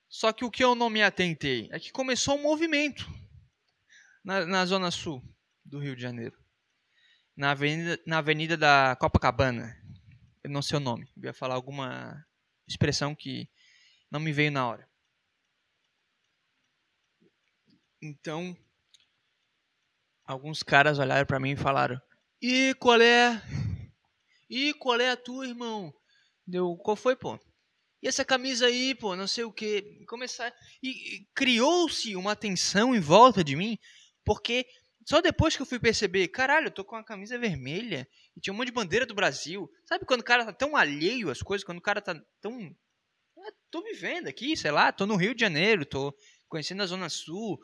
Só 0.09 0.33
que 0.33 0.43
o 0.43 0.51
que 0.51 0.65
eu 0.65 0.75
não 0.75 0.89
me 0.89 1.01
atentei 1.01 1.69
é 1.71 1.79
que 1.79 1.93
começou 1.93 2.35
um 2.35 2.41
movimento 2.41 3.09
na, 4.21 4.45
na 4.45 4.65
zona 4.65 4.91
sul 4.91 5.23
do 5.63 5.79
Rio 5.79 5.95
de 5.95 6.01
Janeiro 6.01 6.37
na 7.37 7.51
avenida, 7.51 7.99
na 8.05 8.17
avenida 8.17 8.57
da 8.57 8.97
Copacabana. 8.99 9.77
Não 10.49 10.61
sei 10.61 10.77
o 10.77 10.81
nome. 10.81 11.07
Eu 11.17 11.25
ia 11.25 11.33
falar 11.33 11.55
alguma 11.55 12.25
expressão 12.67 13.15
que 13.15 13.49
não 14.11 14.19
me 14.19 14.31
veio 14.31 14.51
na 14.51 14.67
hora. 14.67 14.89
Então, 18.01 18.55
alguns 20.25 20.61
caras 20.63 20.99
olharam 20.99 21.25
para 21.25 21.39
mim 21.39 21.51
e 21.51 21.57
falaram: 21.57 21.99
"E 22.41 22.73
qual 22.75 23.01
é? 23.01 23.41
E 24.49 24.73
qual 24.75 24.99
é 24.99 25.09
a 25.11 25.17
tua, 25.17 25.47
irmão?" 25.47 25.93
Deu, 26.45 26.75
qual 26.77 26.95
foi, 26.95 27.15
pô? 27.15 27.39
E 28.01 28.07
essa 28.07 28.23
camisa 28.23 28.67
aí, 28.67 28.93
pô, 28.93 29.15
não 29.15 29.27
sei 29.27 29.43
o 29.43 29.51
que. 29.51 30.05
Começar 30.07 30.53
e, 30.83 30.89
e 30.89 31.27
criou-se 31.33 32.15
uma 32.15 32.35
tensão 32.35 32.95
em 32.95 32.99
volta 32.99 33.43
de 33.43 33.55
mim, 33.55 33.79
porque 34.23 34.67
só 35.03 35.21
depois 35.21 35.55
que 35.55 35.61
eu 35.63 35.65
fui 35.65 35.79
perceber, 35.79 36.27
caralho, 36.27 36.67
eu 36.67 36.71
tô 36.71 36.83
com 36.85 36.95
uma 36.95 37.03
camisa 37.03 37.37
vermelha 37.37 38.07
e 38.35 38.41
tinha 38.41 38.53
um 38.53 38.57
monte 38.57 38.67
de 38.67 38.73
bandeira 38.73 39.05
do 39.05 39.15
Brasil. 39.15 39.71
Sabe 39.85 40.05
quando 40.05 40.21
o 40.21 40.25
cara 40.25 40.45
tá 40.45 40.53
tão 40.53 40.75
alheio 40.75 41.29
às 41.29 41.41
coisas, 41.41 41.63
quando 41.63 41.77
o 41.77 41.81
cara 41.81 42.01
tá 42.01 42.19
tão. 42.41 42.75
Ah, 43.37 43.51
tô 43.71 43.81
vivendo 43.83 44.27
aqui, 44.27 44.57
sei 44.57 44.71
lá, 44.71 44.91
tô 44.91 45.05
no 45.05 45.15
Rio 45.15 45.33
de 45.33 45.41
Janeiro, 45.41 45.85
tô 45.85 46.13
conhecendo 46.47 46.83
a 46.83 46.85
Zona 46.85 47.09
Sul. 47.09 47.59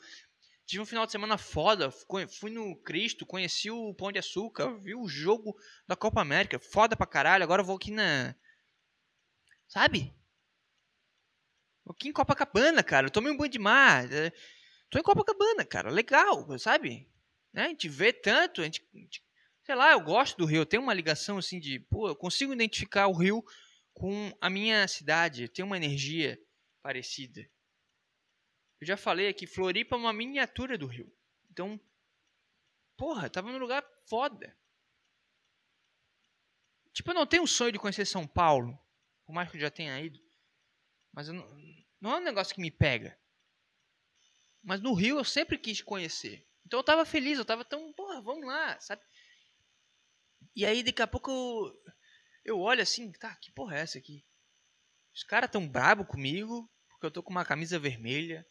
Tive 0.65 0.83
um 0.83 0.85
final 0.85 1.05
de 1.05 1.11
semana 1.11 1.37
foda, 1.37 1.91
fui 1.91 2.51
no 2.51 2.77
Cristo, 2.77 3.25
conheci 3.25 3.69
o 3.69 3.93
Pão 3.93 4.11
de 4.11 4.19
Açúcar, 4.19 4.79
vi 4.79 4.95
o 4.95 5.07
jogo 5.07 5.53
da 5.85 5.97
Copa 5.97 6.21
América, 6.21 6.59
foda 6.59 6.95
pra 6.95 7.05
caralho. 7.05 7.43
Agora 7.43 7.61
eu 7.61 7.65
vou 7.65 7.75
aqui 7.75 7.91
na. 7.91 8.33
Sabe? 9.67 10.13
Vou 11.83 11.93
aqui 11.93 12.07
em 12.07 12.13
Copacabana, 12.13 12.81
cara. 12.81 13.07
Eu 13.07 13.11
tomei 13.11 13.33
um 13.33 13.37
banho 13.37 13.51
de 13.51 13.59
mar. 13.59 14.09
É, 14.13 14.31
tô 14.89 14.97
em 14.97 15.03
Copacabana, 15.03 15.65
cara. 15.65 15.89
Legal, 15.89 16.57
sabe? 16.57 17.09
Né? 17.51 17.65
A 17.65 17.67
gente 17.67 17.89
vê 17.89 18.13
tanto, 18.13 18.61
a 18.61 18.63
gente, 18.63 18.87
a 18.93 18.97
gente, 18.97 19.21
sei 19.71 19.75
lá, 19.77 19.93
eu 19.93 20.01
gosto 20.01 20.37
do 20.37 20.43
Rio, 20.43 20.63
eu 20.63 20.65
tenho 20.65 20.83
uma 20.83 20.93
ligação 20.93 21.37
assim 21.37 21.57
de, 21.57 21.79
pô, 21.79 22.09
eu 22.09 22.15
consigo 22.15 22.51
identificar 22.51 23.07
o 23.07 23.13
Rio 23.13 23.41
com 23.93 24.37
a 24.41 24.49
minha 24.49 24.85
cidade, 24.85 25.47
tem 25.47 25.63
uma 25.63 25.77
energia 25.77 26.37
parecida. 26.81 27.49
Eu 28.81 28.87
já 28.87 28.97
falei 28.97 29.29
aqui, 29.29 29.47
Floripa 29.47 29.95
é 29.95 29.97
uma 29.97 30.11
miniatura 30.11 30.77
do 30.77 30.87
Rio. 30.87 31.09
Então, 31.49 31.79
porra, 32.97 33.29
tava 33.29 33.49
num 33.49 33.59
lugar 33.59 33.81
foda. 34.09 34.53
Tipo, 36.91 37.11
eu 37.11 37.15
não 37.15 37.25
tenho 37.25 37.43
um 37.43 37.47
sonho 37.47 37.71
de 37.71 37.79
conhecer 37.79 38.03
São 38.03 38.27
Paulo, 38.27 38.77
por 39.25 39.31
mais 39.31 39.49
que 39.49 39.55
eu 39.55 39.61
já 39.61 39.71
tenha 39.71 39.97
ido. 40.01 40.19
Mas 41.13 41.29
não, 41.29 41.49
não 42.01 42.15
é 42.15 42.17
um 42.17 42.23
negócio 42.25 42.53
que 42.53 42.59
me 42.59 42.71
pega. 42.71 43.17
Mas 44.61 44.81
no 44.81 44.93
Rio 44.93 45.17
eu 45.17 45.23
sempre 45.23 45.57
quis 45.57 45.81
conhecer. 45.81 46.45
Então 46.65 46.77
eu 46.77 46.83
tava 46.83 47.05
feliz, 47.05 47.37
eu 47.37 47.45
tava 47.45 47.63
tão, 47.63 47.93
porra, 47.93 48.21
vamos 48.21 48.45
lá, 48.45 48.77
sabe? 48.81 49.01
E 50.55 50.65
aí 50.65 50.83
daqui 50.83 51.01
a 51.01 51.07
pouco 51.07 51.31
eu, 51.31 51.93
eu 52.43 52.59
olho 52.59 52.81
assim, 52.81 53.11
tá, 53.13 53.35
que 53.35 53.51
porra 53.51 53.77
é 53.77 53.81
essa 53.81 53.97
aqui? 53.97 54.25
Os 55.13 55.23
caras 55.23 55.49
tão 55.49 55.67
brabo 55.67 56.05
comigo, 56.05 56.69
porque 56.89 57.05
eu 57.05 57.11
tô 57.11 57.23
com 57.23 57.31
uma 57.31 57.45
camisa 57.45 57.79
vermelha. 57.79 58.45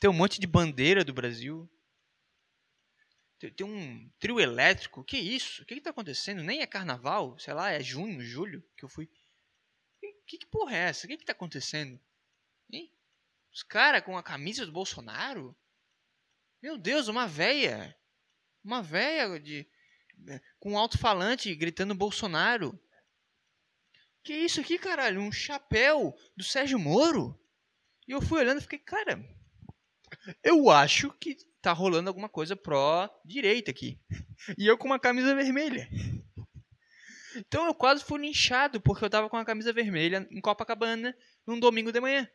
Tem 0.00 0.08
um 0.08 0.14
monte 0.14 0.40
de 0.40 0.46
bandeira 0.46 1.04
do 1.04 1.12
Brasil. 1.12 1.70
Tem, 3.38 3.52
tem 3.52 3.66
um 3.66 4.10
trio 4.18 4.40
elétrico. 4.40 5.04
Que 5.04 5.18
isso? 5.18 5.62
O 5.62 5.66
que 5.66 5.74
que 5.74 5.80
tá 5.80 5.90
acontecendo? 5.90 6.42
Nem 6.42 6.60
é 6.60 6.66
carnaval, 6.66 7.38
sei 7.38 7.54
lá, 7.54 7.70
é 7.70 7.82
junho, 7.82 8.20
julho 8.20 8.62
que 8.76 8.84
eu 8.84 8.88
fui. 8.88 9.08
Que, 10.26 10.38
que 10.38 10.46
porra 10.46 10.76
é 10.76 10.80
essa? 10.88 11.06
O 11.06 11.08
que 11.08 11.16
que 11.16 11.24
tá 11.24 11.32
acontecendo? 11.32 12.00
Hein? 12.70 12.92
Os 13.52 13.62
caras 13.62 14.02
com 14.02 14.16
a 14.16 14.22
camisa 14.22 14.66
do 14.66 14.72
Bolsonaro? 14.72 15.56
Meu 16.60 16.76
Deus, 16.76 17.08
uma 17.08 17.26
véia. 17.26 17.96
Uma 18.64 18.82
véia 18.82 19.38
de 19.38 19.66
com 20.58 20.72
um 20.72 20.78
alto-falante 20.78 21.54
gritando 21.54 21.94
Bolsonaro. 21.94 22.78
Que 24.22 24.34
isso 24.34 24.60
aqui, 24.60 24.78
caralho? 24.78 25.20
Um 25.20 25.30
chapéu 25.30 26.14
do 26.36 26.42
Sérgio 26.42 26.78
Moro? 26.78 27.40
E 28.08 28.12
eu 28.12 28.20
fui 28.20 28.40
olhando 28.40 28.58
e 28.58 28.62
fiquei, 28.62 28.78
cara, 28.78 29.24
eu 30.42 30.70
acho 30.70 31.10
que 31.12 31.36
tá 31.60 31.72
rolando 31.72 32.08
alguma 32.08 32.28
coisa 32.28 32.56
pró-direita 32.56 33.70
aqui. 33.70 34.00
E 34.58 34.66
eu 34.66 34.78
com 34.78 34.86
uma 34.86 34.98
camisa 34.98 35.34
vermelha. 35.34 35.88
Então 37.36 37.66
eu 37.66 37.74
quase 37.74 38.04
fui 38.04 38.20
linchado 38.20 38.80
porque 38.80 39.04
eu 39.04 39.10
tava 39.10 39.28
com 39.28 39.36
uma 39.36 39.44
camisa 39.44 39.72
vermelha 39.72 40.26
em 40.30 40.40
Copacabana 40.40 41.16
num 41.46 41.58
domingo 41.58 41.92
de 41.92 42.00
manhã. 42.00 42.28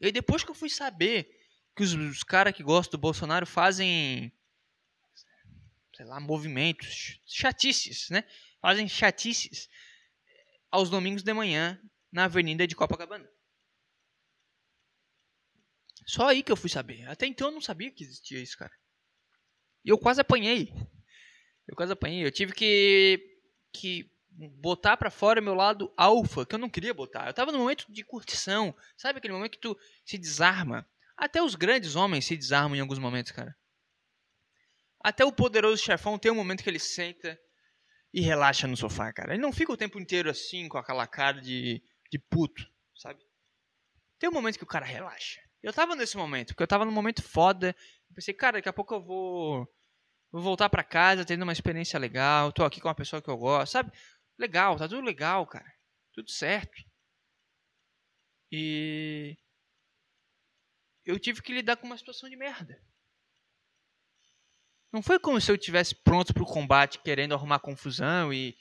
E 0.00 0.12
depois 0.12 0.44
que 0.44 0.50
eu 0.50 0.54
fui 0.54 0.68
saber 0.68 1.28
que 1.74 1.82
os, 1.82 1.94
os 1.94 2.22
caras 2.22 2.54
que 2.54 2.62
gostam 2.62 2.98
do 2.98 3.00
Bolsonaro 3.00 3.46
fazem, 3.46 4.32
sei 5.96 6.04
lá, 6.04 6.20
movimentos, 6.20 7.20
chatices, 7.26 8.10
né? 8.10 8.22
Fazem 8.60 8.86
chatices 8.86 9.68
aos 10.70 10.90
domingos 10.90 11.22
de 11.22 11.32
manhã 11.32 11.80
na 12.12 12.24
avenida 12.24 12.66
de 12.66 12.76
Copacabana. 12.76 13.26
Só 16.06 16.28
aí 16.28 16.42
que 16.42 16.52
eu 16.52 16.56
fui 16.56 16.68
saber. 16.68 17.08
Até 17.08 17.26
então 17.26 17.48
eu 17.48 17.52
não 17.54 17.62
sabia 17.62 17.90
que 17.90 18.04
existia 18.04 18.38
isso, 18.38 18.58
cara. 18.58 18.72
E 19.84 19.88
eu 19.88 19.98
quase 19.98 20.20
apanhei. 20.20 20.70
Eu 21.66 21.74
quase 21.74 21.92
apanhei. 21.92 22.24
Eu 22.24 22.30
tive 22.30 22.52
que, 22.52 23.40
que 23.72 24.12
botar 24.30 24.98
para 24.98 25.10
fora 25.10 25.40
meu 25.40 25.54
lado 25.54 25.92
alfa, 25.96 26.44
que 26.44 26.54
eu 26.54 26.58
não 26.58 26.68
queria 26.68 26.92
botar. 26.92 27.26
Eu 27.26 27.34
tava 27.34 27.50
no 27.50 27.58
momento 27.58 27.90
de 27.90 28.04
curtição. 28.04 28.76
Sabe 28.98 29.18
aquele 29.18 29.32
momento 29.32 29.52
que 29.52 29.60
tu 29.60 29.76
se 30.04 30.18
desarma? 30.18 30.86
Até 31.16 31.42
os 31.42 31.54
grandes 31.54 31.96
homens 31.96 32.26
se 32.26 32.36
desarmam 32.36 32.76
em 32.76 32.80
alguns 32.80 32.98
momentos, 32.98 33.32
cara. 33.32 33.56
Até 35.06 35.24
o 35.24 35.30
poderoso 35.30 35.80
chefão 35.80 36.18
tem 36.18 36.32
um 36.32 36.34
momento 36.34 36.64
que 36.64 36.68
ele 36.68 36.80
senta 36.80 37.38
e 38.12 38.20
relaxa 38.20 38.66
no 38.66 38.76
sofá, 38.76 39.12
cara. 39.12 39.34
Ele 39.34 39.40
não 39.40 39.52
fica 39.52 39.72
o 39.72 39.76
tempo 39.76 40.00
inteiro 40.00 40.28
assim, 40.28 40.68
com 40.68 40.78
aquela 40.78 41.06
cara 41.06 41.40
de, 41.40 41.80
de 42.10 42.18
puto, 42.18 42.68
sabe? 42.96 43.24
Tem 44.18 44.28
um 44.28 44.32
momento 44.32 44.58
que 44.58 44.64
o 44.64 44.66
cara 44.66 44.84
relaxa. 44.84 45.40
Eu 45.62 45.72
tava 45.72 45.94
nesse 45.94 46.16
momento, 46.16 46.48
porque 46.48 46.64
eu 46.64 46.66
tava 46.66 46.84
num 46.84 46.90
momento 46.90 47.22
foda. 47.22 47.68
Eu 48.08 48.14
pensei, 48.16 48.34
cara, 48.34 48.58
daqui 48.58 48.68
a 48.68 48.72
pouco 48.72 48.96
eu 48.96 49.00
vou, 49.00 49.72
vou 50.32 50.42
voltar 50.42 50.68
para 50.68 50.82
casa 50.82 51.24
tendo 51.24 51.44
uma 51.44 51.52
experiência 51.52 52.00
legal. 52.00 52.50
Tô 52.50 52.64
aqui 52.64 52.80
com 52.80 52.88
uma 52.88 52.94
pessoa 52.96 53.22
que 53.22 53.30
eu 53.30 53.38
gosto, 53.38 53.74
sabe? 53.74 53.92
Legal, 54.36 54.76
tá 54.76 54.88
tudo 54.88 55.02
legal, 55.02 55.46
cara. 55.46 55.72
Tudo 56.14 56.28
certo. 56.32 56.82
E 58.50 59.36
eu 61.04 61.16
tive 61.16 61.40
que 61.42 61.52
lidar 61.52 61.76
com 61.76 61.86
uma 61.86 61.96
situação 61.96 62.28
de 62.28 62.34
merda. 62.34 62.84
Não 64.96 65.02
foi 65.02 65.18
como 65.18 65.38
se 65.38 65.52
eu 65.52 65.58
tivesse 65.58 65.94
pronto 65.94 66.32
para 66.32 66.42
o 66.42 66.46
combate, 66.46 67.00
querendo 67.00 67.34
arrumar 67.34 67.58
confusão 67.58 68.32
e 68.32 68.56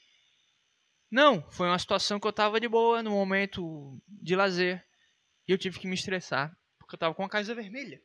não, 1.09 1.41
foi 1.49 1.65
uma 1.65 1.79
situação 1.79 2.19
que 2.19 2.27
eu 2.27 2.33
tava 2.33 2.59
de 2.59 2.67
boa 2.67 3.01
no 3.01 3.11
momento 3.11 3.97
de 4.05 4.35
lazer 4.35 4.85
e 5.47 5.53
eu 5.53 5.57
tive 5.57 5.79
que 5.79 5.87
me 5.87 5.93
estressar 5.93 6.53
porque 6.77 6.95
eu 6.95 6.99
tava 6.99 7.15
com 7.15 7.23
a 7.23 7.29
camisa 7.29 7.55
vermelha. 7.55 8.01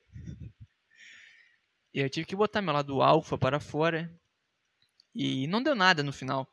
E 1.93 1.99
eu 1.99 2.09
tive 2.09 2.25
que 2.25 2.37
botar 2.37 2.63
meu 2.63 2.73
lado 2.73 3.03
alfa 3.03 3.37
para 3.37 3.59
fora 3.59 4.09
e 5.13 5.49
não 5.49 5.61
deu 5.61 5.75
nada 5.75 6.05
no 6.05 6.13
final. 6.13 6.49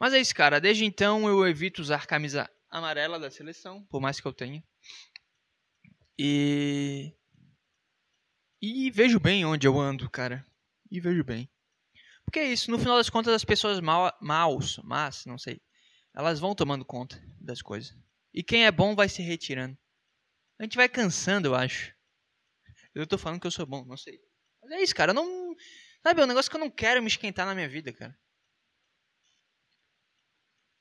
Mas 0.00 0.14
é 0.14 0.20
isso, 0.20 0.34
cara. 0.34 0.58
Desde 0.58 0.86
então 0.86 1.28
eu 1.28 1.46
evito 1.46 1.82
usar 1.82 2.06
camisa 2.06 2.50
amarela 2.70 3.20
da 3.20 3.30
seleção, 3.30 3.84
por 3.90 4.00
mais 4.00 4.20
que 4.20 4.26
eu 4.26 4.32
tenha. 4.32 4.64
E. 6.18 7.12
E 8.62 8.90
vejo 8.90 9.20
bem 9.20 9.44
onde 9.44 9.66
eu 9.66 9.78
ando, 9.78 10.08
cara. 10.08 10.46
E 10.90 11.00
vejo 11.00 11.24
bem. 11.24 11.50
Porque 12.24 12.38
é 12.38 12.52
isso, 12.52 12.70
no 12.70 12.78
final 12.78 12.96
das 12.96 13.10
contas 13.10 13.34
as 13.34 13.44
pessoas 13.44 13.80
mal, 13.80 14.16
maus, 14.20 14.78
mas, 14.82 15.24
não 15.26 15.38
sei, 15.38 15.60
elas 16.14 16.40
vão 16.40 16.54
tomando 16.54 16.84
conta 16.84 17.22
das 17.40 17.60
coisas. 17.60 17.96
E 18.32 18.42
quem 18.42 18.66
é 18.66 18.72
bom 18.72 18.94
vai 18.94 19.08
se 19.08 19.22
retirando. 19.22 19.76
A 20.58 20.64
gente 20.64 20.76
vai 20.76 20.88
cansando, 20.88 21.48
eu 21.48 21.54
acho. 21.54 21.94
Eu 22.94 23.06
tô 23.06 23.18
falando 23.18 23.40
que 23.40 23.46
eu 23.46 23.50
sou 23.50 23.66
bom, 23.66 23.84
não 23.84 23.96
sei. 23.96 24.18
Mas 24.62 24.72
é 24.72 24.82
isso, 24.82 24.94
cara. 24.94 25.10
Eu 25.10 25.14
não. 25.14 25.54
Sabe, 26.02 26.20
é 26.20 26.24
um 26.24 26.28
negócio 26.28 26.50
que 26.50 26.56
eu 26.56 26.60
não 26.60 26.70
quero 26.70 27.00
me 27.02 27.08
esquentar 27.08 27.46
na 27.46 27.54
minha 27.54 27.68
vida, 27.68 27.92
cara. 27.92 28.16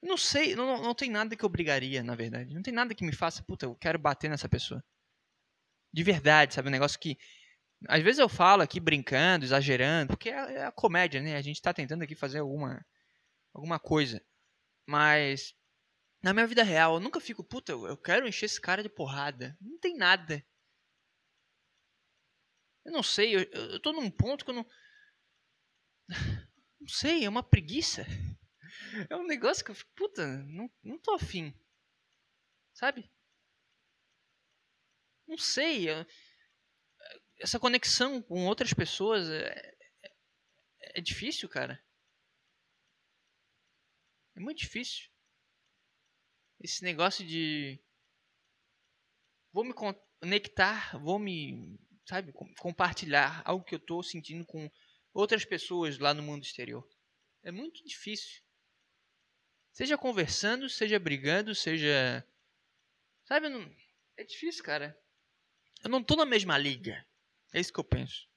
Não 0.02 0.18
sei, 0.18 0.56
não, 0.56 0.82
não 0.82 0.94
tem 0.94 1.10
nada 1.10 1.36
que 1.36 1.46
eu 1.46 1.50
brigaria, 1.50 2.04
na 2.04 2.14
verdade. 2.14 2.54
Não 2.54 2.62
tem 2.62 2.74
nada 2.74 2.94
que 2.94 3.06
me 3.06 3.16
faça, 3.16 3.42
puta, 3.44 3.66
eu 3.66 3.76
quero 3.76 3.98
bater 3.98 4.30
nessa 4.30 4.50
pessoa. 4.50 4.84
De 5.94 6.04
verdade, 6.04 6.54
sabe? 6.54 6.68
Um 6.68 6.72
negócio 6.72 7.00
que. 7.00 7.18
Às 7.88 8.02
vezes 8.04 8.20
eu 8.20 8.30
falo 8.30 8.62
aqui 8.62 8.80
brincando, 8.80 9.46
exagerando, 9.46 10.14
porque 10.14 10.30
é, 10.30 10.54
é 10.56 10.66
a 10.66 10.72
comédia, 10.72 11.22
né? 11.22 11.36
A 11.36 11.42
gente 11.42 11.62
tá 11.62 11.74
tentando 11.74 12.04
aqui 12.04 12.16
fazer 12.16 12.40
alguma, 12.40 12.86
alguma 13.54 13.80
coisa. 13.80 14.24
Mas. 14.88 15.54
Na 16.22 16.34
minha 16.34 16.48
vida 16.48 16.64
real, 16.64 16.96
eu 16.96 17.00
nunca 17.02 17.20
fico, 17.20 17.44
puta, 17.44 17.74
eu 17.74 17.98
quero 17.98 18.28
encher 18.28 18.46
esse 18.46 18.62
cara 18.62 18.82
de 18.82 18.88
porrada. 18.88 19.58
Não 19.60 19.78
tem 19.78 19.98
nada. 19.98 20.46
Eu 22.86 22.92
não 22.92 23.04
sei, 23.04 23.36
eu, 23.36 23.42
eu 23.42 23.80
tô 23.82 23.92
num 23.92 24.10
ponto 24.10 24.46
que 24.46 24.52
eu 24.52 24.56
não. 24.56 24.66
Não 26.80 26.90
sei, 26.90 27.24
é 27.24 27.30
uma 27.30 27.44
preguiça. 27.44 28.06
É 29.10 29.16
um 29.16 29.26
negócio 29.26 29.64
que 29.64 29.72
eu 29.72 29.76
fico, 29.76 29.92
puta, 29.96 30.26
não, 30.46 30.70
não 30.84 31.00
tô 31.00 31.14
afim. 31.14 31.54
Sabe? 32.74 33.10
Não 35.28 35.38
sei. 35.38 35.88
Essa 37.44 37.60
conexão 37.60 38.22
com 38.22 38.48
outras 38.48 38.74
pessoas 38.74 39.30
é, 39.30 39.76
é, 40.02 41.00
é 41.00 41.02
difícil, 41.02 41.50
cara. 41.50 41.78
É 44.34 44.40
muito 44.40 44.60
difícil. 44.60 45.10
Esse 46.62 46.86
negócio 46.86 47.28
de. 47.28 47.84
Vou 49.52 49.66
me 49.66 49.74
conectar, 49.74 50.98
vou 51.00 51.20
me. 51.20 51.78
Sabe? 52.06 52.32
Compartilhar 52.60 53.42
algo 53.44 53.66
que 53.66 53.76
eu 53.76 53.80
tô 53.80 54.02
sentindo 54.02 54.46
com 54.46 54.72
outras 55.14 55.44
pessoas 55.44 56.00
lá 56.00 56.14
no 56.14 56.24
mundo 56.24 56.46
exterior. 56.46 56.90
É 57.44 57.52
muito 57.52 57.84
difícil. 57.84 58.42
Seja 59.74 59.98
conversando, 59.98 60.70
seja 60.70 60.98
brigando, 60.98 61.54
seja. 61.54 62.26
Sabe? 63.26 63.50
Não... 63.50 63.70
É 64.16 64.24
difícil, 64.24 64.64
cara. 64.64 64.98
Eu 65.84 65.90
não 65.90 66.02
tô 66.02 66.16
na 66.16 66.26
mesma 66.26 66.58
liga. 66.58 67.06
É 67.54 67.60
isso 67.60 67.72
que 67.72 67.80
eu 67.80 67.84
penso. 67.84 68.28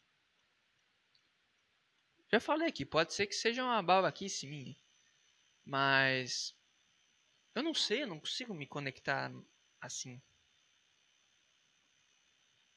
Já 2.30 2.38
falei 2.38 2.68
aqui, 2.68 2.84
pode 2.84 3.14
ser 3.14 3.26
que 3.26 3.34
seja 3.34 3.64
uma 3.64 3.82
babaquice 3.82 4.46
minha. 4.46 4.76
Mas. 5.64 6.54
Eu 7.54 7.62
não 7.62 7.72
sei, 7.72 8.02
eu 8.02 8.06
não 8.06 8.20
consigo 8.20 8.52
me 8.52 8.66
conectar 8.66 9.32
assim. 9.80 10.20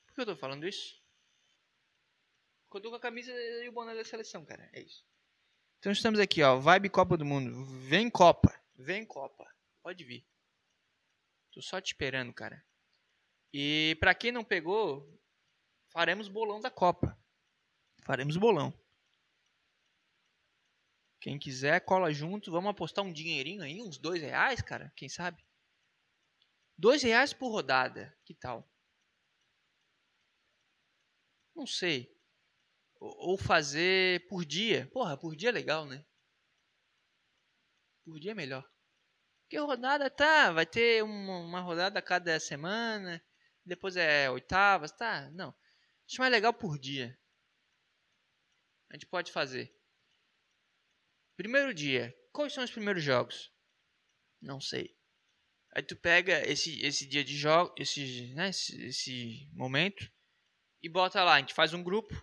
Por 0.08 0.16
que 0.16 0.22
eu 0.22 0.26
tô 0.28 0.36
falando 0.38 0.66
isso? 0.66 1.04
Porque 2.64 2.78
eu 2.78 2.82
tô 2.84 2.90
com 2.92 2.96
a 2.96 3.02
camisa 3.02 3.32
e 3.32 3.68
o 3.68 3.72
boné 3.72 3.94
da 3.94 4.06
seleção, 4.06 4.46
cara. 4.46 4.70
É 4.72 4.82
isso. 4.82 5.06
Então 5.80 5.92
estamos 5.92 6.20
aqui, 6.20 6.42
ó. 6.42 6.58
Vibe 6.58 6.90
Copa 6.90 7.18
do 7.18 7.26
Mundo. 7.26 7.66
Vem 7.66 8.10
Copa. 8.10 8.58
Vem 8.76 9.06
Copa. 9.06 9.46
Pode 9.82 10.04
vir. 10.04 10.26
Tô 11.52 11.62
só 11.62 11.82
te 11.82 11.88
esperando, 11.88 12.34
cara. 12.34 12.64
E 13.52 13.98
para 14.00 14.14
quem 14.14 14.32
não 14.32 14.44
pegou, 14.44 15.18
faremos 15.90 16.28
bolão 16.28 16.60
da 16.60 16.72
Copa. 16.72 17.18
Faremos 18.04 18.38
bolão. 18.38 18.74
Quem 21.22 21.38
quiser, 21.38 21.82
cola 21.82 22.12
junto. 22.14 22.52
Vamos 22.52 22.72
apostar 22.72 23.04
um 23.04 23.12
dinheirinho 23.12 23.62
aí, 23.62 23.82
uns 23.82 23.98
dois 23.98 24.22
reais, 24.22 24.62
cara. 24.62 24.92
Quem 24.96 25.10
sabe? 25.10 25.44
Dois 26.78 27.04
reais 27.04 27.34
por 27.34 27.50
rodada. 27.50 28.18
Que 28.24 28.34
tal? 28.34 28.68
Não 31.54 31.68
sei. 31.68 32.16
Ou 33.00 33.38
fazer 33.38 34.26
por 34.28 34.46
dia. 34.46 34.88
Porra, 34.94 35.18
por 35.18 35.36
dia 35.36 35.50
é 35.50 35.52
legal, 35.52 35.86
né? 35.86 36.06
Por 38.06 38.20
dia 38.20 38.32
é 38.32 38.36
melhor. 38.36 38.68
Porque 39.42 39.58
rodada 39.58 40.10
tá, 40.10 40.52
vai 40.52 40.66
ter 40.66 41.04
uma, 41.04 41.40
uma 41.40 41.60
rodada 41.60 41.98
a 41.98 42.04
cada 42.04 42.40
semana, 42.40 43.20
depois 43.66 43.96
é 43.98 44.30
oitavas, 44.30 44.92
tá? 44.92 45.30
Não. 45.32 45.54
Acho 46.10 46.22
mais 46.22 46.32
legal 46.32 46.53
por 46.53 46.80
dia. 46.80 47.18
A 48.89 48.95
gente 48.95 49.05
pode 49.05 49.32
fazer. 49.32 49.74
Primeiro 51.38 51.74
dia. 51.74 52.16
Quais 52.32 52.53
são 52.53 52.64
os 52.64 52.72
primeiros 52.72 53.03
jogos? 53.03 53.53
Não 54.41 54.60
sei. 54.60 54.97
Aí 55.72 55.84
tu 55.84 55.95
pega 55.95 56.41
esse, 56.49 56.82
esse 56.84 57.07
dia 57.07 57.24
de 57.24 57.38
jogo, 57.38 57.74
esse, 57.78 58.34
né, 58.34 58.49
esse, 58.49 58.82
esse 58.86 59.49
momento 59.53 60.12
e 60.82 60.89
bota 60.89 61.24
lá. 61.24 61.36
A 61.36 61.39
gente 61.39 61.53
faz 61.53 61.74
um 61.74 61.84
grupo 61.84 62.14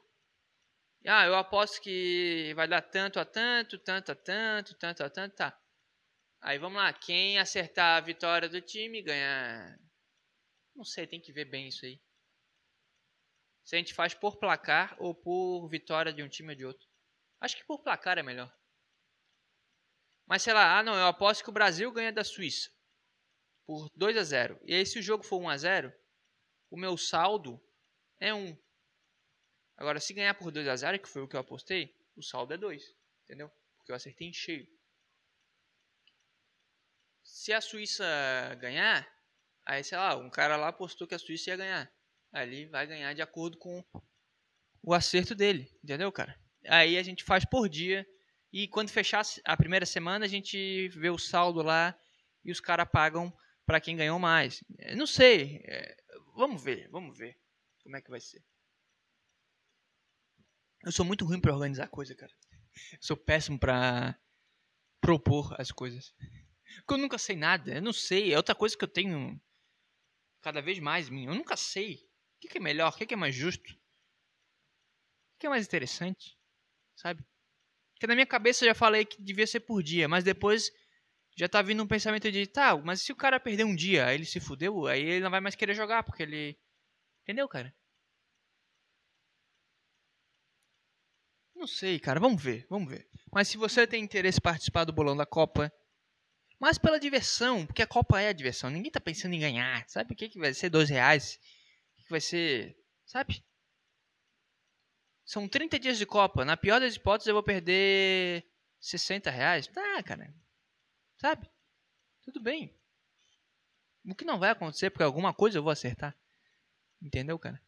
ah, 1.09 1.24
eu 1.24 1.37
aposto 1.37 1.80
que 1.80 2.53
vai 2.57 2.66
dar 2.66 2.82
tanto 2.82 3.20
a 3.20 3.24
tanto, 3.24 3.78
tanto 3.78 4.11
a 4.11 4.14
tanto, 4.16 4.74
tanto 4.74 5.05
a 5.05 5.11
tanto, 5.11 5.37
tá. 5.37 5.57
Aí 6.41 6.59
vamos 6.59 6.78
lá, 6.78 6.93
quem 6.93 7.39
acertar 7.39 7.97
a 7.97 8.01
vitória 8.01 8.49
do 8.49 8.61
time 8.61 9.03
ganha. 9.03 9.78
Não 10.74 10.84
sei, 10.84 11.07
tem 11.07 11.20
que 11.20 11.32
ver 11.32 11.45
bem 11.45 11.68
isso 11.68 11.87
aí. 11.87 12.01
Se 13.67 13.75
a 13.75 13.79
gente 13.79 13.93
faz 13.93 14.14
por 14.14 14.37
placar 14.37 14.97
ou 15.01 15.12
por 15.12 15.67
vitória 15.69 16.12
de 16.12 16.23
um 16.23 16.29
time 16.29 16.51
ou 16.51 16.55
de 16.55 16.64
outro. 16.64 16.89
Acho 17.41 17.57
que 17.57 17.64
por 17.64 17.83
placar 17.83 18.17
é 18.17 18.23
melhor. 18.23 18.57
Mas 20.25 20.43
sei 20.43 20.53
lá, 20.53 20.79
ah 20.79 20.85
não, 20.85 20.95
eu 20.95 21.09
aposto 21.09 21.43
que 21.43 21.51
o 21.51 21.53
Brasil 21.53 21.91
ganha 21.91 22.12
da 22.12 22.23
Suíça. 22.23 22.71
Por 23.67 23.91
2 23.97 24.17
a 24.17 24.23
0 24.23 24.61
E 24.62 24.73
aí 24.73 24.87
se 24.87 25.01
o 25.01 25.03
jogo 25.03 25.25
for 25.25 25.41
1 25.41 25.49
a 25.49 25.57
0 25.57 25.93
o 26.71 26.77
meu 26.77 26.97
saldo 26.97 27.61
é 28.21 28.33
1. 28.33 28.57
Agora, 29.77 29.99
se 29.99 30.14
ganhar 30.14 30.35
por 30.35 30.53
2 30.53 30.69
a 30.69 30.77
0 30.77 31.01
que 31.01 31.09
foi 31.09 31.23
o 31.23 31.29
que 31.29 31.35
eu 31.35 31.41
apostei, 31.41 31.93
o 32.17 32.23
saldo 32.23 32.55
é 32.55 32.57
2. 32.57 32.95
Entendeu? 33.25 33.51
Porque 33.79 33.91
eu 33.91 33.97
acertei 33.97 34.29
em 34.29 34.33
cheio. 34.33 34.67
Se 37.25 37.53
a 37.53 37.61
Suíça 37.61 38.05
ganhar, 38.61 39.07
aí 39.64 39.83
sei 39.83 39.99
lá, 39.99 40.17
um 40.17 40.31
cara 40.31 40.57
lá 40.57 40.69
apostou 40.69 41.07
que 41.07 41.17
a 41.17 41.19
Suíça 41.19 41.51
ia 41.51 41.57
ganhar. 41.57 41.95
Ele 42.43 42.66
vai 42.66 42.87
ganhar 42.87 43.12
de 43.14 43.22
acordo 43.22 43.59
com 43.59 43.84
o 44.82 44.95
acerto 44.95 45.34
dele. 45.34 45.70
Entendeu, 45.82 46.11
cara? 46.12 46.39
Aí 46.68 46.97
a 46.99 47.03
gente 47.03 47.24
faz 47.24 47.45
por 47.45 47.68
dia. 47.68 48.07
E 48.53 48.68
quando 48.68 48.91
fechar 48.91 49.22
a 49.45 49.57
primeira 49.57 49.84
semana, 49.84 50.24
a 50.24 50.28
gente 50.28 50.89
vê 50.91 51.11
o 51.11 51.18
saldo 51.18 51.62
lá 51.62 51.99
e 52.45 52.51
os 52.51 52.61
caras 52.61 52.89
pagam 52.91 53.37
para 53.66 53.80
quem 53.80 53.97
ganhou 53.97 54.18
mais. 54.18 54.62
Não 54.97 55.07
sei. 55.07 55.61
É, 55.64 55.97
vamos 56.34 56.62
ver, 56.62 56.89
vamos 56.91 57.16
ver 57.18 57.39
como 57.82 57.97
é 57.97 58.01
que 58.01 58.11
vai 58.11 58.20
ser. 58.20 58.43
Eu 60.84 60.93
sou 60.93 61.05
muito 61.05 61.24
ruim 61.24 61.41
para 61.41 61.53
organizar 61.53 61.89
coisa, 61.89 62.14
cara. 62.14 62.32
Eu 62.93 62.99
sou 63.01 63.16
péssimo 63.16 63.59
para 63.59 64.16
propor 65.01 65.55
as 65.61 65.72
coisas. 65.72 66.14
Porque 66.78 66.95
eu 66.95 66.99
nunca 66.99 67.18
sei 67.18 67.34
nada. 67.34 67.74
Eu 67.74 67.82
não 67.82 67.93
sei. 67.93 68.32
É 68.32 68.37
outra 68.37 68.55
coisa 68.55 68.76
que 68.76 68.84
eu 68.84 68.89
tenho 68.89 69.41
cada 70.41 70.61
vez 70.61 70.78
mais 70.78 71.09
minha. 71.09 71.28
Eu 71.30 71.34
nunca 71.34 71.57
sei. 71.57 72.06
O 72.47 72.49
que, 72.49 72.59
é 72.59 72.61
melhor? 72.61 72.92
O 72.92 72.97
que, 72.97 73.12
é 73.12 73.16
mais 73.16 73.34
justo? 73.34 73.72
O 73.72 75.38
que 75.38 75.47
é 75.47 75.51
mais 75.51 75.66
interessante? 75.66 76.38
Sabe? 76.94 77.24
Porque 77.92 78.07
na 78.07 78.14
minha 78.14 78.26
cabeça 78.26 78.64
eu 78.64 78.68
já 78.68 78.74
falei 78.74 79.05
que 79.05 79.20
devia 79.20 79.47
ser 79.47 79.61
por 79.61 79.82
dia, 79.82 80.07
mas 80.09 80.22
depois 80.22 80.70
já 81.36 81.49
tá 81.49 81.61
vindo 81.61 81.82
um 81.82 81.86
pensamento 81.86 82.30
de, 82.30 82.47
tá, 82.47 82.76
mas 82.76 83.03
se 83.03 83.12
o 83.12 83.16
cara 83.16 83.40
perder 83.40 83.64
um 83.64 83.74
dia, 83.74 84.07
aí 84.07 84.14
ele 84.14 84.24
se 84.24 84.40
fudeu, 84.40 84.86
aí 84.86 85.03
ele 85.03 85.24
não 85.24 85.30
vai 85.30 85.40
mais 85.40 85.55
querer 85.55 85.74
jogar, 85.74 86.03
porque 86.05 86.22
ele. 86.22 86.57
Entendeu, 87.22 87.49
cara? 87.49 87.74
Não 91.55 91.66
sei, 91.66 91.99
cara. 91.99 92.20
Vamos 92.20 92.40
ver, 92.42 92.66
vamos 92.70 92.88
ver. 92.88 93.09
Mas 93.32 93.49
se 93.49 93.57
você 93.57 93.86
tem 93.86 94.05
interesse 94.05 94.38
em 94.38 94.42
participar 94.42 94.84
do 94.84 94.92
bolão 94.92 95.16
da 95.16 95.26
Copa, 95.26 95.72
mas 96.61 96.78
pela 96.78 97.01
diversão, 97.01 97.66
porque 97.66 97.82
a 97.82 97.86
Copa 97.86 98.20
é 98.20 98.28
a 98.28 98.32
diversão. 98.32 98.70
Ninguém 98.70 98.90
tá 98.92 99.01
pensando 99.01 99.34
em 99.34 99.40
ganhar. 99.40 99.84
Sabe 99.88 100.12
o 100.12 100.16
que, 100.16 100.28
que 100.28 100.38
vai 100.38 100.55
ser 100.55 100.70
dois 100.70 100.88
reais? 100.88 101.40
Que 102.07 102.11
vai 102.11 102.21
ser. 102.21 102.77
Sabe? 103.05 103.45
São 105.25 105.49
30 105.49 105.79
dias 105.79 105.99
de 105.99 106.07
Copa. 106.07 106.45
Na 106.45 106.57
pior 106.57 106.81
das 106.81 106.95
hipóteses, 106.95 107.27
eu 107.29 107.35
vou 107.35 107.43
perder 107.43 108.49
60 108.81 109.31
reais. 109.31 109.67
Tá, 109.67 110.03
cara. 110.03 110.33
Sabe? 111.17 111.51
Tudo 112.23 112.41
bem. 112.41 112.75
O 114.05 114.15
que 114.15 114.25
não 114.25 114.39
vai 114.39 114.51
acontecer, 114.51 114.91
porque 114.91 115.03
alguma 115.03 115.35
coisa 115.35 115.59
eu 115.59 115.63
vou 115.63 115.73
acertar. 115.73 116.17
Entendeu, 117.03 117.39
cara? 117.39 117.61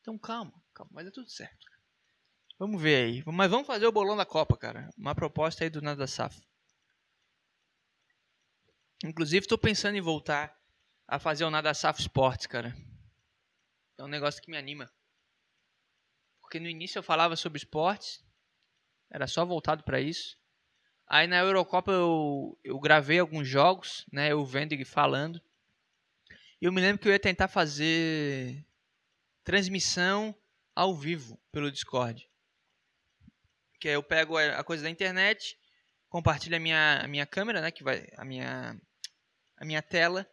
Então 0.00 0.18
calma, 0.18 0.52
calma, 0.74 0.90
mas 0.92 1.06
é 1.06 1.10
tudo 1.10 1.30
certo. 1.30 1.66
Vamos 2.58 2.82
ver 2.82 3.04
aí. 3.04 3.22
Mas 3.26 3.50
vamos 3.50 3.66
fazer 3.66 3.86
o 3.86 3.92
bolão 3.92 4.16
da 4.16 4.26
Copa, 4.26 4.56
cara. 4.56 4.90
Uma 4.96 5.14
proposta 5.14 5.64
aí 5.64 5.70
do 5.70 5.80
Nada 5.80 6.06
Safo. 6.06 6.40
Inclusive, 9.04 9.44
estou 9.44 9.58
pensando 9.58 9.96
em 9.96 10.00
voltar 10.00 10.56
a 11.12 11.18
fazer 11.18 11.44
o 11.44 11.50
Nada 11.50 11.74
Safo 11.74 12.00
Sports, 12.00 12.46
cara. 12.46 12.74
É 13.98 14.02
um 14.02 14.08
negócio 14.08 14.40
que 14.40 14.50
me 14.50 14.56
anima. 14.56 14.90
Porque 16.40 16.58
no 16.58 16.66
início 16.66 16.98
eu 16.98 17.02
falava 17.02 17.36
sobre 17.36 17.58
esportes, 17.58 18.24
era 19.10 19.26
só 19.26 19.44
voltado 19.44 19.84
para 19.84 20.00
isso. 20.00 20.38
Aí 21.06 21.26
na 21.26 21.36
Eurocopa 21.36 21.92
eu, 21.92 22.58
eu 22.64 22.80
gravei 22.80 23.18
alguns 23.18 23.46
jogos, 23.46 24.06
né? 24.10 24.32
Eu 24.32 24.42
vendo 24.46 24.72
e 24.72 24.86
falando. 24.86 25.38
E 26.58 26.64
eu 26.64 26.72
me 26.72 26.80
lembro 26.80 27.02
que 27.02 27.08
eu 27.08 27.12
ia 27.12 27.20
tentar 27.20 27.46
fazer 27.46 28.66
transmissão 29.44 30.34
ao 30.74 30.96
vivo 30.96 31.38
pelo 31.52 31.70
Discord. 31.70 32.26
Que 33.78 33.88
aí 33.88 33.94
eu 33.94 34.02
pego 34.02 34.38
a 34.38 34.64
coisa 34.64 34.84
da 34.84 34.88
internet, 34.88 35.58
compartilho 36.08 36.56
a 36.56 36.60
minha, 36.60 37.00
a 37.04 37.06
minha 37.06 37.26
câmera, 37.26 37.60
né? 37.60 37.70
Que 37.70 37.84
vai. 37.84 38.08
A 38.16 38.24
minha 38.24 38.80
a 39.58 39.64
minha 39.66 39.82
tela. 39.82 40.26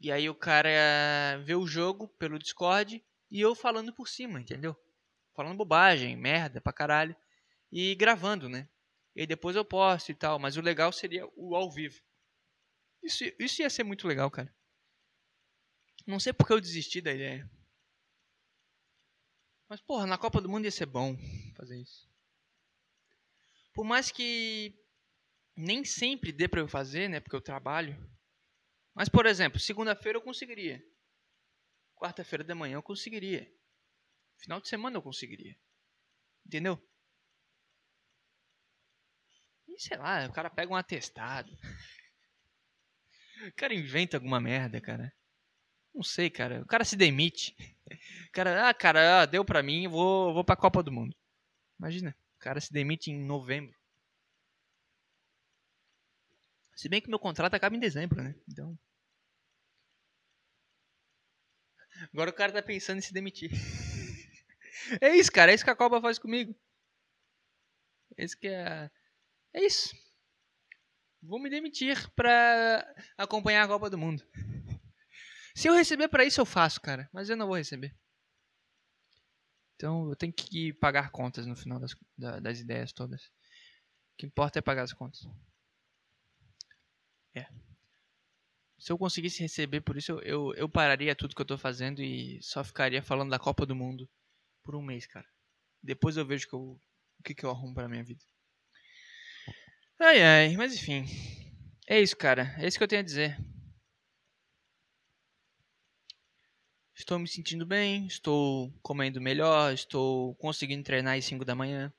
E 0.00 0.12
aí 0.12 0.28
o 0.28 0.34
cara 0.34 1.38
vê 1.44 1.54
o 1.54 1.66
jogo 1.66 2.08
pelo 2.18 2.38
Discord 2.38 3.02
e 3.30 3.40
eu 3.40 3.54
falando 3.54 3.92
por 3.92 4.08
cima, 4.08 4.40
entendeu? 4.40 4.76
Falando 5.34 5.56
bobagem, 5.56 6.16
merda 6.16 6.60
pra 6.60 6.72
caralho. 6.72 7.16
E 7.72 7.94
gravando, 7.94 8.48
né? 8.48 8.68
E 9.16 9.26
depois 9.26 9.56
eu 9.56 9.64
posto 9.64 10.10
e 10.10 10.14
tal. 10.14 10.38
Mas 10.38 10.56
o 10.56 10.60
legal 10.60 10.92
seria 10.92 11.26
o 11.36 11.56
ao 11.56 11.70
vivo. 11.70 12.00
Isso, 13.02 13.24
isso 13.38 13.62
ia 13.62 13.70
ser 13.70 13.84
muito 13.84 14.06
legal, 14.06 14.30
cara. 14.30 14.54
Não 16.06 16.20
sei 16.20 16.32
porque 16.32 16.52
eu 16.52 16.60
desisti 16.60 17.00
da 17.00 17.12
ideia. 17.12 17.50
Mas, 19.68 19.80
porra, 19.80 20.06
na 20.06 20.18
Copa 20.18 20.40
do 20.40 20.48
Mundo 20.48 20.66
ia 20.66 20.70
ser 20.70 20.86
bom 20.86 21.16
fazer 21.56 21.80
isso. 21.80 22.08
Por 23.72 23.84
mais 23.84 24.10
que 24.10 24.78
nem 25.56 25.84
sempre 25.84 26.30
dê 26.30 26.46
para 26.46 26.60
eu 26.60 26.68
fazer, 26.68 27.08
né? 27.08 27.20
Porque 27.20 27.34
eu 27.34 27.40
trabalho. 27.40 27.96
Mas, 28.94 29.08
por 29.08 29.26
exemplo, 29.26 29.58
segunda-feira 29.58 30.18
eu 30.18 30.22
conseguiria. 30.22 30.82
Quarta-feira 31.96 32.44
de 32.44 32.54
manhã 32.54 32.76
eu 32.76 32.82
conseguiria. 32.82 33.50
Final 34.38 34.60
de 34.60 34.68
semana 34.68 34.96
eu 34.96 35.02
conseguiria. 35.02 35.56
Entendeu? 36.46 36.80
E 39.66 39.80
sei 39.80 39.96
lá, 39.96 40.26
o 40.26 40.32
cara 40.32 40.50
pega 40.50 40.72
um 40.72 40.76
atestado. 40.76 41.50
O 43.48 43.52
cara 43.56 43.74
inventa 43.74 44.16
alguma 44.16 44.40
merda, 44.40 44.80
cara. 44.80 45.12
Não 45.94 46.02
sei, 46.02 46.30
cara. 46.30 46.62
O 46.62 46.66
cara 46.66 46.84
se 46.84 46.96
demite. 46.96 47.56
O 48.28 48.32
cara, 48.32 48.68
ah, 48.68 48.74
cara, 48.74 49.22
ah, 49.22 49.26
deu 49.26 49.44
pra 49.44 49.62
mim, 49.62 49.86
vou, 49.86 50.32
vou 50.32 50.44
pra 50.44 50.56
Copa 50.56 50.82
do 50.82 50.90
Mundo. 50.90 51.14
Imagina, 51.78 52.16
o 52.36 52.38
cara 52.38 52.60
se 52.60 52.72
demite 52.72 53.10
em 53.10 53.24
novembro. 53.24 53.76
Se 56.76 56.88
bem 56.88 57.00
que 57.00 57.08
meu 57.08 57.18
contrato 57.18 57.54
acaba 57.54 57.76
em 57.76 57.80
dezembro, 57.80 58.22
né? 58.22 58.34
Então. 58.48 58.78
Agora 62.12 62.30
o 62.30 62.34
cara 62.34 62.52
tá 62.52 62.62
pensando 62.62 62.98
em 62.98 63.02
se 63.02 63.12
demitir. 63.12 63.50
é 65.00 65.16
isso, 65.16 65.30
cara. 65.30 65.52
É 65.52 65.54
isso 65.54 65.64
que 65.64 65.70
a 65.70 65.76
Copa 65.76 66.00
faz 66.00 66.18
comigo. 66.18 66.54
Esse 68.16 68.36
que 68.36 68.48
é. 68.48 68.90
É 69.52 69.64
isso. 69.64 69.94
Vou 71.22 71.40
me 71.40 71.48
demitir 71.48 72.10
pra 72.14 72.84
acompanhar 73.16 73.64
a 73.64 73.68
Copa 73.68 73.88
do 73.88 73.96
Mundo. 73.96 74.22
Se 75.54 75.68
eu 75.68 75.74
receber 75.74 76.08
para 76.08 76.24
isso, 76.24 76.40
eu 76.40 76.44
faço, 76.44 76.80
cara. 76.80 77.08
Mas 77.12 77.30
eu 77.30 77.36
não 77.36 77.46
vou 77.46 77.56
receber. 77.56 77.96
Então 79.76 80.08
eu 80.08 80.16
tenho 80.16 80.32
que 80.32 80.72
pagar 80.74 81.10
contas 81.10 81.46
no 81.46 81.56
final 81.56 81.78
das, 81.78 81.94
das 82.42 82.60
ideias 82.60 82.92
todas. 82.92 83.22
O 83.24 84.16
que 84.18 84.26
importa 84.26 84.58
é 84.58 84.62
pagar 84.62 84.82
as 84.82 84.92
contas. 84.92 85.20
É. 87.34 87.46
Se 88.78 88.92
eu 88.92 88.98
conseguisse 88.98 89.40
receber 89.40 89.80
por 89.80 89.96
isso, 89.96 90.12
eu, 90.12 90.20
eu, 90.22 90.54
eu 90.54 90.68
pararia 90.68 91.14
tudo 91.14 91.34
que 91.34 91.40
eu 91.40 91.46
tô 91.46 91.56
fazendo 91.56 92.02
e 92.02 92.38
só 92.42 92.62
ficaria 92.62 93.02
falando 93.02 93.30
da 93.30 93.38
Copa 93.38 93.64
do 93.64 93.74
Mundo 93.74 94.08
por 94.62 94.76
um 94.76 94.82
mês, 94.82 95.06
cara. 95.06 95.26
Depois 95.82 96.16
eu 96.16 96.26
vejo 96.26 96.48
que 96.48 96.54
eu, 96.54 96.60
o 97.18 97.22
que, 97.24 97.34
que 97.34 97.44
eu 97.44 97.50
arrumo 97.50 97.74
pra 97.74 97.88
minha 97.88 98.04
vida. 98.04 98.22
Ai, 99.98 100.22
ai, 100.22 100.56
mas 100.56 100.74
enfim. 100.74 101.04
É 101.86 102.00
isso, 102.00 102.16
cara. 102.16 102.54
É 102.58 102.66
isso 102.66 102.76
que 102.78 102.84
eu 102.84 102.88
tenho 102.88 103.00
a 103.00 103.04
dizer. 103.04 103.38
Estou 106.94 107.18
me 107.18 107.26
sentindo 107.26 107.66
bem, 107.66 108.06
estou 108.06 108.72
comendo 108.82 109.20
melhor, 109.20 109.72
estou 109.72 110.34
conseguindo 110.36 110.84
treinar 110.84 111.18
às 111.18 111.24
5 111.24 111.44
da 111.44 111.54
manhã. 111.54 111.92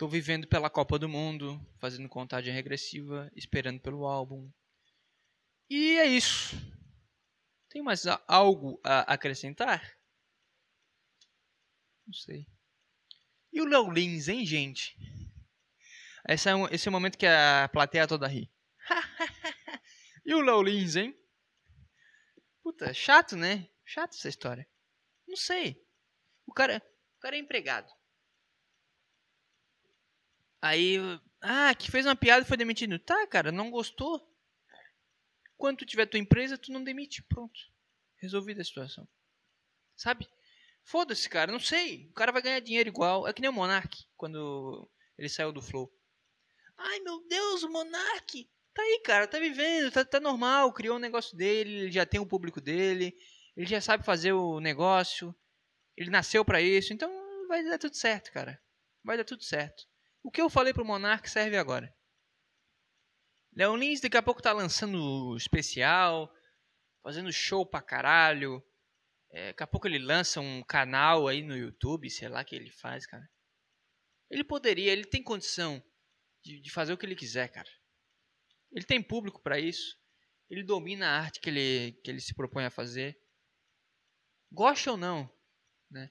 Tô 0.00 0.08
vivendo 0.08 0.48
pela 0.48 0.70
Copa 0.70 0.98
do 0.98 1.10
Mundo, 1.10 1.60
fazendo 1.78 2.08
contagem 2.08 2.54
regressiva, 2.54 3.30
esperando 3.36 3.82
pelo 3.82 4.06
álbum. 4.06 4.50
E 5.68 5.98
é 5.98 6.06
isso. 6.06 6.56
Tem 7.68 7.82
mais 7.82 8.06
algo 8.26 8.80
a 8.82 9.00
acrescentar? 9.12 9.94
Não 12.06 12.14
sei. 12.14 12.46
E 13.52 13.60
o 13.60 13.66
Léo 13.66 13.90
Lins, 13.90 14.28
hein, 14.28 14.46
gente? 14.46 14.96
Esse 16.26 16.48
é, 16.48 16.54
um, 16.54 16.66
esse 16.68 16.88
é 16.88 16.90
o 16.90 16.92
momento 16.92 17.18
que 17.18 17.26
a 17.26 17.68
plateia 17.70 18.08
toda 18.08 18.26
ri. 18.26 18.50
e 20.24 20.32
o 20.32 20.40
Léo 20.40 20.62
Lins, 20.62 20.96
hein? 20.96 21.14
Puta, 22.62 22.94
chato, 22.94 23.36
né? 23.36 23.68
Chato 23.84 24.14
essa 24.14 24.30
história. 24.30 24.66
Não 25.28 25.36
sei. 25.36 25.86
O 26.46 26.54
cara, 26.54 26.82
o 27.18 27.20
cara 27.20 27.36
é 27.36 27.38
empregado. 27.38 27.99
Aí, 30.62 30.98
ah, 31.40 31.74
que 31.74 31.90
fez 31.90 32.04
uma 32.04 32.16
piada 32.16 32.44
e 32.44 32.48
foi 32.48 32.56
demitido. 32.56 32.98
Tá, 32.98 33.26
cara, 33.26 33.50
não 33.50 33.70
gostou? 33.70 34.20
Quando 35.56 35.78
tu 35.78 35.86
tiver 35.86 36.06
tua 36.06 36.20
empresa, 36.20 36.58
tu 36.58 36.72
não 36.72 36.84
demite. 36.84 37.22
Pronto. 37.22 37.58
Resolvida 38.16 38.60
a 38.60 38.64
situação. 38.64 39.08
Sabe? 39.96 40.28
Foda-se, 40.84 41.28
cara, 41.28 41.52
não 41.52 41.60
sei. 41.60 42.06
O 42.08 42.12
cara 42.12 42.32
vai 42.32 42.42
ganhar 42.42 42.60
dinheiro 42.60 42.88
igual. 42.88 43.26
É 43.26 43.32
que 43.32 43.40
nem 43.40 43.50
o 43.50 43.52
Monark, 43.52 44.04
quando 44.16 44.90
ele 45.16 45.28
saiu 45.28 45.52
do 45.52 45.62
Flow. 45.62 45.92
Ai, 46.76 47.00
meu 47.00 47.26
Deus, 47.28 47.62
o 47.62 47.70
Monark! 47.70 48.50
Tá 48.72 48.82
aí, 48.82 49.02
cara, 49.04 49.26
tá 49.26 49.38
vivendo, 49.38 49.90
tá, 49.90 50.04
tá 50.04 50.20
normal. 50.20 50.72
Criou 50.72 50.96
um 50.96 51.00
negócio 51.00 51.36
dele, 51.36 51.70
ele 51.70 51.92
já 51.92 52.06
tem 52.06 52.20
o 52.20 52.24
um 52.24 52.28
público 52.28 52.60
dele. 52.60 53.16
Ele 53.56 53.66
já 53.66 53.80
sabe 53.80 54.04
fazer 54.04 54.32
o 54.32 54.60
negócio. 54.60 55.34
Ele 55.96 56.10
nasceu 56.10 56.44
para 56.44 56.62
isso. 56.62 56.92
Então 56.92 57.10
vai 57.48 57.62
dar 57.64 57.78
tudo 57.78 57.94
certo, 57.94 58.32
cara. 58.32 58.60
Vai 59.04 59.16
dar 59.16 59.24
tudo 59.24 59.42
certo. 59.42 59.86
O 60.22 60.30
que 60.30 60.40
eu 60.40 60.50
falei 60.50 60.72
pro 60.72 60.84
Monark 60.84 61.28
serve 61.28 61.56
agora. 61.56 61.94
Leon 63.52 63.76
Lins 63.76 64.00
daqui 64.00 64.16
a 64.16 64.22
pouco 64.22 64.42
tá 64.42 64.52
lançando 64.52 65.36
especial, 65.36 66.32
fazendo 67.02 67.32
show 67.32 67.66
pra 67.66 67.82
caralho. 67.82 68.62
É, 69.32 69.48
daqui 69.48 69.62
a 69.62 69.66
pouco 69.66 69.86
ele 69.86 69.98
lança 69.98 70.40
um 70.40 70.62
canal 70.62 71.26
aí 71.26 71.42
no 71.42 71.56
YouTube, 71.56 72.10
sei 72.10 72.28
lá 72.28 72.42
o 72.42 72.44
que 72.44 72.54
ele 72.54 72.70
faz, 72.70 73.06
cara. 73.06 73.28
Ele 74.30 74.44
poderia, 74.44 74.92
ele 74.92 75.04
tem 75.04 75.22
condição 75.22 75.82
de, 76.44 76.60
de 76.60 76.70
fazer 76.70 76.92
o 76.92 76.98
que 76.98 77.06
ele 77.06 77.16
quiser, 77.16 77.48
cara. 77.48 77.68
Ele 78.72 78.84
tem 78.84 79.02
público 79.02 79.42
para 79.42 79.58
isso. 79.58 79.98
Ele 80.48 80.62
domina 80.62 81.06
a 81.06 81.18
arte 81.18 81.40
que 81.40 81.48
ele, 81.48 81.92
que 82.02 82.10
ele 82.10 82.20
se 82.20 82.34
propõe 82.34 82.64
a 82.64 82.70
fazer. 82.70 83.20
Gosta 84.52 84.92
ou 84.92 84.96
não, 84.96 85.32
né? 85.90 86.10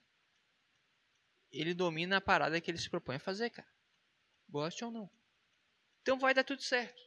Ele 1.52 1.74
domina 1.74 2.18
a 2.18 2.22
parada 2.22 2.60
que 2.60 2.70
ele 2.70 2.78
se 2.78 2.90
propõe 2.90 3.16
a 3.16 3.20
fazer, 3.20 3.50
cara. 3.50 3.68
Goste 4.50 4.84
ou 4.84 4.92
não. 4.92 5.10
Então 6.02 6.18
vai 6.18 6.34
dar 6.34 6.44
tudo 6.44 6.62
certo. 6.62 7.00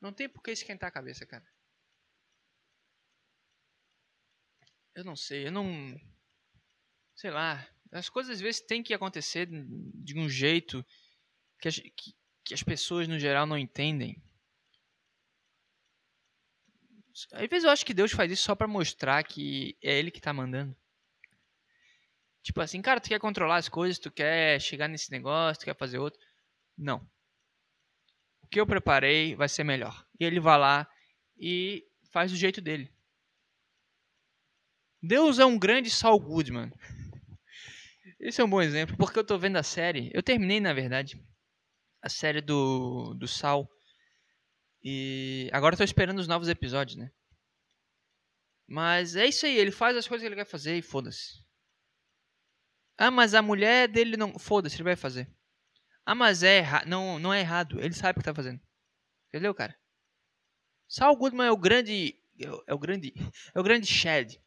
Não 0.00 0.12
tem 0.12 0.28
por 0.28 0.42
que 0.42 0.50
esquentar 0.50 0.88
a 0.88 0.92
cabeça, 0.92 1.24
cara. 1.24 1.46
Eu 4.94 5.04
não 5.04 5.16
sei, 5.16 5.46
eu 5.46 5.52
não. 5.52 5.98
Sei 7.14 7.30
lá. 7.30 7.66
As 7.90 8.08
coisas 8.08 8.36
às 8.36 8.40
vezes 8.40 8.60
têm 8.60 8.82
que 8.82 8.94
acontecer 8.94 9.46
de 9.46 10.18
um 10.18 10.28
jeito 10.28 10.84
que 11.60 11.68
as, 11.68 11.76
que, 11.76 12.14
que 12.44 12.54
as 12.54 12.62
pessoas 12.62 13.06
no 13.06 13.18
geral 13.18 13.46
não 13.46 13.56
entendem. 13.56 14.22
Às 17.32 17.48
vezes 17.48 17.64
eu 17.64 17.70
acho 17.70 17.84
que 17.84 17.94
Deus 17.94 18.12
faz 18.12 18.32
isso 18.32 18.44
só 18.44 18.54
para 18.54 18.66
mostrar 18.66 19.22
que 19.22 19.76
é 19.82 19.98
Ele 19.98 20.10
que 20.10 20.18
está 20.18 20.32
mandando. 20.32 20.76
Tipo 22.42 22.60
assim, 22.60 22.82
cara, 22.82 23.00
tu 23.00 23.08
quer 23.08 23.20
controlar 23.20 23.56
as 23.56 23.68
coisas, 23.68 23.98
tu 23.98 24.10
quer 24.10 24.60
chegar 24.60 24.88
nesse 24.88 25.10
negócio, 25.10 25.60
tu 25.60 25.64
quer 25.64 25.76
fazer 25.76 25.98
outro. 25.98 26.20
Não. 26.76 27.08
O 28.42 28.46
que 28.48 28.60
eu 28.60 28.66
preparei 28.66 29.36
vai 29.36 29.48
ser 29.48 29.64
melhor. 29.64 30.04
E 30.18 30.24
ele 30.24 30.40
vai 30.40 30.58
lá 30.58 30.88
e 31.38 31.86
faz 32.10 32.32
do 32.32 32.36
jeito 32.36 32.60
dele. 32.60 32.92
Deus 35.00 35.38
é 35.38 35.44
um 35.44 35.58
grande 35.58 35.90
Saul 35.90 36.20
Goodman. 36.20 36.72
Esse 38.18 38.40
é 38.40 38.44
um 38.44 38.50
bom 38.50 38.60
exemplo, 38.60 38.96
porque 38.96 39.18
eu 39.18 39.24
tô 39.24 39.38
vendo 39.38 39.56
a 39.56 39.62
série. 39.62 40.10
Eu 40.12 40.22
terminei, 40.22 40.60
na 40.60 40.72
verdade, 40.72 41.20
a 42.00 42.08
série 42.08 42.40
do, 42.40 43.14
do 43.14 43.28
Sal. 43.28 43.68
E 44.82 45.48
agora 45.52 45.74
eu 45.74 45.78
tô 45.78 45.84
esperando 45.84 46.18
os 46.18 46.28
novos 46.28 46.48
episódios, 46.48 46.96
né? 46.96 47.10
Mas 48.66 49.16
é 49.16 49.26
isso 49.26 49.46
aí, 49.46 49.56
ele 49.56 49.70
faz 49.70 49.96
as 49.96 50.08
coisas 50.08 50.22
que 50.22 50.28
ele 50.28 50.40
quer 50.40 50.48
fazer 50.48 50.76
e 50.76 50.82
foda-se. 50.82 51.42
Ah, 53.02 53.10
mas 53.10 53.34
a 53.34 53.42
mulher 53.42 53.88
dele 53.88 54.16
não. 54.16 54.38
Foda-se, 54.38 54.76
ele 54.76 54.84
vai 54.84 54.94
fazer. 54.94 55.28
Ah, 56.06 56.14
mas 56.14 56.44
é 56.44 56.58
errado. 56.58 56.86
Não, 56.86 57.18
não 57.18 57.34
é 57.34 57.40
errado. 57.40 57.80
Ele 57.80 57.92
sabe 57.92 58.16
o 58.16 58.22
que 58.22 58.24
tá 58.24 58.32
fazendo. 58.32 58.60
Entendeu, 59.26 59.52
cara? 59.52 59.76
Saul 60.86 61.16
Goodman 61.16 61.48
é 61.48 61.50
o 61.50 61.56
grande. 61.56 62.16
É 62.64 62.72
o 62.72 62.78
grande. 62.78 63.12
É 63.52 63.58
o 63.58 63.62
grande 63.64 63.88
Shed. 63.88 64.40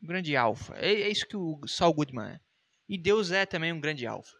Um 0.00 0.06
grande 0.06 0.36
alfa. 0.36 0.76
É, 0.76 0.92
é 0.92 1.08
isso 1.08 1.26
que 1.26 1.36
o 1.36 1.60
Saul 1.66 1.92
Goodman 1.92 2.34
é. 2.34 2.40
E 2.88 2.96
Deus 2.96 3.32
é 3.32 3.44
também 3.44 3.72
um 3.72 3.80
grande 3.80 4.06
alfa. 4.06 4.36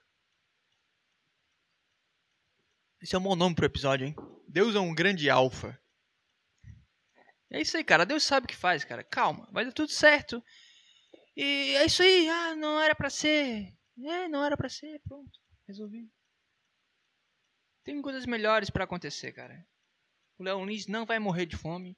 Esse 3.02 3.16
é 3.16 3.18
um 3.18 3.22
bom 3.22 3.34
nome 3.34 3.56
pro 3.56 3.66
episódio, 3.66 4.06
hein? 4.06 4.14
Deus 4.46 4.76
é 4.76 4.78
um 4.78 4.94
grande 4.94 5.28
alfa. 5.28 5.76
É 7.50 7.60
isso 7.60 7.76
aí, 7.76 7.82
cara. 7.82 8.06
Deus 8.06 8.22
sabe 8.22 8.44
o 8.44 8.48
que 8.48 8.54
faz, 8.54 8.84
cara. 8.84 9.02
Calma, 9.02 9.48
vai 9.50 9.64
dar 9.64 9.72
tudo 9.72 9.90
certo. 9.90 10.40
E 11.36 11.74
é 11.76 11.84
isso 11.86 12.02
aí. 12.02 12.28
Ah, 12.28 12.54
não 12.54 12.80
era 12.80 12.94
pra 12.94 13.10
ser. 13.10 13.76
É, 13.98 14.28
não 14.28 14.44
era 14.44 14.56
pra 14.56 14.68
ser. 14.68 15.00
Pronto, 15.00 15.40
resolvi. 15.66 16.10
Tem 17.82 18.00
coisas 18.00 18.26
melhores 18.26 18.70
para 18.70 18.84
acontecer, 18.84 19.32
cara. 19.32 19.66
O 20.38 20.42
Leon 20.42 20.64
Lins 20.64 20.86
não 20.86 21.04
vai 21.04 21.18
morrer 21.18 21.46
de 21.46 21.56
fome 21.56 21.96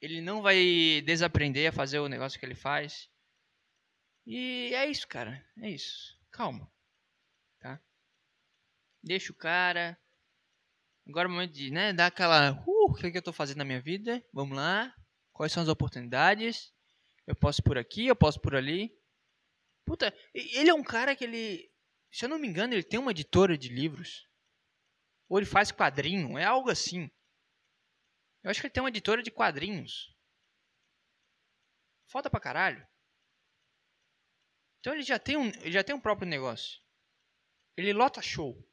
ele 0.00 0.20
não 0.20 0.40
vai 0.40 1.02
desaprender 1.04 1.68
a 1.68 1.72
fazer 1.72 1.98
o 1.98 2.08
negócio 2.08 2.38
que 2.40 2.46
ele 2.46 2.54
faz. 2.54 3.08
E 4.26 4.72
é 4.74 4.86
isso, 4.86 5.06
cara. 5.06 5.44
É 5.58 5.68
isso. 5.68 6.18
Calma. 6.30 6.70
Tá? 7.60 7.80
Deixa 9.02 9.32
o 9.32 9.36
cara. 9.36 9.98
Agora 11.06 11.28
é 11.28 11.30
o 11.30 11.32
momento 11.32 11.52
de, 11.52 11.70
né, 11.70 11.92
dar 11.92 12.06
aquela. 12.06 12.52
Uh, 12.66 12.90
o 12.90 12.94
que, 12.94 13.06
é 13.06 13.10
que 13.10 13.18
eu 13.18 13.22
tô 13.22 13.32
fazendo 13.32 13.58
na 13.58 13.64
minha 13.64 13.80
vida? 13.80 14.24
Vamos 14.32 14.56
lá. 14.56 14.94
Quais 15.32 15.52
são 15.52 15.62
as 15.62 15.68
oportunidades? 15.68 16.72
Eu 17.26 17.36
posso 17.36 17.62
por 17.62 17.78
aqui, 17.78 18.06
eu 18.06 18.16
posso 18.16 18.40
por 18.40 18.54
ali. 18.54 18.96
Puta, 19.84 20.14
ele 20.34 20.70
é 20.70 20.74
um 20.74 20.82
cara 20.82 21.14
que 21.14 21.24
ele. 21.24 21.72
Se 22.10 22.24
eu 22.24 22.28
não 22.28 22.38
me 22.38 22.48
engano, 22.48 22.74
ele 22.74 22.82
tem 22.82 22.98
uma 22.98 23.12
editora 23.12 23.56
de 23.56 23.68
livros. 23.68 24.28
Ou 25.28 25.38
ele 25.38 25.46
faz 25.46 25.70
quadrinho, 25.70 26.36
é 26.36 26.44
algo 26.44 26.70
assim. 26.70 27.10
Eu 28.42 28.50
acho 28.50 28.60
que 28.60 28.66
ele 28.66 28.72
tem 28.72 28.82
uma 28.82 28.88
editora 28.88 29.22
de 29.22 29.30
quadrinhos. 29.30 30.16
Foda 32.06 32.28
pra 32.28 32.40
caralho. 32.40 32.86
Então 34.80 34.94
ele 34.94 35.02
já 35.02 35.18
tem 35.18 35.36
um, 35.36 35.48
ele 35.60 35.72
já 35.72 35.84
tem 35.84 35.94
um 35.94 36.00
próprio 36.00 36.28
negócio. 36.28 36.80
Ele 37.76 37.92
lota 37.92 38.20
show. 38.20 38.66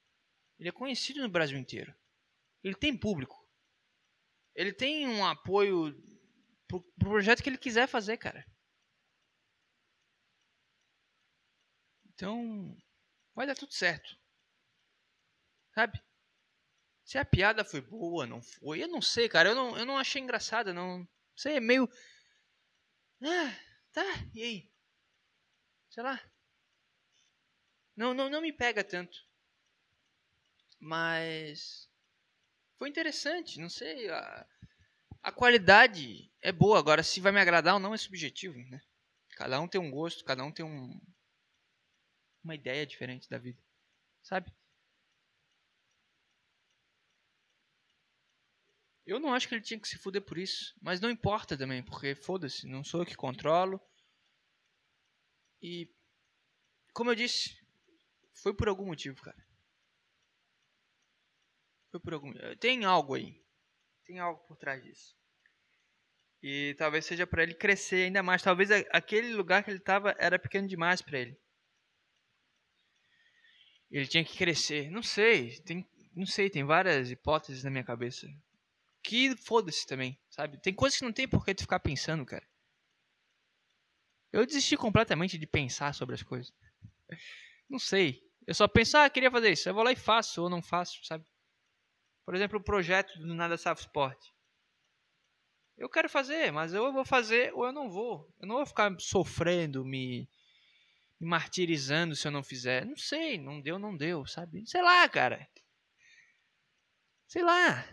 Ele 0.57 0.69
é 0.69 0.71
conhecido 0.71 1.21
no 1.21 1.29
Brasil 1.29 1.57
inteiro. 1.57 1.93
Ele 2.63 2.75
tem 2.75 2.97
público. 2.97 3.47
Ele 4.55 4.73
tem 4.73 5.07
um 5.07 5.23
apoio 5.23 5.95
pro, 6.67 6.81
pro 6.81 7.09
projeto 7.09 7.41
que 7.41 7.49
ele 7.49 7.57
quiser 7.57 7.87
fazer, 7.87 8.17
cara. 8.17 8.45
Então, 12.13 12.75
vai 13.35 13.45
dar 13.45 13.55
tudo 13.55 13.73
certo. 13.73 14.17
Sabe? 15.73 16.01
Se 17.05 17.17
a 17.17 17.23
piada 17.23 17.63
foi 17.63 17.79
boa, 17.79 18.25
não 18.25 18.41
foi. 18.41 18.83
Eu 18.83 18.87
não 18.87 19.01
sei, 19.01 19.29
cara. 19.29 19.49
Eu 19.49 19.55
não, 19.55 19.77
eu 19.77 19.85
não 19.85 19.97
achei 19.97 20.21
engraçada, 20.21 20.73
não. 20.73 21.07
Sei, 21.35 21.55
é 21.57 21.59
meio. 21.59 21.87
Ah, 23.21 23.55
tá, 23.93 24.03
e 24.33 24.43
aí? 24.43 24.71
Sei 25.89 26.03
lá. 26.03 26.19
Não, 27.95 28.13
não, 28.13 28.29
não 28.29 28.41
me 28.41 28.51
pega 28.51 28.83
tanto. 28.83 29.17
Mas. 30.79 31.89
Foi 32.77 32.89
interessante, 32.89 33.59
não 33.59 33.69
sei. 33.69 34.09
A, 34.09 34.47
a 35.21 35.31
qualidade 35.31 36.31
é 36.41 36.51
boa. 36.51 36.79
Agora, 36.79 37.03
se 37.03 37.19
vai 37.19 37.31
me 37.31 37.39
agradar 37.39 37.73
ou 37.75 37.79
não 37.79 37.93
é 37.93 37.97
subjetivo, 37.97 38.57
né? 38.69 38.81
Cada 39.31 39.59
um 39.59 39.67
tem 39.67 39.79
um 39.79 39.91
gosto, 39.91 40.23
cada 40.25 40.43
um 40.43 40.51
tem 40.51 40.65
um. 40.65 40.99
Uma 42.43 42.55
ideia 42.55 42.85
diferente 42.85 43.29
da 43.29 43.37
vida. 43.37 43.61
Sabe? 44.23 44.51
Eu 49.05 49.19
não 49.19 49.33
acho 49.33 49.47
que 49.47 49.55
ele 49.55 49.61
tinha 49.61 49.79
que 49.79 49.87
se 49.87 49.97
fuder 49.97 50.21
por 50.21 50.37
isso. 50.37 50.75
Mas 50.81 50.99
não 50.99 51.09
importa 51.09 51.57
também, 51.57 51.83
porque 51.83 52.15
foda-se, 52.15 52.67
não 52.67 52.83
sou 52.83 53.01
eu 53.01 53.05
que 53.05 53.15
controlo. 53.15 53.79
E. 55.61 55.89
Como 56.93 57.11
eu 57.11 57.15
disse, 57.15 57.57
foi 58.33 58.53
por 58.53 58.67
algum 58.67 58.85
motivo, 58.85 59.21
cara. 59.21 59.47
Foi 61.91 61.99
por 61.99 62.13
algum. 62.13 62.33
Tem 62.59 62.85
algo 62.85 63.15
aí. 63.15 63.46
Tem 64.07 64.19
algo 64.19 64.41
por 64.47 64.55
trás 64.55 64.81
disso. 64.81 65.15
E 66.41 66.73
talvez 66.77 67.05
seja 67.05 67.27
para 67.27 67.43
ele 67.43 67.53
crescer 67.53 68.05
ainda 68.05 68.23
mais. 68.23 68.41
Talvez 68.41 68.71
aquele 68.91 69.33
lugar 69.33 69.63
que 69.63 69.69
ele 69.69 69.79
tava 69.79 70.15
era 70.17 70.39
pequeno 70.39 70.67
demais 70.67 71.01
para 71.01 71.19
ele. 71.19 71.37
Ele 73.91 74.07
tinha 74.07 74.23
que 74.23 74.37
crescer. 74.37 74.89
Não 74.89 75.03
sei. 75.03 75.59
Tem, 75.61 75.85
não 76.15 76.25
sei. 76.25 76.49
Tem 76.49 76.63
várias 76.63 77.11
hipóteses 77.11 77.63
na 77.63 77.69
minha 77.69 77.83
cabeça 77.83 78.27
que 79.03 79.35
foda-se 79.37 79.85
também, 79.85 80.19
sabe? 80.29 80.61
Tem 80.61 80.73
coisas 80.73 80.99
que 80.99 81.05
não 81.05 81.13
tem 81.13 81.27
por 81.27 81.43
que 81.45 81.55
tu 81.55 81.61
ficar 81.61 81.79
pensando, 81.79 82.25
cara. 82.25 82.45
Eu 84.33 84.45
desisti 84.45 84.75
completamente 84.75 85.37
de 85.37 85.47
pensar 85.47 85.93
sobre 85.93 86.15
as 86.15 86.23
coisas. 86.23 86.53
Não 87.69 87.79
sei. 87.79 88.21
Eu 88.45 88.53
só 88.53 88.67
penso, 88.67 88.97
ah, 88.97 89.09
queria 89.09 89.31
fazer 89.31 89.51
isso. 89.51 89.67
Eu 89.67 89.73
vou 89.73 89.83
lá 89.83 89.91
e 89.91 89.95
faço, 89.95 90.43
ou 90.43 90.49
não 90.49 90.61
faço, 90.61 91.03
sabe? 91.05 91.25
Por 92.27 92.35
exemplo, 92.35 92.59
o 92.59 92.61
projeto 92.61 93.17
do 93.19 93.33
Nada 93.33 93.57
Safe 93.57 93.83
Sport. 93.83 94.21
Eu 95.77 95.89
quero 95.89 96.09
fazer, 96.09 96.51
mas 96.51 96.73
eu 96.73 96.91
vou 96.91 97.05
fazer 97.05 97.53
ou 97.53 97.65
eu 97.65 97.71
não 97.71 97.89
vou. 97.89 98.29
Eu 98.37 98.45
não 98.45 98.57
vou 98.57 98.65
ficar 98.65 98.93
sofrendo, 98.99 99.85
me, 99.85 100.29
me 101.21 101.29
martirizando 101.29 102.17
se 102.17 102.27
eu 102.27 102.31
não 102.31 102.43
fizer. 102.43 102.85
Não 102.85 102.97
sei, 102.97 103.37
não 103.37 103.61
deu, 103.61 103.79
não 103.79 103.95
deu, 103.95 104.25
sabe? 104.25 104.67
Sei 104.67 104.81
lá, 104.81 105.07
cara. 105.07 105.49
Sei 107.29 107.41
lá. 107.41 107.85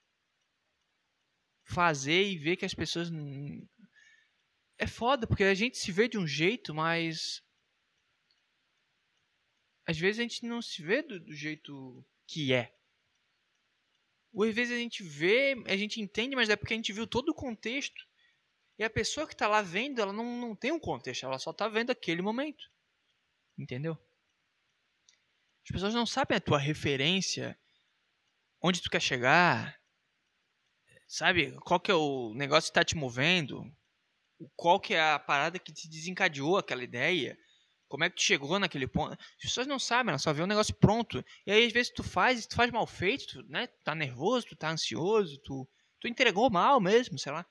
fazer 1.64 2.24
e 2.24 2.38
ver 2.38 2.58
que 2.58 2.66
as 2.66 2.74
pessoas 2.74 3.10
é 4.78 4.88
foda, 4.88 5.26
porque 5.26 5.44
a 5.44 5.54
gente 5.54 5.78
se 5.78 5.92
vê 5.92 6.08
de 6.08 6.18
um 6.18 6.28
jeito, 6.28 6.74
mas 6.74 7.42
às 9.86 9.98
vezes 9.98 10.20
a 10.20 10.24
gente 10.24 10.46
não 10.46 10.62
se 10.62 10.82
vê 10.82 11.02
do, 11.02 11.20
do 11.20 11.34
jeito 11.34 12.06
que 12.28 12.54
é. 12.54 12.74
Ou 14.34 14.44
às 14.44 14.56
vezes 14.56 14.76
a 14.76 14.80
gente 14.80 15.04
vê, 15.04 15.56
a 15.68 15.78
gente 15.78 16.02
entende, 16.02 16.36
mas 16.36 16.50
é 16.50 16.56
porque 16.56 16.74
a 16.74 16.78
gente 16.78 16.92
viu 16.92 17.06
todo 17.06 17.30
o 17.30 17.36
contexto 17.36 18.04
e 18.78 18.84
a 18.84 18.90
pessoa 18.90 19.28
que 19.28 19.34
está 19.34 19.48
lá 19.48 19.62
vendo, 19.62 20.02
ela 20.02 20.12
não, 20.12 20.26
não 20.40 20.56
tem 20.56 20.72
um 20.72 20.80
contexto, 20.80 21.26
ela 21.26 21.38
só 21.38 21.52
está 21.52 21.68
vendo 21.68 21.92
aquele 21.92 22.22
momento. 22.22 22.72
Entendeu? 23.58 23.94
As 25.64 25.72
pessoas 25.72 25.94
não 25.94 26.06
sabem 26.06 26.38
a 26.38 26.42
tua 26.42 26.58
referência, 26.58 27.58
onde 28.60 28.82
tu 28.82 28.90
quer 28.90 29.02
chegar, 29.02 29.80
sabe? 31.08 31.52
Qual 31.62 31.80
que 31.80 31.92
é 31.92 31.96
o 31.96 32.34
negócio 32.34 32.70
que 32.70 32.72
está 32.72 32.84
te 32.84 32.98
movendo, 32.98 33.72
qual 34.56 34.80
que 34.80 34.96
é 34.96 35.02
a 35.02 35.20
parada 35.20 35.60
que 35.60 35.72
te 35.72 35.88
desencadeou 35.88 36.58
aquela 36.58 36.84
ideia, 36.84 37.38
como 37.94 38.06
é 38.06 38.10
que 38.10 38.16
tu 38.16 38.24
chegou 38.24 38.58
naquele 38.58 38.88
ponto. 38.88 39.14
As 39.14 39.42
pessoas 39.44 39.68
não 39.68 39.78
sabem, 39.78 40.10
elas 40.10 40.24
só 40.24 40.34
vê 40.34 40.42
o 40.42 40.48
negócio 40.48 40.74
pronto. 40.74 41.24
E 41.46 41.52
aí, 41.52 41.68
às 41.68 41.72
vezes, 41.72 41.92
tu 41.92 42.04
faz, 42.04 42.48
tu 42.48 42.56
faz 42.56 42.72
mal 42.72 42.88
feito, 42.88 43.28
tu, 43.28 43.44
né? 43.48 43.68
Tu 43.68 43.84
tá 43.84 43.94
nervoso, 43.94 44.48
tu 44.48 44.56
tá 44.56 44.72
ansioso, 44.72 45.38
tu, 45.44 45.68
tu 46.00 46.08
entregou 46.08 46.50
mal 46.50 46.82
mesmo, 46.82 47.20
sei 47.20 47.32
lá 47.32 47.46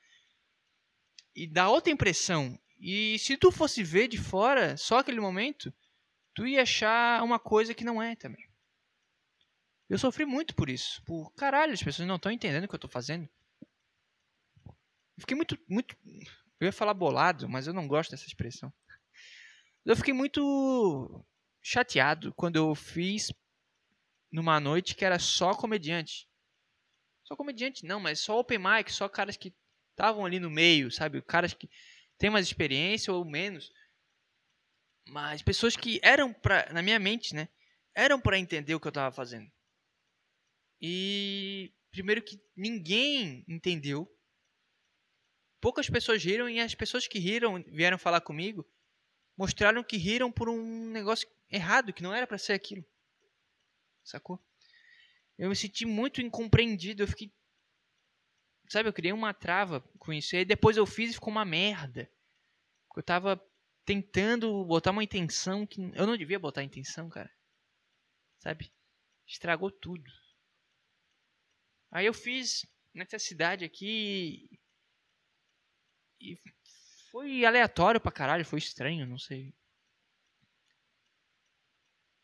e 1.35 1.47
dá 1.47 1.69
outra 1.69 1.93
impressão. 1.93 2.59
E 2.79 3.19
se 3.19 3.37
tu 3.37 3.51
fosse 3.51 3.83
ver 3.83 4.09
de 4.09 4.19
fora, 4.19 4.77
só 4.77 4.99
aquele 4.99 5.21
momento, 5.21 5.73
tu 6.35 6.47
ia 6.47 6.63
achar 6.63 7.23
uma 7.23 7.39
coisa 7.39 7.75
que 7.75 7.85
não 7.85 8.03
é 8.03 8.17
também. 8.17 8.45
Eu 9.89 9.99
sofri 9.99 10.25
muito 10.25 10.55
por 10.55 10.69
isso. 10.69 11.03
Por 11.05 11.33
caralho, 11.35 11.73
as 11.73 11.83
pessoas 11.83 12.09
não 12.09 12.17
estão 12.17 12.33
entendendo 12.33 12.65
o 12.65 12.69
que 12.69 12.75
eu 12.75 12.79
estou 12.79 12.91
fazendo. 12.91 13.29
Fiquei 15.19 15.37
muito, 15.37 15.59
muito. 15.69 15.97
Eu 16.59 16.67
ia 16.67 16.73
falar 16.73 16.95
bolado, 16.95 17.49
mas 17.49 17.67
eu 17.67 17.73
não 17.73 17.87
gosto 17.87 18.11
dessa 18.11 18.27
expressão. 18.27 18.73
Eu 19.85 19.97
fiquei 19.97 20.15
muito 20.15 21.25
chateado 21.61 22.33
quando 22.35 22.57
eu 22.57 22.75
fiz 22.75 23.33
numa 24.31 24.61
noite 24.61 24.95
que 24.95 25.05
era 25.05 25.19
só 25.19 25.55
comediante. 25.55 26.29
Só 27.25 27.35
comediante 27.35 27.85
não, 27.85 27.99
mas 27.99 28.21
só 28.21 28.39
open 28.39 28.59
mic, 28.59 28.93
só 28.93 29.09
caras 29.09 29.37
que 29.37 29.53
estavam 29.91 30.25
ali 30.25 30.39
no 30.39 30.51
meio, 30.51 30.91
sabe? 30.91 31.21
Caras 31.23 31.53
que 31.53 31.69
têm 32.17 32.31
mais 32.31 32.47
experiência 32.47 33.13
ou 33.13 33.25
menos. 33.25 33.73
Mas 35.09 35.43
pessoas 35.43 35.77
que 35.77 36.01
eram 36.03 36.33
pra, 36.33 36.73
na 36.73 36.81
minha 36.81 36.99
mente, 37.01 37.35
né? 37.35 37.49
Eram 37.95 38.21
para 38.21 38.39
entender 38.39 38.75
o 38.75 38.81
que 38.81 38.87
eu 38.87 38.91
estava 38.91 39.15
fazendo. 39.15 39.51
E 40.81 41.73
primeiro 41.91 42.23
que 42.23 42.41
ninguém 42.57 43.45
entendeu. 43.49 44.09
Poucas 45.61 45.91
pessoas 45.91 46.23
riram 46.23 46.49
e 46.49 46.61
as 46.61 46.75
pessoas 46.75 47.07
que 47.07 47.19
riram 47.19 47.63
vieram 47.65 47.99
falar 47.99 48.21
comigo 48.21 48.67
mostraram 49.37 49.83
que 49.83 49.97
riram 49.97 50.31
por 50.31 50.49
um 50.49 50.91
negócio 50.91 51.29
errado, 51.51 51.93
que 51.93 52.03
não 52.03 52.15
era 52.15 52.27
para 52.27 52.39
ser 52.39 52.53
aquilo. 52.53 52.85
Sacou? 54.05 54.43
Eu 55.39 55.49
me 55.49 55.57
senti 55.57 55.85
muito 55.87 56.21
incompreendido, 56.21 57.03
eu 57.03 57.09
fiquei 57.09 57.33
Sabe, 58.69 58.89
eu 58.89 58.93
criei 58.93 59.13
uma 59.13 59.35
trava 59.35 59.83
com 59.99 60.15
isso. 60.15 60.35
E 60.35 60.39
aí 60.39 60.45
depois 60.47 60.79
eu 60.79 60.87
fiz 60.87 61.11
e 61.11 61.15
ficou 61.15 61.31
uma 61.31 61.45
merda. 61.45 62.11
Eu 62.97 63.03
tava 63.03 63.39
tentando 63.85 64.65
botar 64.65 64.93
uma 64.93 65.05
intenção 65.05 65.67
que 65.67 65.79
eu 65.95 66.07
não 66.07 66.17
devia 66.17 66.39
botar 66.39 66.63
intenção, 66.63 67.09
cara. 67.11 67.31
Sabe? 68.39 68.73
Estragou 69.27 69.71
tudo. 69.71 70.11
Aí 71.91 72.07
eu 72.07 72.15
fiz 72.15 72.65
nessa 72.95 73.19
cidade 73.19 73.63
aqui 73.63 74.49
e 76.19 76.39
foi 77.13 77.45
aleatório 77.45 78.01
pra 78.01 78.11
caralho, 78.11 78.45
foi 78.45 78.59
estranho, 78.59 79.07
não 79.07 79.19
sei. 79.19 79.55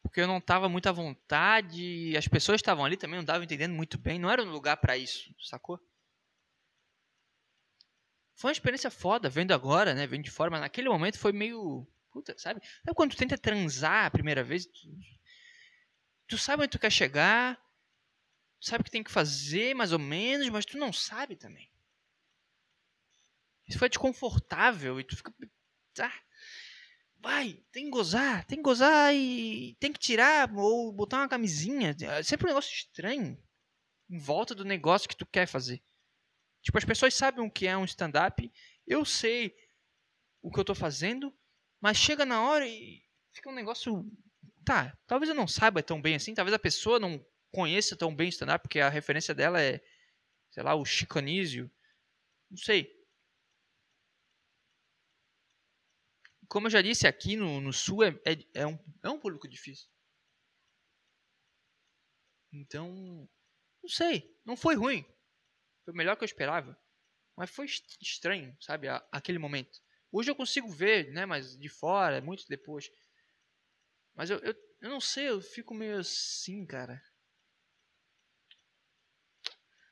Porque 0.02 0.22
eu 0.22 0.26
não 0.26 0.40
tava 0.40 0.68
muito 0.70 0.88
à 0.88 0.92
vontade, 0.92 2.16
as 2.16 2.26
pessoas 2.26 2.58
estavam 2.58 2.84
ali 2.84 2.96
também 2.96 3.16
não 3.16 3.22
estavam 3.22 3.44
entendendo 3.44 3.74
muito 3.74 3.98
bem, 3.98 4.18
não 4.18 4.30
era 4.30 4.42
um 4.42 4.50
lugar 4.50 4.78
para 4.78 4.96
isso, 4.96 5.34
sacou? 5.38 5.78
Foi 8.34 8.48
uma 8.48 8.52
experiência 8.52 8.90
foda, 8.90 9.28
vendo 9.28 9.52
agora, 9.52 9.94
né? 9.94 10.06
Vendo 10.06 10.24
de 10.24 10.30
fora, 10.30 10.50
mas 10.50 10.60
naquele 10.60 10.88
momento 10.88 11.18
foi 11.18 11.32
meio. 11.32 11.86
Puta, 12.10 12.34
sabe? 12.38 12.60
Sabe 12.84 12.94
quando 12.94 13.10
tu 13.10 13.16
tenta 13.16 13.36
transar 13.36 14.06
a 14.06 14.10
primeira 14.10 14.42
vez? 14.42 14.64
Tu, 14.64 14.88
tu 16.28 16.38
sabe 16.38 16.62
onde 16.62 16.70
tu 16.70 16.78
quer 16.78 16.90
chegar, 16.90 17.56
tu 18.60 18.66
sabe 18.66 18.80
o 18.80 18.84
que 18.84 18.90
tem 18.90 19.02
que 19.02 19.10
fazer, 19.10 19.74
mais 19.74 19.92
ou 19.92 19.98
menos, 19.98 20.48
mas 20.48 20.64
tu 20.64 20.78
não 20.78 20.92
sabe 20.92 21.36
também. 21.36 21.70
Isso 23.68 23.78
foi 23.78 23.88
desconfortável 23.88 24.98
e 24.98 25.04
tu 25.04 25.16
fica. 25.16 25.32
Tá, 25.94 26.12
vai, 27.18 27.62
tem 27.72 27.84
que 27.84 27.90
gozar, 27.90 28.44
tem 28.46 28.58
que 28.58 28.62
gozar 28.62 29.14
e 29.14 29.76
tem 29.78 29.92
que 29.92 29.98
tirar 29.98 30.50
ou 30.54 30.92
botar 30.92 31.18
uma 31.18 31.28
camisinha. 31.28 31.94
É 32.00 32.22
sempre 32.22 32.46
um 32.46 32.48
negócio 32.48 32.72
estranho 32.72 33.36
em 34.10 34.18
volta 34.18 34.54
do 34.54 34.64
negócio 34.64 35.08
que 35.08 35.16
tu 35.16 35.26
quer 35.26 35.46
fazer. 35.46 35.82
Tipo, 36.62 36.78
as 36.78 36.84
pessoas 36.84 37.14
sabem 37.14 37.44
o 37.44 37.50
que 37.50 37.66
é 37.66 37.76
um 37.76 37.84
stand-up, 37.84 38.50
eu 38.86 39.04
sei 39.04 39.54
o 40.42 40.50
que 40.50 40.58
eu 40.58 40.64
tô 40.64 40.74
fazendo, 40.74 41.34
mas 41.80 41.96
chega 41.96 42.24
na 42.24 42.42
hora 42.42 42.66
e 42.66 43.02
fica 43.32 43.50
um 43.50 43.54
negócio. 43.54 44.04
Tá, 44.64 44.96
talvez 45.06 45.28
eu 45.28 45.34
não 45.34 45.46
saiba 45.46 45.82
tão 45.82 46.00
bem 46.00 46.14
assim, 46.14 46.34
talvez 46.34 46.54
a 46.54 46.58
pessoa 46.58 46.98
não 46.98 47.24
conheça 47.50 47.96
tão 47.96 48.14
bem 48.14 48.28
stand-up, 48.28 48.62
porque 48.62 48.80
a 48.80 48.88
referência 48.88 49.34
dela 49.34 49.60
é, 49.60 49.80
sei 50.50 50.62
lá, 50.62 50.74
o 50.74 50.84
Chicanísio. 50.84 51.70
Não 52.50 52.58
sei. 52.58 52.97
Como 56.48 56.66
eu 56.66 56.70
já 56.70 56.80
disse, 56.80 57.06
aqui 57.06 57.36
no, 57.36 57.60
no 57.60 57.72
Sul 57.72 58.02
é, 58.02 58.08
é, 58.24 58.62
é, 58.62 58.66
um, 58.66 58.78
é 59.02 59.10
um 59.10 59.20
público 59.20 59.46
difícil. 59.46 59.86
Então, 62.52 63.28
não 63.82 63.88
sei. 63.88 64.34
Não 64.44 64.56
foi 64.56 64.74
ruim. 64.74 65.04
Foi 65.84 65.92
melhor 65.94 66.16
que 66.16 66.24
eu 66.24 66.26
esperava. 66.26 66.78
Mas 67.36 67.50
foi 67.50 67.66
estranho, 68.00 68.56
sabe? 68.60 68.88
Aquele 69.12 69.38
momento. 69.38 69.78
Hoje 70.10 70.30
eu 70.30 70.34
consigo 70.34 70.68
ver, 70.68 71.12
né? 71.12 71.26
Mas 71.26 71.56
de 71.56 71.68
fora, 71.68 72.20
muito 72.22 72.46
depois. 72.48 72.90
Mas 74.14 74.30
eu, 74.30 74.38
eu, 74.38 74.54
eu 74.80 74.90
não 74.90 75.00
sei, 75.00 75.28
eu 75.28 75.40
fico 75.40 75.74
meio 75.74 75.98
assim, 75.98 76.64
cara. 76.66 77.00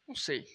Não 0.09 0.15
sei. 0.15 0.47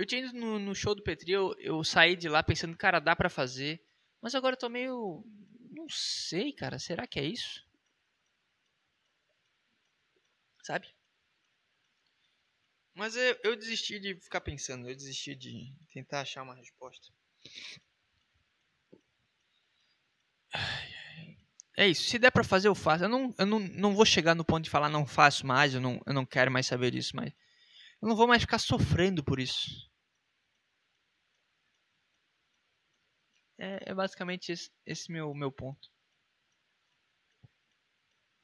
Eu 0.00 0.06
tinha 0.06 0.24
ido 0.24 0.32
no, 0.32 0.58
no 0.58 0.74
show 0.74 0.94
do 0.94 1.02
Petri, 1.02 1.30
eu, 1.30 1.54
eu 1.58 1.84
saí 1.84 2.16
de 2.16 2.26
lá 2.26 2.42
pensando, 2.42 2.74
cara, 2.74 2.98
dá 3.00 3.14
pra 3.14 3.28
fazer. 3.28 3.84
Mas 4.22 4.34
agora 4.34 4.54
eu 4.54 4.58
tô 4.58 4.66
meio. 4.70 5.22
Não 5.72 5.86
sei, 5.90 6.54
cara. 6.54 6.78
Será 6.78 7.06
que 7.06 7.20
é 7.20 7.24
isso? 7.26 7.62
Sabe? 10.62 10.88
Mas 12.94 13.14
eu, 13.14 13.38
eu 13.44 13.54
desisti 13.54 14.00
de 14.00 14.14
ficar 14.14 14.40
pensando, 14.40 14.88
eu 14.88 14.96
desisti 14.96 15.34
de 15.34 15.70
tentar 15.92 16.22
achar 16.22 16.44
uma 16.44 16.54
resposta. 16.54 17.12
É 21.76 21.86
isso, 21.86 22.04
se 22.04 22.18
der 22.18 22.30
pra 22.30 22.42
fazer, 22.42 22.68
eu 22.68 22.74
faço. 22.74 23.04
Eu 23.04 23.08
não, 23.10 23.34
eu 23.38 23.44
não, 23.44 23.58
não 23.58 23.94
vou 23.94 24.06
chegar 24.06 24.34
no 24.34 24.46
ponto 24.46 24.64
de 24.64 24.70
falar 24.70 24.88
não 24.88 25.06
faço 25.06 25.46
mais, 25.46 25.74
eu 25.74 25.80
não, 25.80 26.00
eu 26.06 26.14
não 26.14 26.24
quero 26.24 26.50
mais 26.50 26.66
saber 26.66 26.90
disso, 26.90 27.14
mas 27.14 27.34
eu 28.00 28.08
não 28.08 28.16
vou 28.16 28.26
mais 28.26 28.40
ficar 28.40 28.58
sofrendo 28.58 29.22
por 29.22 29.38
isso. 29.38 29.89
É, 33.60 33.90
é 33.90 33.94
basicamente 33.94 34.50
esse, 34.50 34.70
esse 34.86 35.12
meu, 35.12 35.34
meu 35.34 35.52
ponto. 35.52 35.90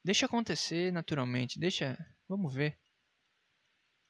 Deixa 0.04 0.26
acontecer 0.26 0.92
naturalmente, 0.92 1.58
deixa. 1.58 1.96
Vamos 2.28 2.54
ver. 2.54 2.78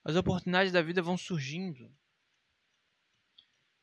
As 0.05 0.17
oportunidades 0.17 0.73
da 0.73 0.83
vida 0.83 1.01
vão 1.01 1.17
surgindo. 1.17 1.97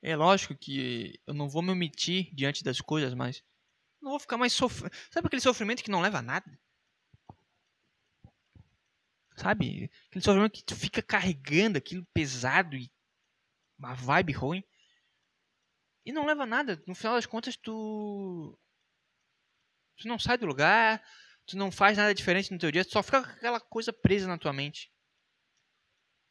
É 0.02 0.18
lógico 0.18 0.54
que 0.54 1.18
eu 1.26 1.34
não 1.34 1.48
vou 1.48 1.62
me 1.62 1.72
omitir 1.72 2.30
diante 2.36 2.62
das 2.62 2.82
coisas, 2.82 3.14
mas 3.14 3.42
não 4.02 4.12
vou 4.12 4.20
ficar 4.20 4.38
mais 4.38 4.52
sofrendo. 4.52 4.94
Sabe 5.10 5.28
aquele 5.28 5.42
sofrimento 5.42 5.82
que 5.82 5.92
não 5.92 6.02
leva 6.02 6.20
a 6.20 6.22
nada? 6.22 6.60
Sabe? 9.38 9.90
Aquele 10.10 10.26
sofrimento 10.26 10.52
que 10.52 10.64
tu 10.64 10.76
fica 10.76 11.02
carregando 11.02 11.78
aquilo 11.78 12.06
pesado 12.14 12.76
e 12.76 12.92
uma 13.80 13.94
vibe 13.94 14.34
ruim. 14.34 14.64
E 16.06 16.12
não 16.12 16.26
leva 16.26 16.44
a 16.44 16.48
nada. 16.48 16.82
No 16.88 16.96
final 16.96 17.16
das 17.16 17.26
contas, 17.26 17.56
tu. 17.56 18.58
Tu 19.98 20.08
não 20.08 20.20
sai 20.20 20.38
do 20.38 20.46
lugar, 20.46 21.04
tu 21.46 21.58
não 21.58 21.72
faz 21.72 21.98
nada 21.98 22.14
diferente 22.14 22.52
no 22.52 22.58
teu 22.58 22.72
dia, 22.72 22.84
tu 22.84 22.92
só 22.92 23.04
fica 23.04 23.22
com 23.22 23.30
aquela 23.30 23.60
coisa 23.60 23.94
presa 23.94 24.28
na 24.28 24.38
tua 24.38 24.52
mente. 24.52 24.92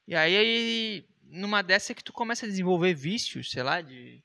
E 0.07 0.17
aí, 0.17 0.37
aí 0.37 1.09
numa 1.23 1.63
dessa 1.63 1.93
é 1.93 1.95
que 1.95 2.05
tu 2.05 2.13
começa 2.13 2.45
a 2.45 2.49
desenvolver 2.49 2.93
vícios, 2.93 3.51
sei 3.51 3.63
lá, 3.63 3.81
de 3.81 4.23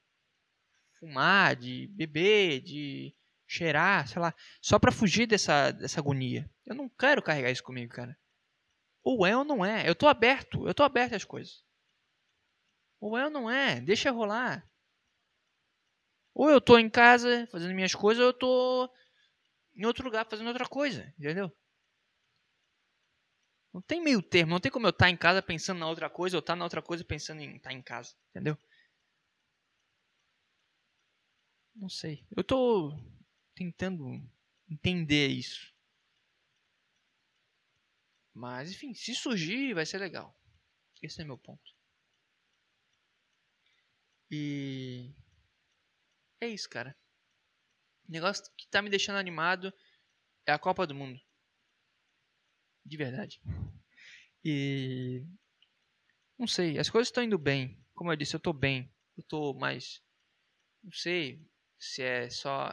fumar, 1.00 1.56
de 1.56 1.88
beber, 1.88 2.62
de 2.62 3.16
cheirar, 3.48 4.08
sei 4.08 4.22
lá, 4.22 4.34
só 4.62 4.78
para 4.78 4.92
fugir 4.92 5.28
dessa, 5.28 5.72
dessa 5.72 6.00
agonia. 6.00 6.50
Eu 6.66 6.76
não 6.76 6.90
quero 6.90 7.22
carregar 7.22 7.52
isso 7.52 7.64
comigo, 7.64 7.94
cara. 7.94 8.18
Ou 9.04 9.26
é 9.26 9.38
ou 9.38 9.46
não 9.46 9.64
é. 9.64 9.88
Eu 9.88 9.96
tô 9.96 10.08
aberto, 10.08 10.68
eu 10.68 10.74
tô 10.74 10.84
aberto 10.84 11.16
às 11.16 11.24
coisas. 11.24 11.64
Ou 13.00 13.18
é 13.18 13.24
ou 13.26 13.30
não 13.30 13.50
é, 13.50 13.80
deixa 13.80 14.12
rolar. 14.12 14.67
Ou 16.38 16.52
eu 16.52 16.62
tô 16.62 16.78
em 16.78 16.88
casa 16.88 17.48
fazendo 17.48 17.74
minhas 17.74 17.96
coisas, 17.96 18.22
ou 18.22 18.30
eu 18.30 18.34
tô 18.34 18.94
em 19.76 19.88
outro 19.88 20.06
lugar 20.06 20.24
fazendo 20.30 20.50
outra 20.50 20.68
coisa, 20.68 21.12
entendeu? 21.18 21.52
Não 23.74 23.82
tem 23.82 24.00
meio 24.00 24.22
termo, 24.22 24.52
não 24.52 24.60
tem 24.60 24.72
como 24.72 24.86
eu 24.86 24.92
estar 24.92 25.06
tá 25.06 25.10
em 25.10 25.18
casa 25.18 25.42
pensando 25.42 25.80
na 25.80 25.90
outra 25.90 26.12
coisa, 26.12 26.38
ou 26.38 26.40
estar 26.40 26.54
tá 26.54 26.58
na 26.58 26.64
outra 26.64 26.80
coisa 26.80 27.04
pensando 27.04 27.42
em 27.42 27.56
estar 27.56 27.72
tá 27.72 27.76
em 27.76 27.82
casa, 27.82 28.14
entendeu? 28.30 28.56
Não 31.76 31.90
sei. 31.90 32.24
Eu 32.36 32.44
tô 32.44 32.94
tentando 33.56 34.06
entender 34.70 35.30
isso. 35.30 35.74
Mas, 38.32 38.72
enfim, 38.72 38.94
se 38.94 39.16
surgir, 39.16 39.74
vai 39.74 39.88
ser 39.88 39.98
legal. 39.98 40.40
Esse 41.02 41.24
é 41.24 41.26
meu 41.26 41.40
ponto. 41.40 41.74
E. 44.30 45.16
É 46.40 46.48
isso, 46.48 46.70
cara. 46.70 46.96
O 48.08 48.12
negócio 48.12 48.44
que 48.56 48.68
tá 48.68 48.82
me 48.82 48.90
deixando 48.90 49.18
animado 49.18 49.74
é 50.46 50.52
a 50.52 50.60
Copa 50.60 50.86
do 50.88 50.96
Mundo. 50.96 51.20
De 52.86 52.96
verdade. 52.96 53.42
E. 54.44 55.26
Não 56.38 56.48
sei, 56.48 56.78
as 56.78 56.90
coisas 56.90 57.08
estão 57.08 57.24
indo 57.24 57.38
bem. 57.38 57.84
Como 57.94 58.12
eu 58.12 58.16
disse, 58.16 58.36
eu 58.36 58.40
tô 58.40 58.54
bem. 58.54 58.94
Eu 59.18 59.24
tô 59.24 59.54
mais. 59.54 60.02
Não 60.84 60.92
sei 60.92 61.46
se 61.80 62.04
é 62.04 62.30
só. 62.30 62.72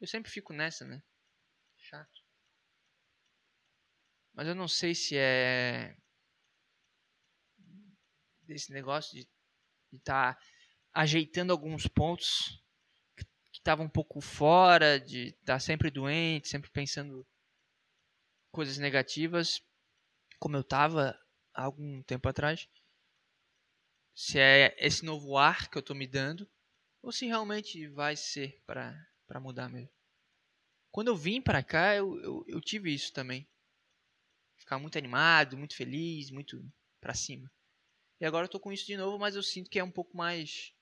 Eu 0.00 0.06
sempre 0.06 0.30
fico 0.30 0.52
nessa, 0.52 0.84
né? 0.84 1.02
Chato. 1.78 2.22
Mas 4.34 4.48
eu 4.48 4.54
não 4.54 4.68
sei 4.68 4.94
se 4.94 5.16
é. 5.16 5.96
Desse 8.42 8.72
negócio 8.72 9.14
de 9.14 9.28
estar 9.96 10.34
tá 10.34 10.42
ajeitando 10.92 11.52
alguns 11.52 11.86
pontos 11.86 12.62
que 13.66 13.70
estavam 13.70 13.86
um 13.86 13.90
pouco 13.90 14.20
fora, 14.20 15.00
de 15.00 15.30
estar 15.30 15.54
tá 15.54 15.58
sempre 15.58 15.90
doente, 15.90 16.48
sempre 16.48 16.70
pensando 16.70 17.26
coisas 18.52 18.78
negativas, 18.78 19.60
como 20.38 20.56
eu 20.56 20.60
estava 20.60 21.18
há 21.52 21.64
algum 21.64 22.00
tempo 22.04 22.28
atrás. 22.28 22.68
Se 24.14 24.38
é 24.38 24.76
esse 24.78 25.04
novo 25.04 25.36
ar 25.36 25.68
que 25.68 25.76
eu 25.76 25.80
estou 25.80 25.96
me 25.96 26.06
dando, 26.06 26.48
ou 27.02 27.10
se 27.10 27.26
realmente 27.26 27.88
vai 27.88 28.14
ser 28.14 28.62
para 28.64 29.40
mudar 29.40 29.68
mesmo. 29.68 29.90
Quando 30.92 31.08
eu 31.08 31.16
vim 31.16 31.42
para 31.42 31.62
cá, 31.62 31.94
eu, 31.96 32.16
eu, 32.22 32.44
eu 32.46 32.60
tive 32.60 32.94
isso 32.94 33.12
também. 33.12 33.48
Ficar 34.56 34.78
muito 34.78 34.96
animado, 34.96 35.58
muito 35.58 35.74
feliz, 35.74 36.30
muito 36.30 36.64
para 37.00 37.14
cima. 37.14 37.50
E 38.20 38.24
agora 38.24 38.44
eu 38.46 38.50
tô 38.50 38.60
com 38.60 38.72
isso 38.72 38.86
de 38.86 38.96
novo, 38.96 39.18
mas 39.18 39.34
eu 39.34 39.42
sinto 39.42 39.68
que 39.68 39.78
é 39.80 39.84
um 39.84 39.90
pouco 39.90 40.16
mais. 40.16 40.72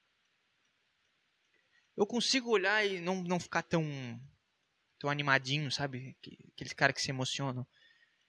Eu 1.97 2.07
consigo 2.07 2.51
olhar 2.51 2.85
e 2.85 3.01
não, 3.01 3.23
não 3.23 3.39
ficar 3.39 3.63
tão 3.63 3.85
tão 4.99 5.11
animadinho, 5.11 5.71
sabe? 5.71 6.17
Aqueles 6.55 6.73
caras 6.73 6.95
que 6.95 7.03
se 7.03 7.11
emocionam. 7.11 7.67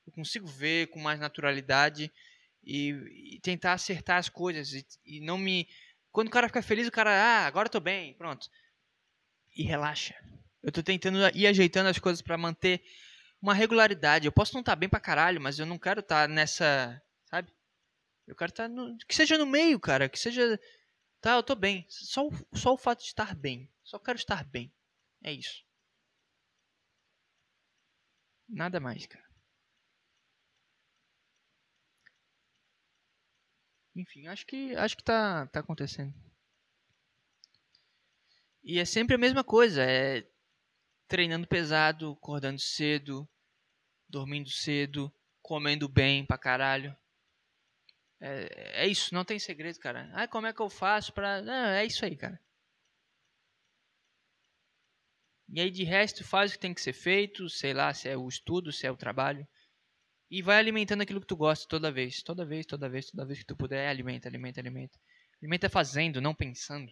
Eu 0.06 0.12
consigo 0.12 0.46
ver 0.46 0.88
com 0.88 1.00
mais 1.00 1.20
naturalidade 1.20 2.12
e, 2.64 3.36
e 3.36 3.40
tentar 3.40 3.74
acertar 3.74 4.18
as 4.18 4.28
coisas 4.28 4.74
e, 4.74 4.86
e, 5.06 5.22
não 5.22 5.38
me. 5.38 5.68
Quando 6.12 6.28
o 6.28 6.32
cara 6.32 6.48
fica 6.48 6.62
feliz, 6.62 6.88
o 6.88 6.92
cara, 6.92 7.12
ah, 7.12 7.48
agora 7.48 7.68
eu 7.68 7.72
tô 7.72 7.80
bem, 7.80 8.14
pronto. 8.16 8.50
E 9.56 9.64
relaxa. 9.64 10.16
Eu 10.62 10.72
tô 10.72 10.84
tentando 10.84 11.18
ir 11.34 11.48
ajeitando 11.48 11.90
as 11.90 12.00
coisas 12.00 12.22
para 12.22 12.38
manter 12.38 12.84
uma 13.42 13.54
regularidade. 13.54 14.26
Eu 14.26 14.32
posso 14.32 14.54
não 14.54 14.62
estar 14.62 14.74
tá 14.74 14.76
bem 14.76 14.90
pra 14.90 15.00
caralho, 15.00 15.40
mas 15.40 15.60
eu 15.60 15.66
não 15.66 15.78
quero 15.78 16.02
estar 16.02 16.28
tá 16.28 16.34
nessa, 16.34 17.02
sabe? 17.30 17.52
Eu 18.28 18.36
quero 18.36 18.50
estar 18.50 18.64
tá 18.64 18.70
no, 18.70 18.98
que 19.08 19.16
seja 19.16 19.38
no 19.38 19.46
meio, 19.46 19.80
cara, 19.80 20.10
que 20.10 20.20
seja 20.20 20.60
tá, 21.26 21.34
eu 21.34 21.44
tô 21.44 21.56
bem. 21.56 21.84
Só 21.90 22.30
só 22.54 22.74
o 22.74 22.78
fato 22.78 23.00
de 23.00 23.08
estar 23.08 23.34
bem. 23.36 23.68
Só 23.84 23.98
quero 23.98 24.18
estar 24.18 24.44
bem. 24.46 24.72
É 25.24 25.32
isso. 25.34 25.66
Nada 28.50 28.80
mais, 28.80 29.06
cara. 29.06 29.24
Enfim, 33.96 34.28
acho 34.28 34.46
que 34.46 34.76
acho 34.76 34.96
que 34.98 35.04
tá 35.04 35.48
tá 35.48 35.62
acontecendo. 35.62 36.14
E 38.64 38.80
é 38.80 38.86
sempre 38.86 39.16
a 39.16 39.18
mesma 39.18 39.44
coisa, 39.44 39.82
é 39.84 40.28
treinando 41.08 41.48
pesado, 41.48 42.12
acordando 42.14 42.60
cedo, 42.60 43.28
dormindo 44.10 44.50
cedo, 44.50 45.14
comendo 45.42 45.90
bem 45.90 46.26
pra 46.26 46.38
caralho. 46.38 46.96
É, 48.20 48.84
é 48.84 48.88
isso, 48.88 49.14
não 49.14 49.26
tem 49.26 49.40
segredo, 49.40 49.80
cara. 49.80 50.10
Ah, 50.14 50.28
como 50.28 50.48
é 50.48 50.54
que 50.54 50.62
eu 50.62 50.70
faço 50.70 51.14
pra. 51.14 51.42
Não, 51.42 51.68
é 51.68 51.86
isso 51.86 52.04
aí, 52.06 52.16
cara. 52.16 52.40
E 55.50 55.60
aí 55.62 55.70
de 55.72 55.84
resto 55.84 56.24
faz 56.24 56.52
o 56.52 56.54
que 56.54 56.60
tem 56.60 56.74
que 56.74 56.82
ser 56.82 56.94
feito, 56.94 57.50
sei 57.50 57.74
lá, 57.74 57.94
se 57.94 58.10
é 58.10 58.18
o 58.18 58.28
estudo, 58.28 58.72
se 58.72 58.86
é 58.88 58.92
o 58.92 58.98
trabalho. 58.98 59.48
E 60.30 60.42
vai 60.42 60.58
alimentando 60.58 61.02
aquilo 61.02 61.22
que 61.22 61.28
tu 61.28 61.36
gosta 61.36 61.68
toda 61.68 61.92
vez. 61.92 62.24
Toda 62.24 62.46
vez, 62.46 62.66
toda 62.66 62.90
vez, 62.90 63.12
toda 63.12 63.26
vez 63.26 63.40
que 63.40 63.46
tu 63.46 63.56
puder, 63.56 63.88
alimenta, 63.90 64.28
alimenta, 64.28 64.60
alimenta. 64.60 65.00
Alimenta 65.42 65.70
fazendo, 65.70 66.22
não 66.22 66.34
pensando. 66.36 66.92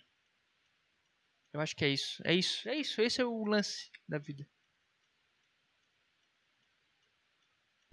Eu 1.54 1.62
acho 1.62 1.76
que 1.76 1.86
é 1.86 1.90
isso. 1.90 2.22
É 2.26 2.34
isso, 2.34 2.68
é 2.70 2.76
isso. 2.76 3.02
Esse 3.02 3.22
é 3.22 3.26
o 3.26 3.44
lance 3.46 3.90
da 4.08 4.18
vida. 4.20 4.48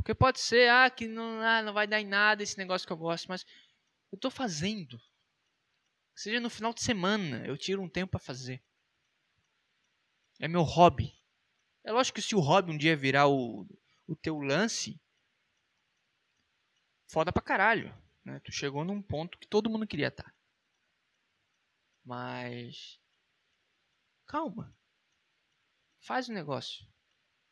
Porque 0.00 0.14
pode 0.14 0.40
ser, 0.40 0.70
ah, 0.70 0.90
que 0.90 1.06
não, 1.06 1.42
ah, 1.42 1.62
não 1.62 1.74
vai 1.74 1.86
dar 1.86 2.00
em 2.00 2.06
nada 2.06 2.42
esse 2.42 2.56
negócio 2.56 2.86
que 2.86 2.92
eu 2.92 2.96
gosto, 2.96 3.28
mas 3.28 3.44
eu 4.10 4.18
tô 4.18 4.30
fazendo. 4.30 4.98
Seja 6.14 6.40
no 6.40 6.48
final 6.48 6.72
de 6.72 6.82
semana, 6.82 7.46
eu 7.46 7.56
tiro 7.56 7.82
um 7.82 7.88
tempo 7.88 8.12
para 8.12 8.20
fazer. 8.20 8.64
É 10.40 10.48
meu 10.48 10.62
hobby. 10.62 11.14
É 11.84 11.92
lógico 11.92 12.16
que 12.16 12.22
se 12.22 12.34
o 12.34 12.40
hobby 12.40 12.72
um 12.72 12.78
dia 12.78 12.96
virar 12.96 13.28
o, 13.28 13.66
o 14.06 14.16
teu 14.16 14.38
lance, 14.38 14.98
foda 17.06 17.30
pra 17.30 17.42
caralho. 17.42 17.94
Né? 18.24 18.40
Tu 18.40 18.52
chegou 18.52 18.84
num 18.84 19.02
ponto 19.02 19.38
que 19.38 19.46
todo 19.46 19.68
mundo 19.68 19.86
queria 19.86 20.08
estar. 20.08 20.24
Tá. 20.24 20.34
Mas. 22.02 22.98
Calma. 24.26 24.74
Faz 26.00 26.26
o 26.28 26.32
negócio. 26.32 26.86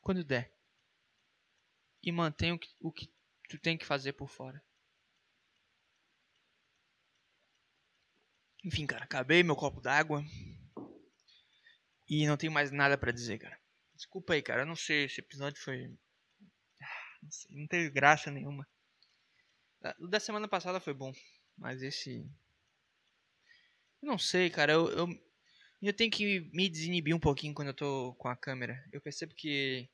Quando 0.01 0.25
der. 0.25 0.58
E 2.03 2.13
mantém 2.13 2.53
o 2.53 2.59
que, 2.59 2.69
o 2.81 2.93
que 2.93 3.11
tu 3.49 3.59
tem 3.59 3.77
que 3.77 3.85
fazer 3.85 4.13
por 4.13 4.29
fora. 4.29 4.63
Enfim, 8.65 8.87
cara, 8.87 9.05
acabei 9.05 9.43
meu 9.43 9.57
copo 9.57 9.81
d'água. 9.81 10.25
E 12.09 12.27
não 12.27 12.37
tenho 12.37 12.53
mais 12.53 12.71
nada 12.71 12.97
para 12.97 13.13
dizer, 13.13 13.39
cara. 13.39 13.59
Desculpa 13.95 14.35
aí, 14.35 14.43
cara. 14.43 14.63
Eu 14.63 14.67
não 14.67 14.77
sei, 14.77 15.05
esse 15.05 15.21
episódio 15.21 15.61
foi. 15.61 15.93
Ah, 16.81 17.17
não, 17.23 17.31
sei, 17.31 17.57
não 17.57 17.67
teve 17.67 17.91
graça 17.91 18.31
nenhuma. 18.31 18.67
Ah, 19.83 19.95
o 19.99 20.07
da 20.07 20.19
semana 20.19 20.49
passada 20.49 20.81
foi 20.81 20.95
bom. 20.95 21.13
Mas 21.57 21.83
esse. 21.83 22.27
Eu 24.03 24.09
não 24.09 24.19
sei, 24.19 24.49
cara. 24.51 24.73
Eu, 24.73 24.89
eu, 24.91 25.09
eu 25.83 25.93
tenho 25.93 26.11
que 26.11 26.49
me 26.53 26.69
desinibir 26.69 27.15
um 27.15 27.21
pouquinho 27.21 27.55
quando 27.55 27.69
eu 27.69 27.75
tô 27.75 28.15
com 28.15 28.29
a 28.29 28.37
câmera. 28.37 28.83
Eu 28.93 29.01
percebo 29.01 29.35
que. 29.35 29.89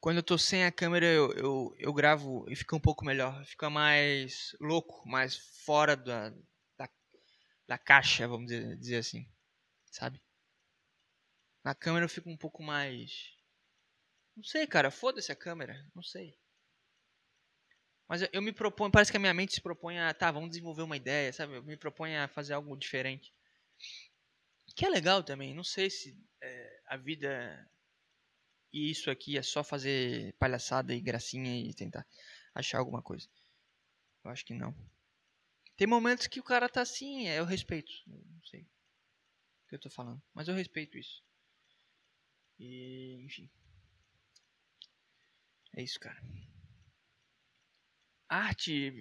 Quando 0.00 0.16
eu 0.16 0.22
tô 0.22 0.38
sem 0.38 0.64
a 0.64 0.72
câmera, 0.72 1.04
eu, 1.04 1.30
eu, 1.34 1.74
eu 1.78 1.92
gravo 1.92 2.46
e 2.48 2.56
fica 2.56 2.74
um 2.74 2.80
pouco 2.80 3.04
melhor. 3.04 3.44
Fica 3.44 3.68
mais 3.68 4.56
louco, 4.58 5.06
mais 5.06 5.36
fora 5.64 5.94
da, 5.94 6.30
da, 6.78 6.88
da 7.68 7.78
caixa, 7.78 8.26
vamos 8.26 8.46
dizer, 8.46 8.76
dizer 8.78 8.96
assim. 8.96 9.30
Sabe? 9.92 10.22
Na 11.62 11.74
câmera 11.74 12.06
eu 12.06 12.08
fico 12.08 12.30
um 12.30 12.36
pouco 12.36 12.62
mais. 12.62 13.36
Não 14.34 14.42
sei, 14.42 14.66
cara. 14.66 14.90
Foda-se 14.90 15.30
a 15.30 15.36
câmera. 15.36 15.76
Não 15.94 16.02
sei. 16.02 16.34
Mas 18.08 18.22
eu, 18.22 18.28
eu 18.32 18.42
me 18.42 18.52
proponho, 18.52 18.90
parece 18.90 19.10
que 19.10 19.18
a 19.18 19.20
minha 19.20 19.34
mente 19.34 19.54
se 19.54 19.60
propõe 19.60 19.98
a, 19.98 20.14
tá, 20.14 20.32
vamos 20.32 20.48
desenvolver 20.48 20.82
uma 20.82 20.96
ideia, 20.96 21.30
sabe? 21.30 21.56
Eu 21.56 21.62
me 21.62 21.76
proponho 21.76 22.22
a 22.22 22.26
fazer 22.26 22.54
algo 22.54 22.74
diferente. 22.74 23.34
Que 24.74 24.86
é 24.86 24.88
legal 24.88 25.22
também. 25.22 25.54
Não 25.54 25.62
sei 25.62 25.90
se 25.90 26.16
é, 26.42 26.80
a 26.86 26.96
vida 26.96 27.70
e 28.72 28.90
isso 28.90 29.10
aqui 29.10 29.36
é 29.36 29.42
só 29.42 29.64
fazer 29.64 30.34
palhaçada 30.38 30.94
e 30.94 31.00
gracinha 31.00 31.60
e 31.60 31.74
tentar 31.74 32.06
achar 32.54 32.78
alguma 32.78 33.02
coisa. 33.02 33.28
Eu 34.24 34.30
acho 34.30 34.44
que 34.44 34.54
não. 34.54 34.74
Tem 35.76 35.86
momentos 35.86 36.26
que 36.26 36.40
o 36.40 36.44
cara 36.44 36.68
tá 36.68 36.82
assim, 36.82 37.26
é, 37.26 37.38
eu 37.38 37.44
respeito. 37.44 37.90
Não 38.06 38.44
sei 38.44 38.62
o 38.62 39.68
que 39.68 39.74
eu 39.76 39.80
tô 39.80 39.90
falando, 39.90 40.22
mas 40.34 40.48
eu 40.48 40.54
respeito 40.54 40.98
isso. 40.98 41.22
E, 42.58 43.22
enfim. 43.24 43.50
É 45.76 45.82
isso, 45.82 45.98
cara. 45.98 46.20
Arte, 48.28 48.92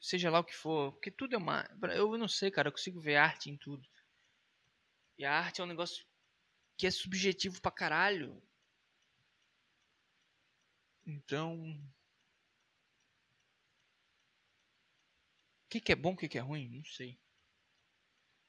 seja 0.00 0.30
lá 0.30 0.40
o 0.40 0.44
que 0.44 0.54
for, 0.54 0.92
porque 0.92 1.10
tudo 1.10 1.34
é 1.34 1.38
uma. 1.38 1.68
Eu 1.94 2.16
não 2.16 2.28
sei, 2.28 2.50
cara, 2.50 2.68
eu 2.68 2.72
consigo 2.72 3.00
ver 3.00 3.16
arte 3.16 3.50
em 3.50 3.56
tudo. 3.56 3.86
E 5.18 5.24
a 5.24 5.32
arte 5.32 5.60
é 5.60 5.64
um 5.64 5.66
negócio 5.66 6.06
que 6.76 6.86
é 6.86 6.90
subjetivo 6.90 7.60
pra 7.60 7.70
caralho. 7.70 8.42
Então. 11.06 11.54
O 15.64 15.68
que, 15.68 15.80
que 15.80 15.92
é 15.92 15.96
bom, 15.96 16.12
o 16.12 16.16
que, 16.16 16.28
que 16.28 16.38
é 16.38 16.40
ruim? 16.40 16.68
Não 16.68 16.84
sei. 16.84 17.18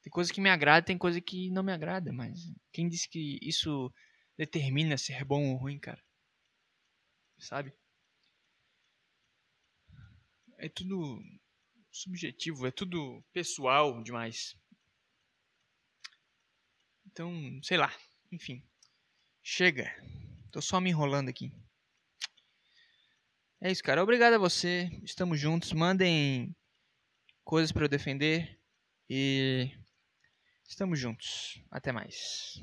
Tem 0.01 0.11
coisa 0.11 0.31
que 0.33 0.41
me 0.41 0.49
agrada, 0.49 0.85
tem 0.85 0.97
coisa 0.97 1.19
que 1.19 1.51
não 1.51 1.63
me 1.63 1.73
agrada, 1.73 2.13
mas 2.13 2.51
quem 2.71 2.87
disse 2.87 3.09
que 3.09 3.39
isso 3.41 3.93
determina 4.37 4.97
ser 4.97 5.25
bom 5.25 5.51
ou 5.51 5.57
ruim, 5.57 5.79
cara? 5.79 6.01
Sabe? 7.37 7.73
É 10.57 10.69
tudo 10.69 11.21
subjetivo, 11.91 12.65
é 12.65 12.71
tudo 12.71 13.23
pessoal 13.33 14.01
demais. 14.01 14.55
Então, 17.05 17.31
sei 17.63 17.77
lá, 17.77 17.91
enfim. 18.31 18.63
Chega. 19.43 19.91
Tô 20.51 20.61
só 20.61 20.79
me 20.79 20.89
enrolando 20.89 21.29
aqui. 21.29 21.51
É 23.59 23.71
isso, 23.71 23.83
cara. 23.83 24.03
Obrigado 24.03 24.33
a 24.33 24.37
você. 24.37 24.89
Estamos 25.03 25.39
juntos. 25.39 25.73
Mandem 25.73 26.55
coisas 27.43 27.71
para 27.71 27.85
eu 27.85 27.89
defender 27.89 28.59
e 29.09 29.71
estamos 30.67 30.99
juntos. 30.99 31.63
Até 31.71 31.91
mais. 31.91 32.61